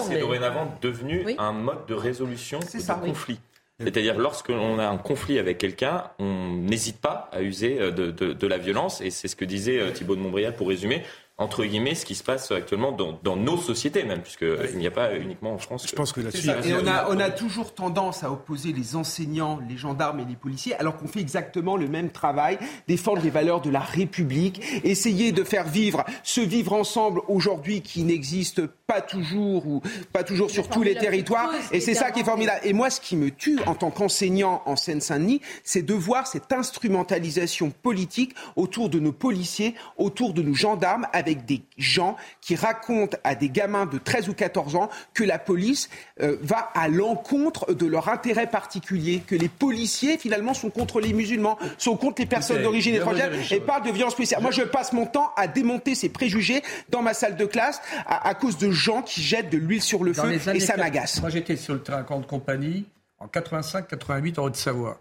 [0.08, 3.41] C'est dorénavant devenu un mode de résolution de conflit.
[3.84, 8.48] C'est-à-dire, lorsqu'on a un conflit avec quelqu'un, on n'hésite pas à user euh, de, de,
[8.48, 9.02] la violence.
[9.02, 11.04] Et c'est ce que disait euh, Thibault de Montbrial pour résumer
[11.42, 14.92] entre guillemets, ce qui se passe actuellement dans, dans nos sociétés même, puisqu'il n'y a
[14.92, 15.88] pas uniquement en France.
[15.90, 16.50] Je pense que là-dessus...
[16.50, 20.36] Et on a, on a toujours tendance à opposer les enseignants, les gendarmes et les
[20.36, 22.58] policiers, alors qu'on fait exactement le même travail,
[22.88, 28.04] défendre les valeurs de la République, essayer de faire vivre ce vivre ensemble aujourd'hui qui
[28.04, 29.82] n'existe pas toujours ou
[30.14, 31.50] pas toujours sur tous les territoires.
[31.72, 32.60] Et c'est ça qui est formidable.
[32.64, 36.52] Et moi, ce qui me tue en tant qu'enseignant en Seine-Saint-Denis, c'est de voir cette
[36.52, 42.56] instrumentalisation politique autour de nos policiers, autour de nos gendarmes, avec avec des gens qui
[42.56, 45.90] racontent à des gamins de 13 ou 14 ans que la police
[46.22, 51.14] euh, va à l'encontre de leur intérêt particulier, que les policiers finalement sont contre les
[51.14, 54.42] musulmans, sont contre les personnes d'origine étrangère et parlent de violence policière.
[54.42, 58.34] Moi, je passe mon temps à démonter ces préjugés dans ma salle de classe à,
[58.36, 61.22] cause de gens qui jettent de l'huile sur le feu et ça m'agace.
[61.22, 62.86] Moi, j'étais sur le train de compagnie
[63.20, 65.00] en 85-88 en Haute-Savoie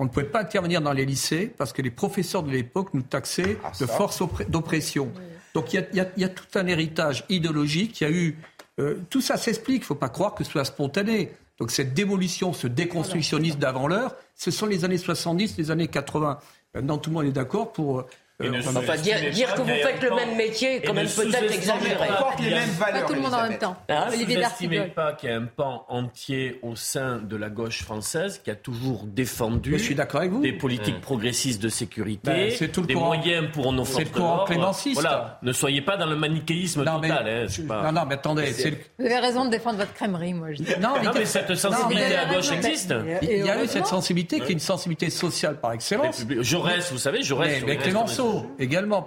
[0.00, 3.02] on ne pouvait pas intervenir dans les lycées parce que les professeurs de l'époque nous
[3.02, 5.12] taxaient ah, de force d'oppression.
[5.54, 8.00] Donc il y, a, tout un héritage idéologique.
[8.00, 8.38] Il y a eu
[8.78, 9.78] euh, tout ça s'explique.
[9.78, 11.32] Il ne faut pas croire que ce soit spontané.
[11.58, 16.38] Donc cette démolition, ce déconstructionnisme d'avant l'heure, ce sont les années 70, les années 80.
[16.74, 18.06] Maintenant, tout le monde est d'accord pour
[18.40, 22.08] euh, enfin, dire, dire que vous faites le même métier est quand même peut-être exagéré.
[22.18, 23.02] porte les mêmes valeurs.
[23.02, 23.76] Pas tout le monde en même temps.
[23.88, 27.82] Hein vous n'estimez pas qu'il y a un pan entier au sein de la gauche
[27.82, 30.40] française qui a toujours défendu je suis d'accord avec vous.
[30.40, 31.00] des politiques mmh.
[31.00, 34.74] progressistes de sécurité, ben, tout le des moyens pour nos forces de l'ordre.
[34.94, 35.38] Voilà.
[35.42, 37.24] Ne soyez pas dans le manichéisme non, total.
[37.24, 37.82] Mais, hein, pas...
[37.84, 38.52] Non, non, mais attendez.
[38.98, 40.52] Vous avez raison de défendre votre crèmerie, moi.
[40.52, 40.72] Je dis.
[40.80, 42.94] Non, mais, non, mais cette sensibilité à gauche existe.
[43.22, 46.24] Il y a eu cette sensibilité qui est une sensibilité sociale par excellence.
[46.40, 47.62] Jaurès, vous savez, Jaurès.
[47.66, 49.04] Mais Clémenceau également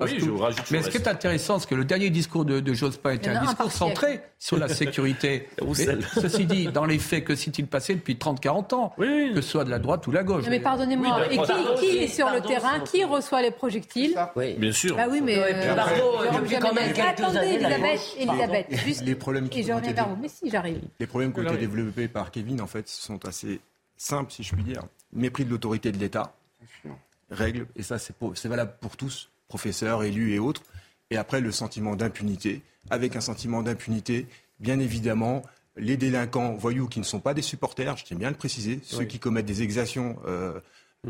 [0.71, 3.41] mais ce qui est intéressant, c'est que le dernier discours de, de Jospin était un
[3.45, 5.47] discours centré sur la sécurité.
[6.13, 9.69] ceci dit, dans les faits, que s'est-il passé depuis 30-40 ans Que ce soit de
[9.69, 10.45] la droite ou de la gauche.
[10.49, 11.37] mais pardonnez-moi, et
[11.79, 14.95] qui, est sur le terrain Qui reçoit les projectiles Oui, bien sûr.
[14.95, 15.37] Bah oui, mais.
[15.37, 15.75] Euh,
[17.37, 17.55] années.
[17.55, 19.03] Elisabeth, Elisabeth, juste.
[19.05, 20.17] Les problèmes qui je vous.
[20.21, 20.81] Mais si, j'arrive.
[20.99, 23.59] Les problèmes qui ont été développés par Kevin, en fait, sont assez
[23.97, 24.81] simples, si je puis dire.
[25.13, 26.33] Mépris de l'autorité de l'État.
[27.33, 30.63] Règle, et ça, c'est valable pour tous professeurs, élus et autres.
[31.09, 32.61] Et après, le sentiment d'impunité.
[32.89, 34.27] Avec un sentiment d'impunité,
[34.59, 35.41] bien évidemment,
[35.77, 38.79] les délinquants voyous qui ne sont pas des supporters, je tiens bien à le préciser,
[38.83, 40.59] ceux qui commettent des exactions euh,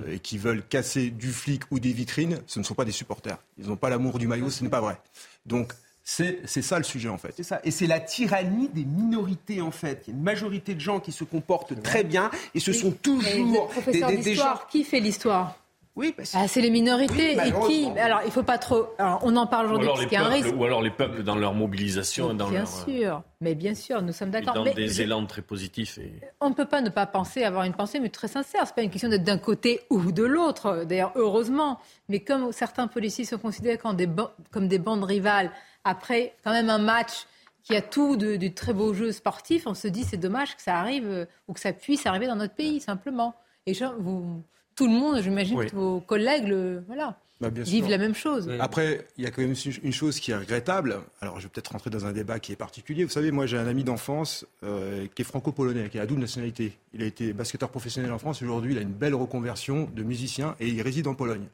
[0.07, 3.37] et qui veulent casser du flic ou des vitrines, ce ne sont pas des supporters.
[3.57, 4.97] Ils n'ont pas l'amour du maillot, ce n'est pas vrai.
[5.45, 5.73] Donc,
[6.03, 7.33] c'est ça le sujet en fait.
[7.35, 7.61] C'est ça.
[7.63, 10.03] Et c'est la tyrannie des minorités en fait.
[10.05, 12.91] Il y a une majorité de gens qui se comportent très bien et ce sont
[12.91, 14.59] toujours des, des, des gens.
[14.69, 15.57] Qui fait l'histoire?
[15.95, 17.33] Oui, ah, c'est les minorités.
[17.33, 18.87] et qui Alors, il faut pas trop.
[18.99, 20.53] on en parle aujourd'hui parce qu'il y a un risque.
[20.57, 22.33] Ou alors les peuples dans leur mobilisation.
[22.33, 22.67] dans bien leur...
[22.67, 24.55] sûr, mais bien sûr, nous sommes d'accord.
[24.55, 25.99] Dans des élans très positifs.
[25.99, 26.19] Et...
[26.41, 28.61] On ne peut pas ne pas penser, avoir une pensée, mais très sincère.
[28.65, 30.83] C'est pas une question d'être d'un côté ou de l'autre.
[30.85, 31.79] D'ailleurs, heureusement.
[32.09, 34.09] Mais comme certains policiers sont considérés comme des,
[34.51, 35.51] comme des bandes rivales,
[35.83, 37.27] après quand même un match
[37.61, 40.61] qui a tout de, du très beau jeu sportif, on se dit c'est dommage que
[40.61, 43.35] ça arrive euh, ou que ça puisse arriver dans notre pays, simplement.
[43.65, 44.43] Et je, vous
[44.75, 47.17] tout le monde, j'imagine, vos collègues, le, voilà.
[47.41, 47.89] Bah, bien vivent sûr.
[47.91, 48.49] la même chose.
[48.59, 51.01] Après, il y a quand même une chose qui est regrettable.
[51.19, 53.03] Alors, je vais peut-être rentrer dans un débat qui est particulier.
[53.03, 56.21] Vous savez, moi, j'ai un ami d'enfance euh, qui est franco-polonais, qui a la double
[56.21, 56.71] nationalité.
[56.93, 58.41] Il a été basketteur professionnel en France.
[58.41, 61.47] Aujourd'hui, il a une belle reconversion de musicien et il réside en Pologne.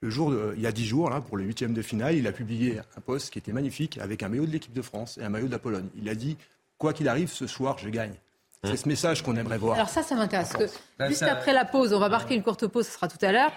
[0.00, 2.26] Le jour, de- il y a dix jours, là, pour le huitième de finale, il
[2.26, 5.22] a publié un post qui était magnifique avec un maillot de l'équipe de France et
[5.24, 5.86] un maillot de la Pologne.
[6.02, 6.38] Il a dit
[6.78, 8.14] quoi qu'il arrive, ce soir, je gagne.
[8.62, 9.76] C'est ce message qu'on aimerait voir.
[9.76, 10.52] Alors ça, ça m'intéresse.
[11.08, 13.32] Juste ça- après la pause, on va marquer une courte pause, ce sera tout à
[13.32, 13.52] l'heure.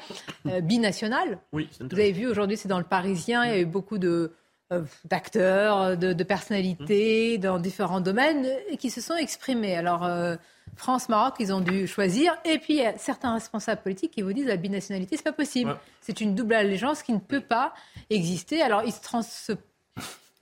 [0.47, 1.39] Euh, binational.
[1.51, 4.31] Oui, Vous avez vu aujourd'hui, c'est dans le Parisien, il y a eu beaucoup de
[4.71, 8.47] euh, d'acteurs, de, de personnalités dans différents domaines
[8.79, 9.75] qui se sont exprimés.
[9.75, 10.37] Alors euh,
[10.77, 12.37] France, Maroc, ils ont dû choisir.
[12.45, 15.33] Et puis il y a certains responsables politiques qui vous disent la binationalité, c'est pas
[15.33, 15.71] possible.
[15.71, 15.77] Ouais.
[15.99, 17.73] C'est une double allégeance qui ne peut pas
[18.09, 18.61] exister.
[18.61, 19.21] Alors ils se trans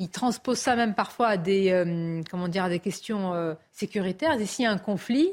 [0.02, 4.40] ils transposent ça même parfois à des, euh, comment dire, à des questions euh, sécuritaires.
[4.40, 5.32] Et s'il y a un conflit,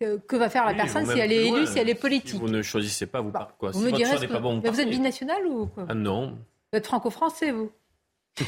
[0.00, 2.00] que, que va faire la Oui, personne si elle est élue, si elle est Si
[2.00, 4.32] politique vous ne choisissez pas, vous partez quoi Vous Si me votre direz, choix que-
[4.32, 5.86] pas bon, vous vous êtes binational ou quoi?
[5.88, 6.32] Ah non.
[6.72, 7.70] Vous êtes franco-français, vous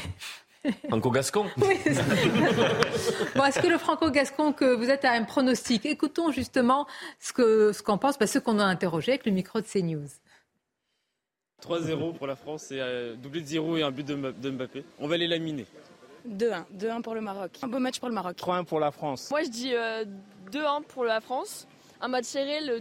[0.89, 2.03] Franco-gascon Oui, c'est ça.
[3.35, 5.85] bon, est-ce que le franco-gascon que vous êtes a un pronostic?
[5.85, 6.85] Écoutons justement
[7.19, 10.07] ce que ce qu'en pensent bah, ceux qu'on a interrogés avec le micro de CNews.
[11.65, 14.49] 3-0 pour la France et euh, doublé de Giroud et un but de, Mba- de
[14.51, 14.83] Mbappé.
[14.99, 15.65] On va les laminer.
[16.27, 16.63] 2-1.
[16.77, 17.51] 2-1 pour le Maroc.
[17.61, 18.37] Un beau match pour le Maroc.
[18.37, 19.29] 3-1 pour la France.
[19.31, 20.05] Moi, je dis euh,
[20.51, 21.67] 2-1 pour la France.
[22.01, 22.79] Un match serré, le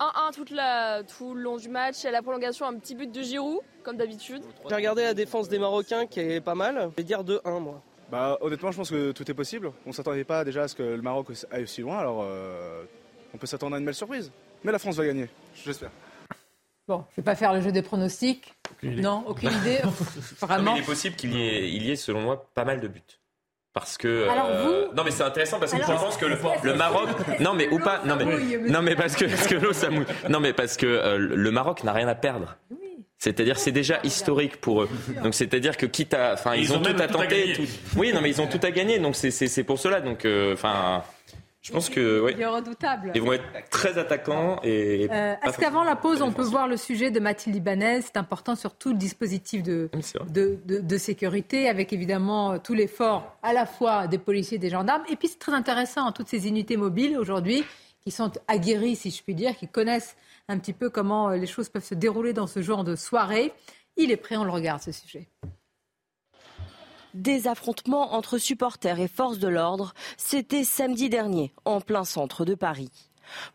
[0.00, 2.04] 1-1 toute la, tout le long du match.
[2.04, 4.42] Et à la prolongation, un petit but de Giroud, comme d'habitude.
[4.68, 6.88] J'ai regardé la défense des Marocains qui est pas mal.
[6.92, 7.82] Je vais dire 2-1 moi.
[8.10, 9.70] Bah, honnêtement, je pense que tout est possible.
[9.86, 12.82] On s'attendait pas déjà à ce que le Maroc aille aussi loin, alors euh,
[13.32, 14.32] on peut s'attendre à une belle surprise.
[14.64, 15.28] Mais la France va gagner,
[15.64, 15.90] j'espère.
[16.90, 18.52] Bon, je ne vais pas faire le jeu des pronostics.
[18.72, 19.02] Aucune idée.
[19.02, 19.78] Non, aucune idée.
[19.84, 20.74] Non, mais Vraiment.
[20.74, 23.00] il est possible qu'il y, ait- il y ait, selon moi, pas mal de buts.
[23.72, 26.26] Parce que Alors euh, vous- non mais c'est intéressant parce que Alors, je pense que
[26.26, 27.08] le, Maroc
[27.38, 28.24] non mais ou pas non mais
[28.68, 31.50] non mais parce que parce que l'eau ça mouille non mais parce que euh, le
[31.52, 32.56] Maroc n'a rien à perdre
[33.18, 34.88] c'est-à-dire c'est déjà historique pour eux
[35.22, 37.62] donc c'est-à-dire que quitte à enfin ils, ils ont, ont tout à tout tenter tout-
[37.96, 40.24] oui non mais ils ont tout à gagner donc c'est c'est c'est pour cela donc
[40.24, 41.04] euh, enfin
[41.62, 43.12] je pense que oui Il est redoutable.
[43.14, 46.76] ils vont être très attaquants et Euh, Est-ce qu'avant la pause, on peut voir le
[46.76, 49.90] sujet de Mathilde Ibanez C'est important sur tout le dispositif de,
[50.30, 54.58] de, de- de sécurité, avec évidemment euh, tout l'effort à la fois des policiers et
[54.60, 55.02] des gendarmes.
[55.10, 57.64] Et puis c'est très intéressant, hein, toutes ces unités mobiles aujourd'hui
[58.02, 60.16] qui sont aguerries, si je puis dire, qui connaissent
[60.48, 63.52] un petit peu comment euh, les choses peuvent se dérouler dans ce genre de soirée.
[63.98, 65.28] Il est prêt, on le regarde, ce sujet.
[67.14, 72.54] Des affrontements entre supporters et forces de l'ordre, c'était samedi dernier, en plein centre de
[72.54, 72.90] Paris.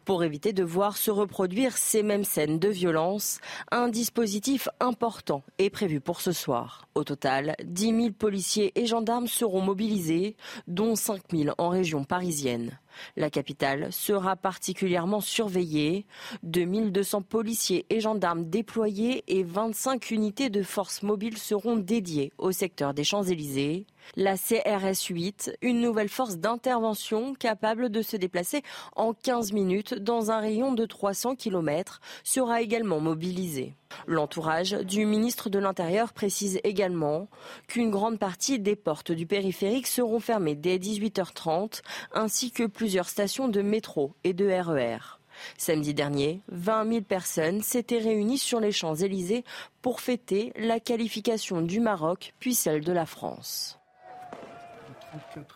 [0.03, 3.39] Pour éviter de voir se reproduire ces mêmes scènes de violence,
[3.71, 6.84] un dispositif important est prévu pour ce soir.
[6.97, 12.79] Au total, 10 000 policiers et gendarmes seront mobilisés, dont 5 000 en région parisienne.
[13.17, 16.05] La capitale sera particulièrement surveillée.
[16.43, 22.93] 2200 policiers et gendarmes déployés et 25 unités de forces mobiles seront dédiées au secteur
[22.93, 23.85] des Champs-Élysées.
[24.15, 28.61] La CRS 8, une nouvelle force d'intervention capable de se déplacer
[28.95, 33.75] en 15 minutes dans un rayon de 300 km, sera également mobilisée.
[34.07, 37.27] L'entourage du ministre de l'Intérieur précise également
[37.67, 41.81] qu'une grande partie des portes du périphérique seront fermées dès 18h30,
[42.13, 45.19] ainsi que plusieurs stations de métro et de RER.
[45.57, 49.43] Samedi dernier, 20 000 personnes s'étaient réunies sur les Champs-Élysées
[49.81, 53.79] pour fêter la qualification du Maroc puis celle de la France.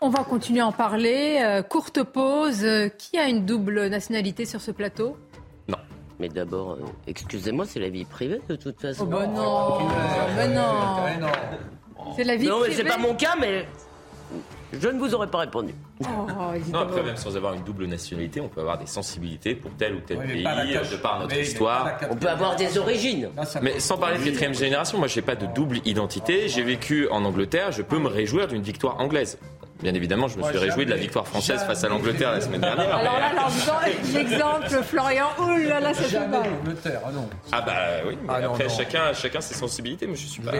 [0.02, 1.40] On va continuer à en parler.
[1.44, 2.64] Euh, courte pause.
[2.64, 5.18] Euh, Qui a une double nationalité sur ce plateau?
[6.20, 9.04] Mais d'abord, euh, excusez-moi, c'est la vie privée de toute façon.
[9.08, 9.88] Oh bah non,
[10.36, 11.28] bah non.
[12.16, 12.90] C'est la vie Non, mais c'est privée.
[12.90, 13.66] pas mon cas, mais
[14.74, 15.74] je ne vous aurais pas répondu.
[16.02, 16.06] Oh,
[16.74, 19.96] Non, après, même sans avoir une double nationalité, on peut avoir des sensibilités pour tel
[19.96, 21.98] ou tel Oui, pays, cache- de par notre mais- histoire.
[22.10, 23.30] On peut avoir des origines.
[23.62, 26.50] Mais sans parler de quatrième génération, moi, j'ai pas de double identité.
[26.50, 29.38] J'ai vécu en Angleterre, je peux me réjouir d'une victoire anglaise.
[29.82, 32.32] Bien évidemment, je me Moi, suis réjoui de la victoire française jamais face à l'Angleterre
[32.34, 32.96] la semaine dernière.
[32.98, 33.32] Alors là,
[34.14, 36.50] l'exemple, Florian, oh là là, fait Jamais mal.
[36.52, 37.30] l'Angleterre, ah non.
[37.54, 37.74] Ah bah
[38.06, 38.70] oui, mais Ah non, après non.
[38.72, 40.52] chacun, chacun ses sensibilités, mais je suis pas.
[40.52, 40.60] Mais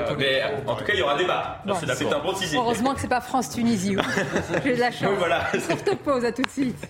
[0.66, 1.62] en tout cas, il y aura débat.
[1.66, 1.74] Bon.
[1.76, 2.60] C'est un bon teasing.
[2.60, 3.98] Heureusement que c'est pas France-Tunisie.
[4.64, 5.10] J'ai de la chance.
[5.10, 5.48] Oui, voilà.
[5.68, 6.88] Courte pause, à tout de suite.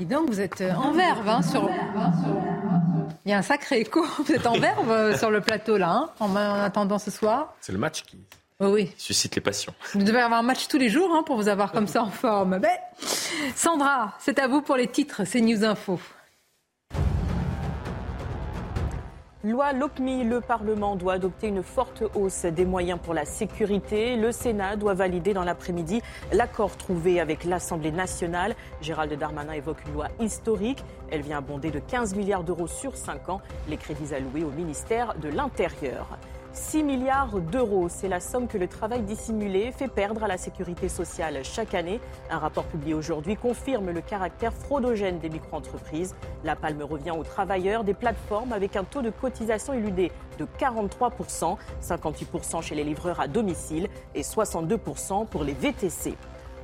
[0.00, 1.68] Dis donc, vous êtes euh, en verve hein, sur.
[3.24, 4.04] Il y a un sacré écho.
[4.24, 7.54] Vous êtes en verve euh, sur le plateau là, hein, en, en attendant ce soir.
[7.60, 8.18] C'est le match qui
[8.60, 8.92] Oui, oui.
[8.98, 9.74] suscite les passions.
[9.94, 12.10] Vous devez avoir un match tous les jours hein, pour vous avoir comme ça en
[12.10, 12.58] forme.
[12.60, 12.80] Mais...
[13.56, 15.98] Sandra, c'est à vous pour les titres, c'est News Info.
[19.44, 24.16] Loi LOPMI, le Parlement doit adopter une forte hausse des moyens pour la sécurité.
[24.16, 26.00] Le Sénat doit valider dans l'après-midi
[26.32, 28.54] l'accord trouvé avec l'Assemblée nationale.
[28.80, 30.84] Gérald Darmanin évoque une loi historique.
[31.10, 35.16] Elle vient abonder de 15 milliards d'euros sur 5 ans les crédits alloués au ministère
[35.20, 36.06] de l'Intérieur.
[36.54, 40.90] 6 milliards d'euros, c'est la somme que le travail dissimulé fait perdre à la sécurité
[40.90, 41.98] sociale chaque année.
[42.30, 46.14] Un rapport publié aujourd'hui confirme le caractère fraudogène des micro-entreprises.
[46.44, 51.56] La palme revient aux travailleurs des plateformes avec un taux de cotisation éludé de 43%,
[51.82, 56.16] 58% chez les livreurs à domicile et 62% pour les VTC.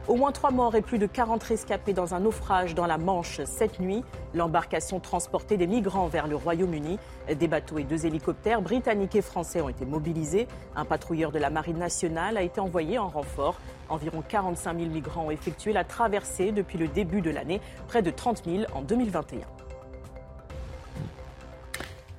[0.08, 3.42] Au moins trois morts et plus de 40 rescapés dans un naufrage dans la Manche
[3.44, 4.02] cette nuit.
[4.32, 6.98] L'embarcation transportait des migrants vers le Royaume-Uni.
[7.38, 10.48] Des bateaux et deux hélicoptères britanniques et français ont été mobilisés.
[10.74, 13.56] Un patrouilleur de la Marine nationale a été envoyé en renfort.
[13.90, 18.10] Environ 45 000 migrants ont effectué la traversée depuis le début de l'année, près de
[18.10, 19.57] 30 000 en 2021.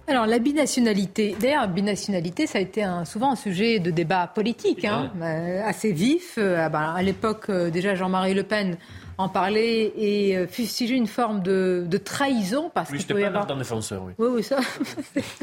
[0.09, 4.83] Alors, la binationalité, d'ailleurs, binationalité, ça a été un, souvent un sujet de débat politique,
[4.83, 6.33] hein, euh, assez vif.
[6.39, 8.77] Euh, ah ben, à l'époque, euh, déjà, Jean-Marie Le Pen
[9.19, 13.51] en parler et euh, fustiger une forme de, de trahison parce Oui, y pas avoir.
[13.51, 14.13] un défenseur, oui.
[14.17, 14.59] Oui, oui, ça.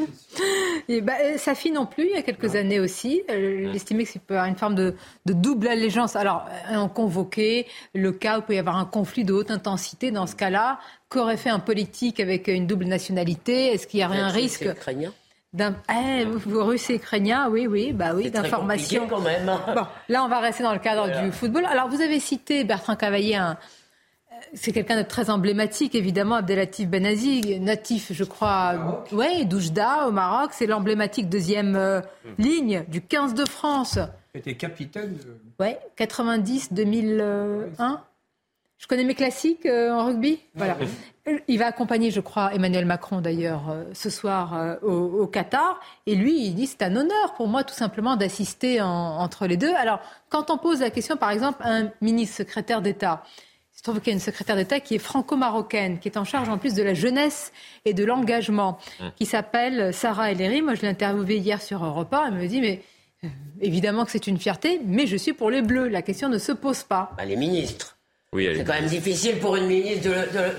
[0.89, 3.23] et bah, euh, sa fille non plus, il y a quelques années aussi.
[3.29, 4.95] Elle estimait que c'est peut y avoir une forme de,
[5.27, 6.17] de double allégeance.
[6.17, 9.51] Alors, euh, on convoquait le cas où il peut y avoir un conflit de haute
[9.51, 10.11] intensité.
[10.11, 10.79] Dans ce cas-là,
[11.11, 13.75] qu'aurait fait un politique avec une double nationalité?
[13.75, 14.67] Est-ce qu'il y aurait un risque?
[15.57, 19.09] D'un eh, vous russe et ukrainien, oui, oui, bah oui, C'est très d'information.
[19.09, 19.59] compliqué quand même.
[19.75, 21.65] Bon, là, on va rester dans le cadre du football.
[21.67, 23.53] Alors, vous avez cité Bertrand Cavaillé, un-
[24.33, 30.13] euh, c'est quelqu'un de très emblématique, évidemment, Abdelatif Benazi, natif, je crois, ouais, d'Oujda, au
[30.13, 30.51] Maroc.
[30.53, 32.01] C'est l'emblématique deuxième euh,
[32.39, 33.99] ligne du 15 de France.
[34.35, 35.15] Il était capitaine.
[35.17, 38.01] de- Ouais, 90, 2001.
[38.79, 40.39] Je connais mes classiques euh, en rugby.
[40.55, 40.77] Voilà.
[41.29, 45.27] Euh, Il va accompagner, je crois, Emmanuel Macron d'ailleurs euh, ce soir euh, au, au
[45.27, 45.81] Qatar.
[46.07, 48.87] Et lui, il dit c'est un honneur pour moi tout simplement d'assister en-
[49.19, 49.75] entre les deux.
[49.75, 53.23] Alors, quand on pose la question, par exemple, à un ministre secrétaire d'État,
[53.75, 56.25] il se trouve qu'il y a une secrétaire d'État qui est franco-marocaine, qui est en
[56.25, 57.53] charge en plus de la jeunesse
[57.87, 58.79] et de l'engagement,
[59.17, 60.61] qui s'appelle Sarah Ellery.
[60.63, 62.27] Moi, je l'ai interviewée hier sur Europe 1.
[62.29, 62.83] Elle me dit, mais
[63.25, 63.29] euh,
[63.61, 65.89] évidemment que c'est une fierté, mais je suis pour les Bleus.
[65.89, 67.13] La question ne se pose pas.
[67.17, 67.96] Bah, les ministres.
[68.37, 70.13] Oui, C'est est- quand même difficile pour une ministre de-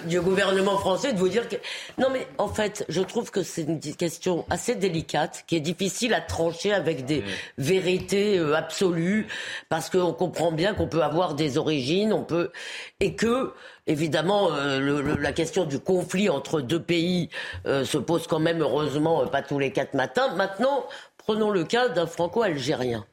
[0.06, 1.56] de- du gouvernement français de vous dire que...
[2.00, 6.14] Non mais en fait, je trouve que c'est une question assez délicate, qui est difficile
[6.16, 7.24] à trancher avec des
[7.58, 9.28] vérités euh, absolues,
[9.70, 12.52] parce qu'on comprend bien qu'on peut avoir des origines, on peut...
[13.00, 13.54] Et que,
[13.86, 17.30] évidemment, euh, le- le- la question du conflit entre deux pays
[17.66, 20.34] euh, se pose quand même, heureusement, pas tous les quatre matins.
[20.36, 20.86] Maintenant,
[21.18, 23.06] prenons le cas d'un franco-algérien.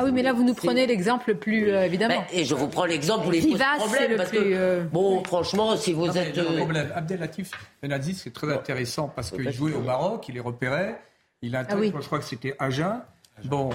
[0.00, 2.24] Ah oui, mais là, vous nous prenez l'exemple le plus, euh, évidemment.
[2.32, 4.84] Et je vous prends l'exemple où les Vivace, c'est problème, le parce plus, que, euh,
[4.90, 6.34] bon, franchement, si vous Non, êtes...
[6.34, 7.50] le euh, problème, Abdelatif
[7.82, 10.98] Benazi, c'est très intéressant parce qu'il jouait au Maroc, il les repérait,
[11.42, 11.92] il a Ah oui.
[11.94, 13.02] je crois que c'était Agen.
[13.44, 13.68] Bon,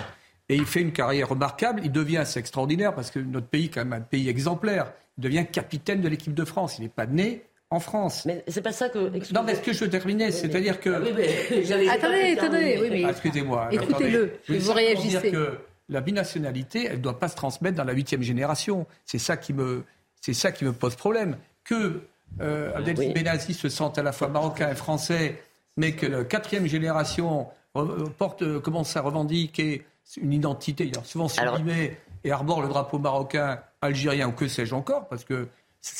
[0.49, 1.81] et il fait une carrière remarquable.
[1.83, 5.45] Il devient, c'est extraordinaire parce que notre pays, quand même un pays exemplaire, il devient
[5.51, 6.79] capitaine de l'équipe de France.
[6.79, 8.25] Il n'est pas né en France.
[8.25, 9.11] Mais c'est pas ça que.
[9.31, 10.89] Non, mais est-ce que je terminais C'est-à-dire que.
[10.89, 13.03] Ah oui, mais Attendez, attendez, oui, mais.
[13.05, 13.67] Ah, Excusez-moi.
[13.71, 15.19] Écoutez-le, veux vous réagissez.
[15.19, 15.57] dire que
[15.89, 18.87] la binationalité, elle ne doit pas se transmettre dans la huitième génération.
[19.05, 19.83] C'est ça qui me,
[20.21, 21.37] c'est ça qui me pose problème.
[21.63, 22.01] Que
[22.41, 25.43] euh, Abdel Benazi se sente à la fois marocain et français,
[25.77, 29.85] mais que la quatrième génération re- porte, euh, commence à revendiquer
[30.21, 35.23] une identité, souvent sublimée, et arbore le drapeau marocain, algérien ou que sais-je encore, parce
[35.23, 35.47] que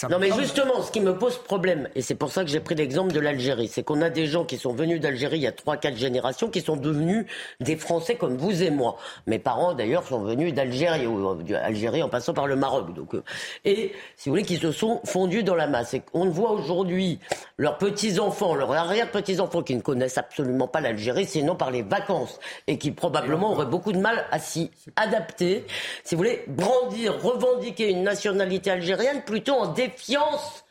[0.10, 2.74] Non mais justement, ce qui me pose problème, et c'est pour ça que j'ai pris
[2.74, 5.52] l'exemple de l'Algérie, c'est qu'on a des gens qui sont venus d'Algérie il y a
[5.52, 7.26] 3-4 générations, qui sont devenus
[7.60, 8.98] des Français comme vous et moi.
[9.28, 12.94] Mes parents d'ailleurs sont venus d'Algérie, ou euh, d'Algérie en passant par le Maroc.
[12.96, 13.24] Donc, euh,
[13.64, 15.94] et si vous voulez, qui se sont fondus dans la masse.
[15.94, 17.20] Et on voit aujourd'hui
[17.58, 22.80] leurs petits-enfants, leurs arrière-petits-enfants qui ne connaissent absolument pas l'Algérie, sinon par les vacances, et
[22.80, 25.66] qui probablement auraient beaucoup de mal à s'y adapter.
[26.04, 30.64] Si vous voulez, brandir, revendiquer une nationalité algérienne plutôt en défiance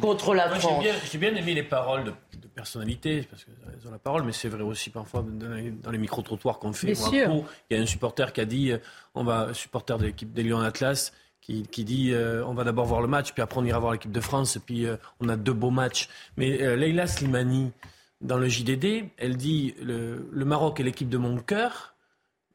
[0.00, 0.82] contre la Moi, j'ai France.
[0.82, 4.32] bien, j'ai bien aimé les paroles de, de personnalité, parce qu'elles ont la parole, mais
[4.32, 6.92] c'est vrai aussi parfois dans les, micro-trottoirs qu'on fait.
[7.12, 8.78] Il y a un supporter qui a dit, euh,
[9.14, 12.86] on va, supporter de l'équipe des Lions Atlas, qui, qui dit, euh, on va d'abord
[12.86, 15.28] voir le match, puis après on ira voir l'équipe de France, et puis euh, on
[15.28, 16.08] a deux beaux matchs.
[16.36, 17.70] Mais euh, Leïla Slimani,
[18.20, 21.94] dans le JDD, elle dit, le, le Maroc est l'équipe de mon cœur,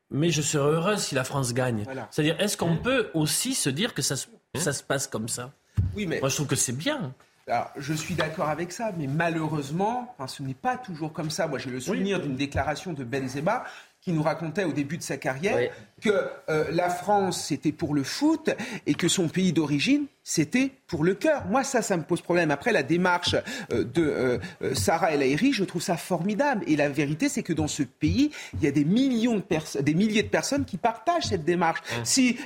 [0.10, 1.84] mais je serai heureuse si la France gagne.
[1.86, 2.10] Voilà.
[2.12, 5.54] C'est-à-dire, est-ce qu'on peut aussi se dire que ça, se- ça se passe comme ça?
[5.95, 7.14] Oui, mais Moi, je trouve que c'est bien.
[7.48, 11.48] Alors, je suis d'accord avec ça, mais malheureusement, enfin, ce n'est pas toujours comme ça.
[11.48, 13.64] Moi, j'ai le souvenir d'une déclaration de Benzema
[13.99, 15.70] qui nous racontait au début de sa carrière Oui.
[16.02, 16.10] Que
[16.49, 18.49] euh, la France, c'était pour le foot
[18.86, 21.45] et que son pays d'origine, c'était pour le cœur.
[21.48, 22.52] Moi, ça, ça me pose problème.
[22.52, 23.36] Après, la démarche
[23.72, 26.64] euh, de euh, Sarah El Haïry, je trouve ça formidable.
[26.68, 29.82] Et la vérité, c'est que dans ce pays, il y a des millions de personnes,
[29.82, 31.80] des milliers de personnes qui partagent cette démarche.
[32.03, 32.38] Si,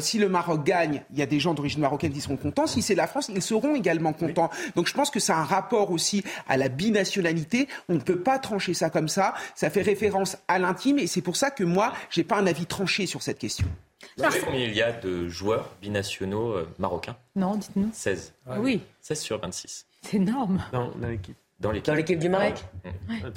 [0.00, 2.66] si le Maroc gagne, il y a des gens d'origine marocaine qui seront contents.
[2.66, 4.50] Si c'est la France, ils seront également contents.
[4.74, 7.68] Donc, je pense que c'est un rapport aussi à la binationalité.
[7.88, 9.34] On ne peut pas trancher ça comme ça.
[9.54, 10.98] Ça fait référence à l'intime.
[10.98, 13.66] Et c'est pour ça que moi, j'ai pas un avis tranché sur cette question.
[14.16, 17.90] Vous savez combien il y a de joueurs binationaux euh, marocains Non, dites-nous.
[17.92, 18.34] 16.
[18.46, 18.80] Ah oui.
[19.00, 19.86] 16 sur 26.
[20.02, 20.62] C'est énorme.
[20.72, 21.36] Dans, l'équipe.
[21.58, 21.86] Dans l'équipe.
[21.86, 22.64] Dans l'équipe du Maroc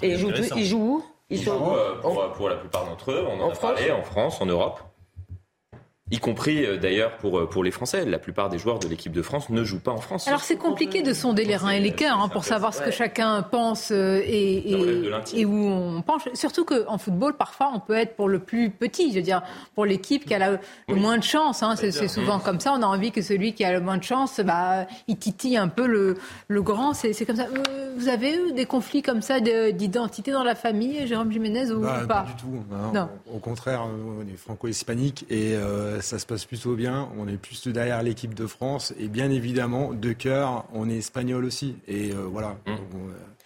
[0.02, 1.06] Et ils jouent, ils jouent où?
[1.30, 4.40] Ils, jouent euh, pour, pour, la plupart d'entre eux, on en, a parlé, en France,
[4.40, 4.82] en Europe
[6.12, 8.06] y compris euh, d'ailleurs pour, euh, pour les Français.
[8.06, 10.28] La plupart des joueurs de l'équipe de France ne jouent pas en France.
[10.28, 12.92] Alors c'est compliqué de sonder les reins et les cœurs hein, pour savoir ce que
[12.92, 14.72] chacun pense euh, et,
[15.34, 16.24] et, où on penche.
[16.34, 19.44] Surtout qu'en football, parfois, on peut être pour le plus petit, je veux dire,
[19.76, 21.64] pour l'équipe qui a le moins de chance.
[21.64, 21.76] Hein.
[21.76, 22.74] c'est souvent comme ça.
[22.74, 25.70] On a envie que celui qui a le moins de chance, bah, il titille un
[25.70, 26.18] peu le,
[26.48, 26.94] le grand.
[26.94, 27.48] C'est comme ça.
[27.98, 32.04] Vous avez eu des conflits comme ça d'identité dans la famille, Jérôme Jiménez, ou bah,
[32.08, 32.64] pas, pas du tout.
[32.94, 33.10] Non.
[33.34, 35.56] Au contraire, on est franco-hispanique et
[36.02, 37.10] ça se passe plutôt bien.
[37.18, 38.94] On est plus derrière l'équipe de France.
[39.00, 41.76] Et bien évidemment, de cœur, on est espagnol aussi.
[41.88, 42.58] Et euh, voilà.
[42.66, 42.76] Mmh.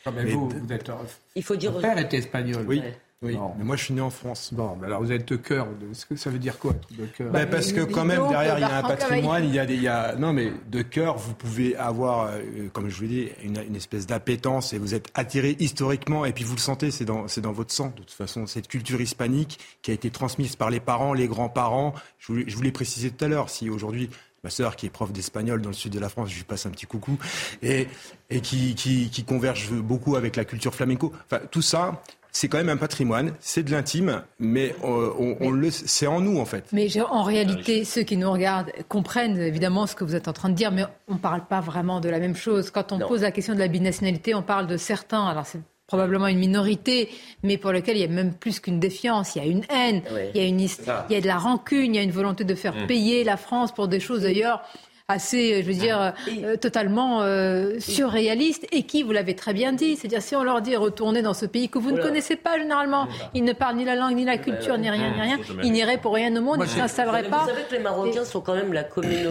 [0.05, 0.89] Ah, mais vous, vous êtes,
[1.35, 1.73] Il faut dire.
[1.73, 2.65] Mon père était espagnol.
[2.67, 2.81] Oui.
[3.23, 4.51] Oui, mais moi je suis né en France.
[4.53, 5.67] Bon, alors vous êtes de cœur.
[5.93, 7.31] ce que ça veut dire quoi de cœur?
[7.31, 9.73] Bah, Parce que quand même derrière il y a un patrimoine, il y a des,
[9.73, 13.29] il y a, non mais de cœur vous pouvez avoir, euh, comme je vous dis,
[13.43, 17.05] une, une espèce d'appétence et vous êtes attiré historiquement et puis vous le sentez, c'est
[17.05, 17.87] dans, c'est dans votre sang.
[17.87, 21.95] De toute façon, cette culture hispanique qui a été transmise par les parents, les grands-parents.
[22.19, 23.49] Je vous, je vous l'ai précisé tout à l'heure.
[23.49, 24.11] Si aujourd'hui
[24.43, 26.67] ma sœur qui est prof d'espagnol dans le sud de la France, je lui passe
[26.67, 27.17] un petit coucou,
[27.63, 27.87] et,
[28.29, 31.11] et qui, qui, qui converge beaucoup avec la culture flamenco.
[31.25, 32.01] Enfin, tout ça,
[32.37, 36.37] c'est quand même un patrimoine, c'est de l'intime, mais, euh, on, le, c'est en nous
[36.37, 36.65] en fait.
[36.71, 40.49] Mais en réalité, ceux qui nous regardent comprennent évidemment ce que vous êtes en train
[40.49, 42.69] de dire, mais on ne parle pas vraiment de la même chose.
[42.69, 45.25] Quand on pose la question de la binationalité, on parle de certains.
[45.25, 47.09] Alors c'est probablement une minorité,
[47.41, 50.03] mais pour lequel il y a même plus qu'une défiance, il y a une haine,
[50.35, 50.69] il, y a une, il
[51.09, 52.87] y a de la rancune, il y a une volonté de faire mmh.
[52.87, 54.61] payer la France pour des choses d'ailleurs
[55.09, 56.13] assez, je veux dire, ah,
[56.43, 60.61] euh, totalement euh, surréaliste et qui, vous l'avez très bien dit, c'est-à-dire si on leur
[60.61, 63.85] dit retourner dans ce pays que vous ne connaissez pas généralement, ils ne parlent ni
[63.85, 66.57] la langue, ni la culture, ni rien, ni rien, ils n'iraient pour rien au monde,
[66.57, 67.43] ils ne s'instaleraient pas.
[67.43, 68.85] Vous savez que les Marocains sont quand même la,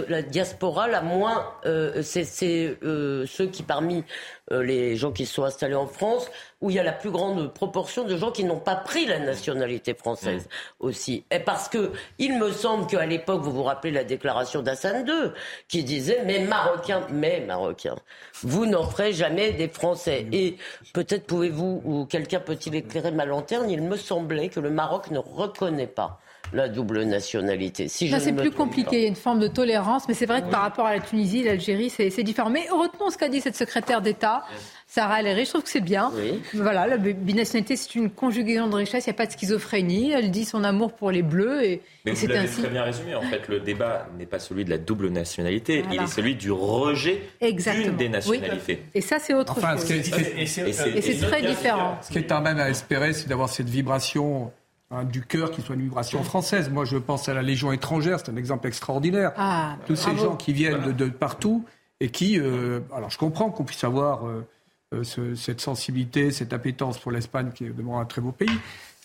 [0.08, 4.02] la diaspora la moins, euh, c'est ceux qui parmi euh,
[4.50, 6.28] les gens qui sont installés en France,
[6.60, 9.18] où il y a la plus grande proportion de gens qui n'ont pas pris la
[9.18, 10.86] nationalité française mm.
[10.86, 11.24] aussi.
[11.30, 15.32] Et parce que il me semble qu'à l'époque, vous vous rappelez la déclaration d'Hassan II,
[15.68, 17.96] qui disait mais Marocains, mais Marocains,
[18.42, 20.24] vous n'en ferez jamais des Français.
[20.24, 20.34] Mm.
[20.34, 20.56] Et
[20.92, 25.18] peut-être pouvez-vous ou quelqu'un peut-il éclairer ma lanterne Il me semblait que le Maroc ne
[25.18, 26.20] reconnaît pas
[26.52, 27.88] la double nationalité.
[27.88, 30.50] Si c'est plus compliqué, il y a une forme de tolérance, mais c'est vrai que
[30.50, 32.50] par rapport à la Tunisie, l'Algérie, c'est différent.
[32.50, 34.44] Mais retenons ce qu'a dit cette secrétaire d'État,
[34.88, 36.12] Sarah El je trouve que c'est bien.
[36.54, 40.12] Voilà, la binationalité, c'est une conjugaison de richesse, il n'y a pas de schizophrénie.
[40.12, 41.64] Elle dit son amour pour les Bleus.
[41.64, 43.14] Et, mais vous l'avez très bien résumé.
[43.14, 46.52] En fait, le débat n'est pas celui de la double nationalité, il est celui du
[46.52, 48.82] rejet d'une des nationalités.
[48.94, 49.90] Et ça, c'est autre chose.
[49.90, 51.98] et c'est très différent.
[52.02, 54.52] Ce qui est même à espérer, c'est d'avoir cette vibration
[54.92, 56.70] Hein, du cœur qui soit une vibration française.
[56.70, 59.32] Moi, je pense à la Légion étrangère, c'est un exemple extraordinaire.
[59.36, 61.64] Ah, Tous ces gens qui viennent de, partout
[61.98, 64.46] et qui, euh, alors je comprends qu'on puisse avoir euh,
[64.94, 68.48] euh, cette sensibilité, cette appétence pour l'Espagne, qui est vraiment un très beau pays,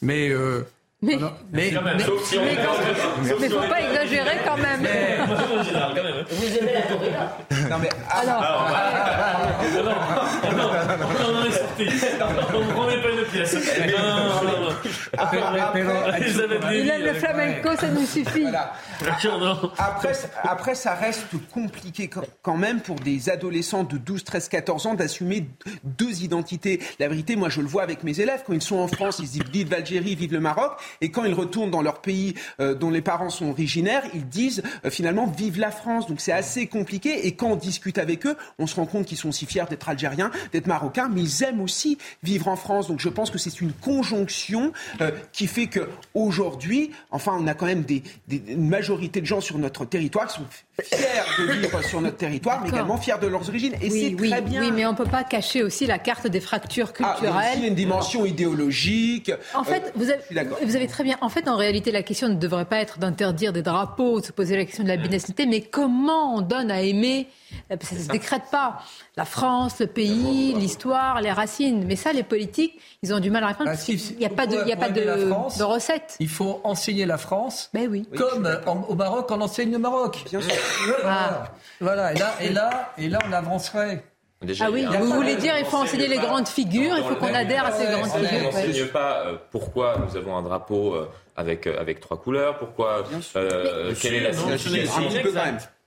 [0.03, 0.29] mais
[1.03, 1.17] mais,
[1.51, 2.03] mais, mais, mais,
[3.49, 4.85] faut pas exagérer quand même.
[6.29, 7.37] Vous aimez la corrida
[7.71, 8.69] Non mais alors.
[16.73, 18.45] Il aime le flamenco, ça nous suffit.
[19.77, 20.13] Après,
[20.43, 22.09] après, ça reste compliqué
[22.41, 25.47] quand même pour des adolescents de 12, 13, 14 ans d'assumer
[25.83, 26.81] deux identités.
[26.99, 29.29] La vérité, moi, je le vois avec mes élèves quand ils sont en France, ils
[29.29, 30.73] disent vive l'Algérie, vive le Maroc.
[31.01, 34.63] Et quand ils retournent dans leur pays euh, dont les parents sont originaires, ils disent
[34.85, 36.07] euh, finalement vive la France.
[36.07, 37.27] Donc c'est assez compliqué.
[37.27, 39.87] Et quand on discute avec eux, on se rend compte qu'ils sont aussi fiers d'être
[39.89, 42.87] algériens, d'être marocains, mais ils aiment aussi vivre en France.
[42.87, 44.71] Donc je pense que c'est une conjonction
[45.01, 49.25] euh, qui fait que aujourd'hui, enfin, on a quand même des, des, une majorité de
[49.25, 50.45] gens sur notre territoire qui sont
[50.81, 51.07] fiers
[51.37, 53.75] de vivre sur notre territoire, mais également fiers de leurs origines.
[53.81, 54.61] Et c'est très bien.
[54.61, 57.31] Oui, mais on ne peut pas cacher aussi la carte des fractures culturelles.
[57.33, 59.31] Ah, il y a une dimension idéologique.
[59.53, 61.17] En fait, vous, avez, vous avez très bien.
[61.21, 64.31] En fait, en réalité, la question ne devrait pas être d'interdire des drapeaux, de se
[64.31, 67.27] poser la question de la binationalité, mais comment on donne à aimer
[67.69, 68.79] Ça ne se décrète pas.
[69.17, 71.83] La France, le pays, l'histoire, les racines.
[71.85, 73.65] Mais ça, les politiques, ils ont du mal à répondre.
[73.69, 75.17] Bah, parce si, qu'il n'y a pas de, pour il y a pas de, la
[75.17, 76.15] France, de recette.
[76.19, 78.07] Il faut enseigner la France, Ben oui.
[78.17, 80.23] comme en- au Maroc, on enseigne le Maroc.
[80.29, 80.51] Bien sûr.
[81.01, 81.53] Voilà.
[81.79, 82.13] Voilà.
[82.13, 84.03] Et là, et là, et là, on avancerait.
[84.41, 87.13] Déjà, Ah oui, il vous voulez dire il faut enseigner les grandes figures, il faut
[87.15, 88.43] qu'on adhère à ces grandes On figures.
[88.51, 91.07] n'enseigne pas euh, pourquoi nous avons un drapeau euh,
[91.37, 93.03] avec, euh, avec trois couleurs, pourquoi,
[93.35, 94.47] euh, quelle est la non,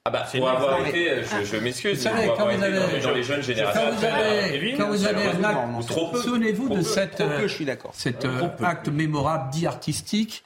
[0.06, 0.14] même.
[0.14, 2.56] Ah bah, pour avoir été, euh, je, je m'excuse, Vous mais savez, pour quand avoir
[2.58, 3.80] vous été avez- les- dans les jeunes générations.
[3.82, 6.20] Quand vous avez, quand vous avez un acte, trop peu.
[6.22, 6.82] souvenez-vous de peu.
[6.82, 7.92] cette, Trop peu, euh, je suis d'accord.
[7.94, 10.44] cet euh, acte mémorable dit artistique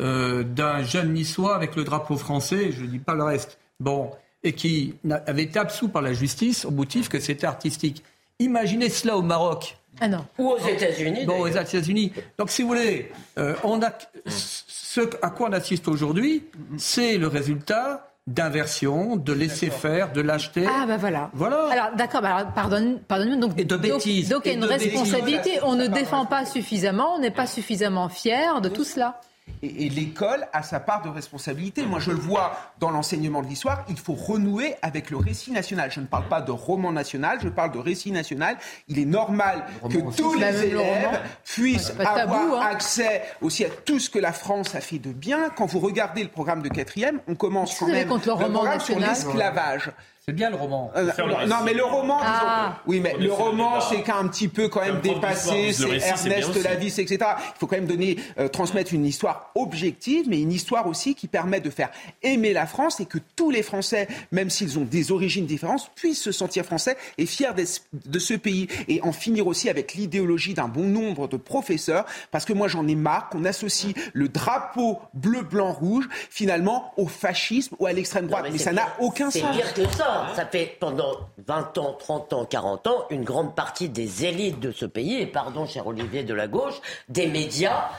[0.00, 4.10] euh, d'un jeune niçois avec le drapeau français, je ne dis pas le reste, bon,
[4.44, 4.94] et qui
[5.26, 8.02] avait été absous par la justice au motif que c'était artistique.
[8.38, 9.76] Imaginez cela au Maroc.
[10.00, 10.24] Ah non.
[10.38, 11.26] Ou aux États-Unis.
[11.26, 11.46] Bon, aux.
[11.48, 12.12] États-Unis.
[12.38, 13.92] Donc, si vous voulez, euh, on a,
[14.26, 16.44] ce à quoi on assiste aujourd'hui,
[16.78, 20.66] c'est le résultat d'inversion, de laisser faire, de lâcheté.
[20.68, 21.30] Ah bah voilà.
[21.34, 21.66] Voilà.
[21.70, 24.28] Alors d'accord, bah, pardonne, pardonne donc Et de donc- bêtises.
[24.28, 24.92] Donc, il y a Et une bêtises.
[24.92, 25.58] responsabilité.
[25.64, 29.20] On ne défend pas suffisamment, on n'est pas suffisamment fier de tout cela.
[29.62, 31.84] Et, et l'école a sa part de responsabilité.
[31.86, 33.84] Moi, je le vois dans l'enseignement de l'histoire.
[33.88, 35.90] Il faut renouer avec le récit national.
[35.90, 38.56] Je ne parle pas de roman national, je parle de récit national.
[38.88, 42.70] Il est normal que tous les élèves puissent tabou, avoir hein.
[42.70, 45.50] accès aussi à tout ce que la France a fait de bien.
[45.50, 49.90] Quand vous regardez le programme de quatrième, on commence quand même le sur l'esclavage.
[50.24, 50.92] C'est bien le roman.
[50.94, 51.10] Euh,
[51.48, 52.78] non, mais le roman, disons- Ah.
[52.86, 55.72] oui, mais le roman, c'est qu'un petit peu quand même dépassé.
[55.72, 56.62] C'est Ernest.
[56.62, 57.18] Lavis, etc.
[57.18, 61.26] Il faut quand même donner, euh, transmettre une histoire objective, mais une histoire aussi qui
[61.26, 61.90] permet de faire
[62.22, 66.22] aimer la France et que tous les Français, même s'ils ont des origines différentes, puissent
[66.22, 67.50] se sentir français et fiers
[67.92, 68.68] de ce pays.
[68.86, 72.86] Et en finir aussi avec l'idéologie d'un bon nombre de professeurs, parce que moi j'en
[72.86, 78.28] ai marre qu'on associe le drapeau bleu, blanc, rouge finalement au fascisme ou à l'extrême
[78.28, 78.46] droite.
[78.52, 79.56] mais, ça n'a aucun C'est sens.
[79.56, 80.10] pire que ça.
[80.34, 84.70] Ça fait pendant 20 ans, 30 ans, 40 ans, une grande partie des élites de
[84.70, 87.90] ce pays, et pardon, cher Olivier de la gauche, des médias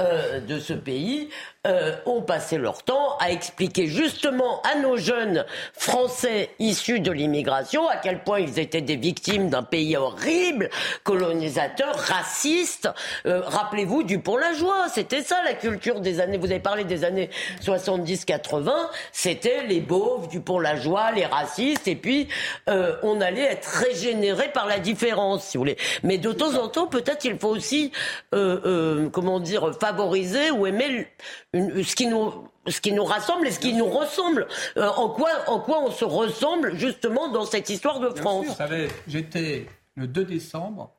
[0.00, 1.28] euh, de ce pays,
[1.66, 7.88] euh, ont passé leur temps à expliquer justement à nos jeunes Français issus de l'immigration
[7.88, 10.70] à quel point ils étaient des victimes d'un pays horrible,
[11.04, 12.88] colonisateur, raciste.
[13.26, 16.36] Euh, Rappelez-vous du Pont-la-Joie, c'était ça la culture des années.
[16.36, 17.30] Vous avez parlé des années
[17.62, 18.72] 70-80,
[19.12, 22.28] c'était les beaufs du Pont-la-Joie, les racistes, et puis
[22.68, 25.76] euh, on allait être régénéré par la différence, si vous voulez.
[26.02, 27.92] Mais de temps en temps, peut-être il faut aussi,
[28.34, 31.06] euh, euh, comment dire, favoriser ou aimer
[31.52, 32.32] une- ce qui nous
[32.68, 34.46] ce qui nous rassemble et ce qui nous ressemble.
[34.76, 38.46] Euh, en quoi en quoi on se ressemble justement dans cette histoire de France.
[38.46, 39.66] Vous savez, j'étais
[39.96, 40.92] le 2 décembre,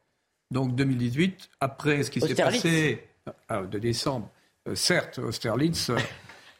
[0.51, 3.07] donc 2018, après ce qui s'est passé.
[3.47, 4.27] Ah, le 2 décembre,
[4.67, 5.97] euh, certes, Austerlitz, euh,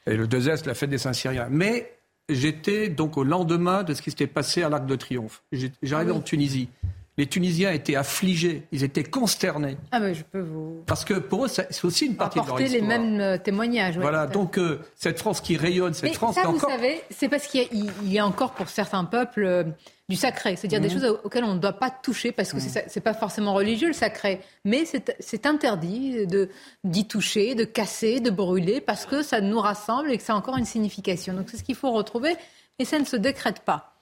[0.07, 1.47] et le 2S, la fête des Saints-Syriens.
[1.51, 1.93] Mais
[2.29, 5.43] j'étais donc au lendemain de ce qui s'était passé à l'Arc de Triomphe.
[5.81, 6.19] J'arrivais Ah oui.
[6.19, 6.69] en Tunisie.
[7.17, 9.77] Les Tunisiens étaient affligés, ils étaient consternés.
[9.91, 12.45] Ah ben je peux vous Parce que pour eux, c'est aussi une partie de leur
[12.55, 12.99] apporter les histoire.
[12.99, 13.97] mêmes euh, témoignages.
[13.97, 16.57] ouais, Voilà, donc euh, cette France qui rayonne, cette Mais France ça, qui est vous
[16.57, 19.63] encore savez, c'est parce qu'il y, y a encore pour certains peuples euh,
[20.09, 20.93] du sacré, c'est-à-dire des Mhm.
[21.01, 23.93] choses auxquelles on ne doit pas toucher parce que c'est c'est pas forcément religieux le
[23.93, 24.83] sacré, mais
[25.19, 26.49] c'est interdit de
[26.83, 30.35] d'y toucher, de casser, de brûler parce que ça nous rassemble et que ça a
[30.35, 31.33] encore une signification.
[31.35, 32.35] Donc c'est ce qu'il faut retrouver
[32.79, 33.92] et ça ne se décrète pas.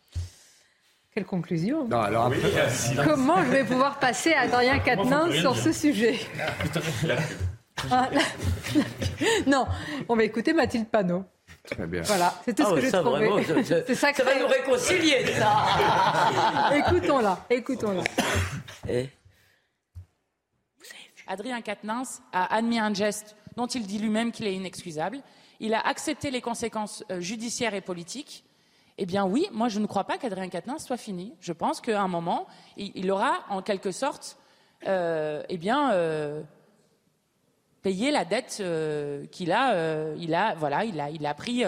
[1.13, 5.71] Quelle conclusion Non, alors après- Comment je vais pouvoir passer à Adrien Quatennens sur ce
[5.73, 6.19] sujet
[7.91, 8.21] Ah, la-
[9.47, 9.65] Non,
[10.07, 11.25] on va écouter Mathilde Panot.
[11.69, 12.01] Très bien.
[12.03, 13.27] Voilà, c'est tout Ah ce que ouais, j'ai trouvé.
[13.27, 13.63] vraiment,
[13.95, 16.71] ça- va nous réconcilier, ça.
[16.75, 18.03] écoutons-la, écoutons-la.
[21.27, 25.19] Adrien Quatennens a admis un geste dont il dit lui-même qu'il est inexcusable.
[25.59, 28.43] Il a accepté les conséquences euh, judiciaires et politiques.
[28.97, 31.33] Eh bien oui, moi je ne crois pas qu'Adrien Quatennens soit fini.
[31.39, 32.47] Je pense qu'à un moment,
[32.77, 34.37] il, aura en quelque sorte
[34.87, 36.41] euh, eh bien, euh,
[37.81, 40.55] payé la dette euh, qu'il a, il a.
[40.55, 41.63] Voilà, il a, il a pris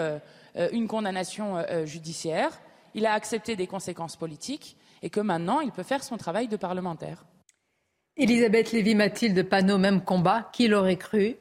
[0.72, 2.60] une condamnation judiciaire,
[2.94, 6.56] il a accepté des conséquences politiques et que maintenant il peut faire son travail de
[6.56, 7.24] parlementaire.
[8.16, 10.48] Elisabeth Lévy-Mathilde Panot, même combat.
[10.52, 11.36] Qui l'aurait cru?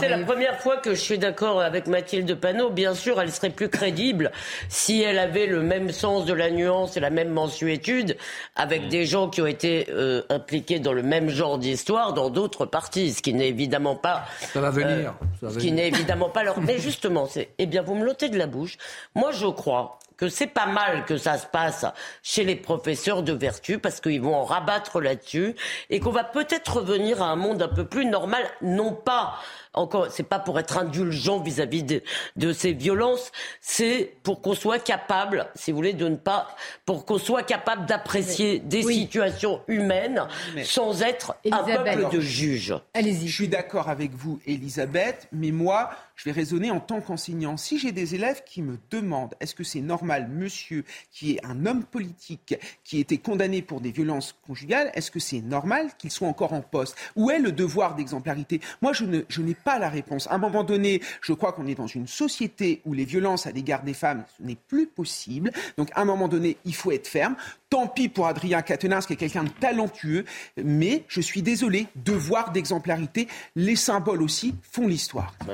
[0.00, 2.70] C'est la première fois que je suis d'accord avec Mathilde Panot.
[2.70, 4.30] Bien sûr, elle serait plus crédible
[4.68, 8.16] si elle avait le même sens de la nuance et la même mensuétude
[8.56, 12.66] avec des gens qui ont été euh, impliqués dans le même genre d'histoire dans d'autres
[12.66, 14.24] partis, ce qui n'est évidemment pas.
[14.52, 16.60] Ça va venir, euh, ça va ce qui n'est évidemment pas leur.
[16.60, 17.50] Mais justement, c'est.
[17.58, 18.76] Eh bien, vous me l'ôtez de la bouche.
[19.14, 21.86] Moi, je crois que c'est pas mal que ça se passe
[22.22, 25.54] chez les professeurs de vertu parce qu'ils vont en rabattre là-dessus
[25.88, 29.38] et qu'on va peut-être revenir à un monde un peu plus normal, non pas
[29.72, 32.02] encore, c'est pas pour être indulgent vis-à-vis de,
[32.36, 33.30] de ces violences,
[33.60, 36.48] c'est pour qu'on soit capable, si vous voulez, de ne pas,
[36.84, 40.26] pour qu'on soit capable d'apprécier des situations humaines
[40.64, 42.74] sans être un peuple de juges.
[42.94, 43.28] Allez-y.
[43.28, 45.90] Je suis d'accord avec vous, Elisabeth, mais moi,
[46.20, 47.56] je vais raisonner en tant qu'enseignant.
[47.56, 51.64] Si j'ai des élèves qui me demandent est-ce que c'est normal, monsieur, qui est un
[51.64, 56.10] homme politique, qui a été condamné pour des violences conjugales, est-ce que c'est normal qu'il
[56.10, 56.94] soit encore en poste?
[57.16, 58.60] Où est le devoir d'exemplarité?
[58.82, 59.06] Moi, je,
[59.40, 60.26] n'ai pas la réponse.
[60.26, 63.50] À un moment donné, je crois qu'on est dans une société où les violences à
[63.50, 65.50] l'égard des femmes, n'est plus possible.
[65.78, 67.34] Donc, à un moment donné, il faut être ferme.
[67.70, 70.24] Tant pis pour Adrien Quatennens, qui est quelqu'un de talentueux,
[70.56, 75.32] mais je suis désolé, devoir d'exemplarité, les symboles aussi font l'histoire.
[75.46, 75.52] Bah,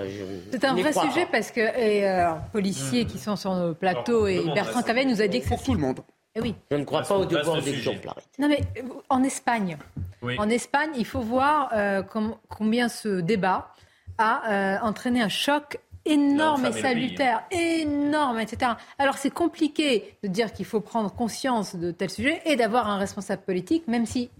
[0.50, 4.42] C'est un vrai sujet parce que les euh, policiers qui sont sur le plateau et
[4.54, 6.00] Bertrand Cavet nous a dit que pour tout le monde.
[6.34, 6.54] Eh oui.
[6.70, 8.26] Je ne crois pas au devoir d'exemplarité.
[8.38, 9.76] Non mais euh, en Espagne,
[10.22, 12.02] en Espagne, il faut voir euh,
[12.48, 13.74] combien ce débat
[14.16, 18.72] a entraîné un choc énorme et salutaire, énorme, etc.
[18.98, 22.98] Alors c'est compliqué de dire qu'il faut prendre conscience de tel sujet et d'avoir un
[22.98, 24.30] responsable politique, même si,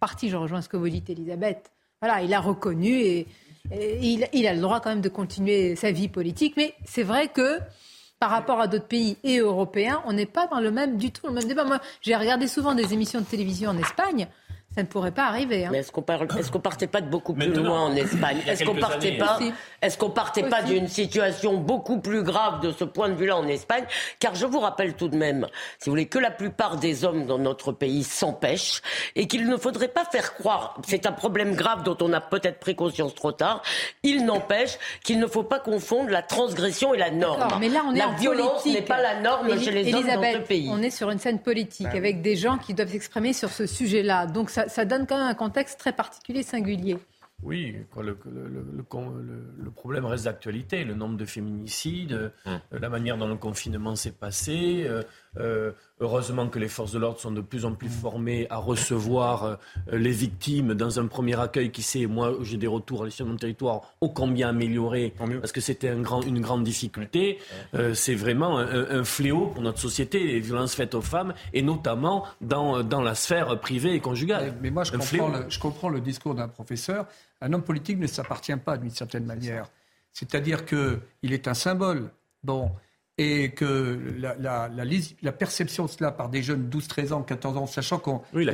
[0.00, 1.70] partie, je rejoins ce que vous dites, Elisabeth,
[2.00, 3.26] voilà, il a reconnu et,
[3.72, 7.58] il, a le droit quand même de continuer sa vie politique, mais c'est vrai que
[8.20, 11.26] par rapport à d'autres pays et européens, on n'est pas dans le même du tout
[11.26, 11.64] le même débat.
[11.64, 14.28] Moi, j'ai regardé souvent des émissions de télévision en Espagne.
[14.76, 15.64] Ça ne pourrait pas arriver.
[15.64, 15.70] Hein.
[15.72, 19.16] Mais est-ce qu'on est partait pas de beaucoup plus loin en Espagne Est-ce qu'on partait
[19.16, 19.38] pas
[19.80, 23.46] Est-ce qu'on partait pas d'une situation beaucoup plus grave de ce point de vue-là en
[23.46, 23.84] Espagne
[24.18, 25.46] Car je vous rappelle tout de même,
[25.78, 28.82] si vous voulez, que la plupart des hommes dans notre pays s'empêchent
[29.14, 30.78] et qu'il ne faudrait pas faire croire.
[30.86, 33.62] C'est un problème grave dont on a peut-être pris conscience trop tard.
[34.02, 37.48] Il n'empêche qu'il ne faut pas confondre la transgression et la norme.
[37.60, 40.38] Mais là, on est la violence n'est pas la norme chez les hommes dans ce
[40.38, 40.68] pays.
[40.70, 43.66] On est sur une scène politique bah avec des gens qui doivent s'exprimer sur ce
[43.66, 44.26] sujet-là.
[44.26, 46.98] Donc ça ça, donne quand même un contexte très particulier, singulier.
[47.42, 50.84] Oui, le, le, problème reste d'actualité.
[50.84, 52.60] Le nombre de féminicides, hum.
[52.70, 54.88] la manière dont le confinement s'est passé,
[55.38, 59.44] euh, heureusement que les forces de l'ordre sont de plus en plus formées à recevoir
[59.44, 59.56] euh,
[59.92, 63.32] les victimes dans un premier accueil qui sait, moi j'ai des retours à l'échelle de
[63.32, 67.38] mon territoire, ô combien amélioré, parce que c'était un grand, une grande difficulté.
[67.74, 72.24] Euh, c'est vraiment un, fléau pour notre société, les violences faites aux femmes, et notamment
[72.40, 74.54] dans, dans la sphère privée et conjugale.
[74.60, 77.06] Mais, moi je comprends, le, je comprends le discours d'un professeur.
[77.40, 79.66] Un homme politique ne s'appartient pas d'une certaine manière.
[80.12, 82.10] C'est-à-dire qu'il est un symbole.
[82.42, 82.70] Bon,
[83.18, 84.84] et que la, la, la,
[85.22, 88.46] la, perception de cela par des jeunes 12, 13 ans, 14 ans, sachant qu'on oui,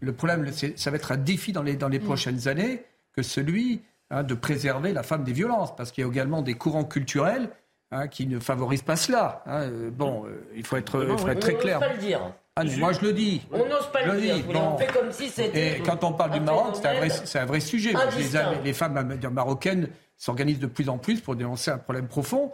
[0.00, 2.04] le problème, ça va être un défi dans les, dans les mm.
[2.04, 2.84] prochaines années
[3.14, 6.54] que celui hein, de préserver la femme des violences, parce qu'il y a également des
[6.54, 7.48] courants culturels
[7.90, 9.42] hein, qui ne favorisent pas cela.
[9.46, 9.62] Hein.
[9.62, 11.80] Euh, bon, euh, il faut être, il faut être très clair.
[11.80, 12.20] Pas le dire.
[12.56, 13.42] Ah, moi je le dis.
[13.50, 14.36] On n'ose pas le dire.
[14.54, 15.78] On fait comme si c'était.
[15.78, 17.92] Et quand on parle du Maroc, c'est un, vrai, un vrai sujet.
[18.16, 22.52] Les, les, femmes marocaines s'organise de plus en plus pour dénoncer un problème profond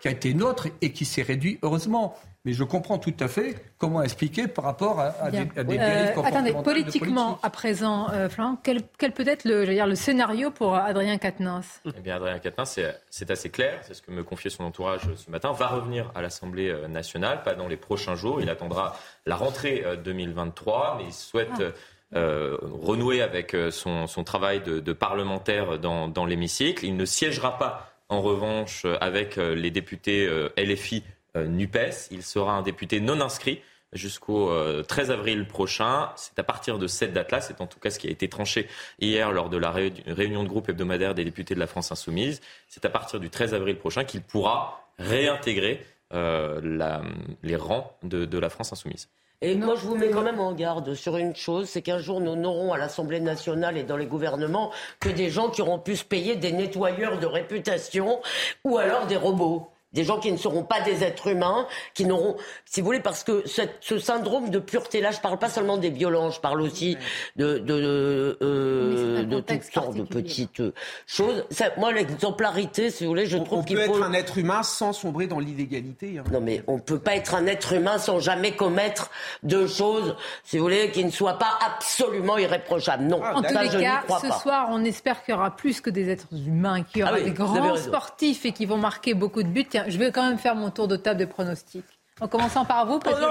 [0.00, 2.16] qui a été nôtre et qui s'est réduit heureusement.
[2.46, 6.22] Mais je comprends tout à fait comment expliquer par rapport à, des, à des euh,
[6.22, 8.28] Attendez, politiquement, à présent, euh,
[8.62, 11.82] quel, peut être le, dire, le scénario pour Adrien Quatennens?
[11.84, 12.80] Eh bien, Adrien Quatennens,
[13.10, 16.22] c'est assez clair, c'est ce que me confiait son entourage ce matin, va revenir à
[16.22, 18.96] l'Assemblée euh, nationale, pas dans les prochains jours, il attendra
[19.26, 21.50] la rentrée 2023, mais il souhaite...
[21.60, 21.72] Ah.
[22.12, 26.84] Euh, renouer avec son, travail de, parlementaire dans, l'hémicycle.
[26.84, 31.04] Il ne siégera pas, en revanche, avec les députés LFI
[31.34, 32.08] NUPES.
[32.10, 33.60] Il sera un député non inscrit
[33.92, 34.52] jusqu'au
[34.86, 36.10] 13 avril prochain.
[36.16, 38.68] C'est à partir de cette date-là, c'est en tout cas ce qui a été tranché
[39.00, 42.40] hier lors de la réunion de groupe hebdomadaire des députés de la France insoumise.
[42.68, 48.72] C'est à partir du 13 avril prochain qu'il pourra réintégrer les rangs de la France
[48.72, 49.08] insoumise.
[49.42, 52.20] Et moi, je vous mets quand même en garde sur une chose, c'est qu'un jour,
[52.20, 54.70] nous n'aurons à l'Assemblée nationale et dans les gouvernements
[55.00, 58.20] que des gens qui auront pu se payer des nettoyeurs de réputation
[58.64, 62.36] ou alors des robots des gens qui ne seront pas des êtres humains, qui n'auront,
[62.64, 65.90] si vous voulez, parce que ce, syndrome de pureté là, je parle pas seulement des
[65.90, 66.96] violences, je parle aussi
[67.36, 70.72] de de, euh, de toutes sortes de petites euh,
[71.06, 71.44] choses.
[71.76, 73.82] moi, l'exemplarité, si vous voulez, je trouve qu'il faut.
[73.82, 76.18] On peut être un être humain sans sombrer dans l'illégalité.
[76.18, 76.24] Hein.
[76.32, 79.10] Non, mais on peut pas être un être humain sans jamais commettre
[79.42, 83.04] de choses, si vous voulez, qui ne soient pas absolument irréprochables.
[83.04, 83.20] Non.
[83.22, 86.10] Ah, en tous les cas, ce soir, on espère qu'il y aura plus que des
[86.10, 89.48] êtres humains, qu'il y aura ah des grands sportifs et qui vont marquer beaucoup de
[89.48, 91.84] buts je vais quand même faire mon tour de table de pronostics.
[92.20, 93.22] En commençant par vous, parce que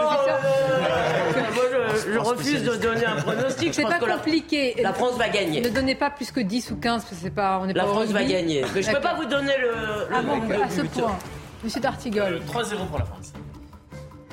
[2.12, 3.72] je, refuse de donner un pronostic.
[3.74, 4.76] C'est pas compliqué.
[4.82, 5.62] La, France va gagner.
[5.62, 7.84] Ne donnez pas plus que 10 ou 15, parce que c'est pas, on n'est la
[7.84, 8.66] pas France va gagner.
[8.74, 10.08] Mais je peux pas vous donner le.
[10.12, 11.16] ah bon, à ce point.
[11.64, 12.42] Monsieur D'Artigol.
[12.48, 13.34] 3-0 pour la France.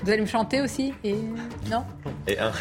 [0.02, 1.16] Vous allez me chanter aussi et...
[1.68, 1.84] Non
[2.28, 2.52] Et un.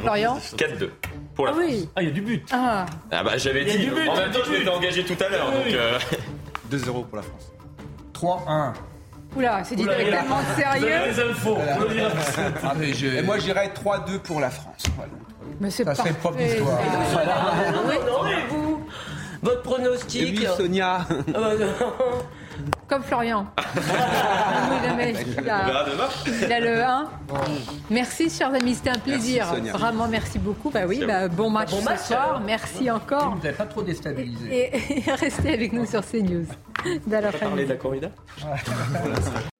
[0.00, 0.90] Florian 4-2
[1.34, 1.88] pour la Ah oui.
[1.96, 2.46] Ah, il y a du but.
[2.52, 3.78] Ah, Ah bah j'avais dit.
[3.78, 4.70] du but, en même temps, je m'étais but.
[4.70, 5.48] engagé tout à l'heure.
[5.50, 5.80] Oui, donc,
[6.12, 6.18] oui.
[6.70, 7.52] euh, 2-0 pour la France.
[8.20, 8.72] 3-1.
[9.36, 10.98] oula, c'est dit Oula, avec tellement de Vous avez sérieux.
[11.06, 11.56] les infos.
[11.78, 12.10] Faut le dire.
[12.64, 14.82] Ah, mais je- Et moi, j'irais 3-2 pour la France.
[14.96, 15.12] Voilà.
[15.60, 16.20] Mais c'est Ça serait parfait.
[16.20, 16.78] propre d'histoire.
[17.88, 18.80] Oui, non, et vous
[19.42, 20.98] Votre Et pronostic oui, Sonia.
[21.08, 21.66] Ah bah non.
[22.88, 23.46] Comme Florian.
[24.84, 25.14] Jamais.
[25.38, 25.84] Il a,
[26.26, 27.10] il a le 1.
[27.90, 29.46] Merci, chers amis, c'était un plaisir.
[29.46, 29.72] Sonia.
[29.72, 30.70] Vraiment, merci beaucoup.
[30.70, 32.22] Bah oui, bah, bon match Bon ce match, soir.
[32.30, 32.40] alors.
[32.40, 33.34] Merci encore.
[33.36, 34.48] Vous n'avez pas trop déstabilisé.
[34.52, 36.46] Et, et restez avec nous sur CNews.
[37.08, 38.08] La Parler de la corrida?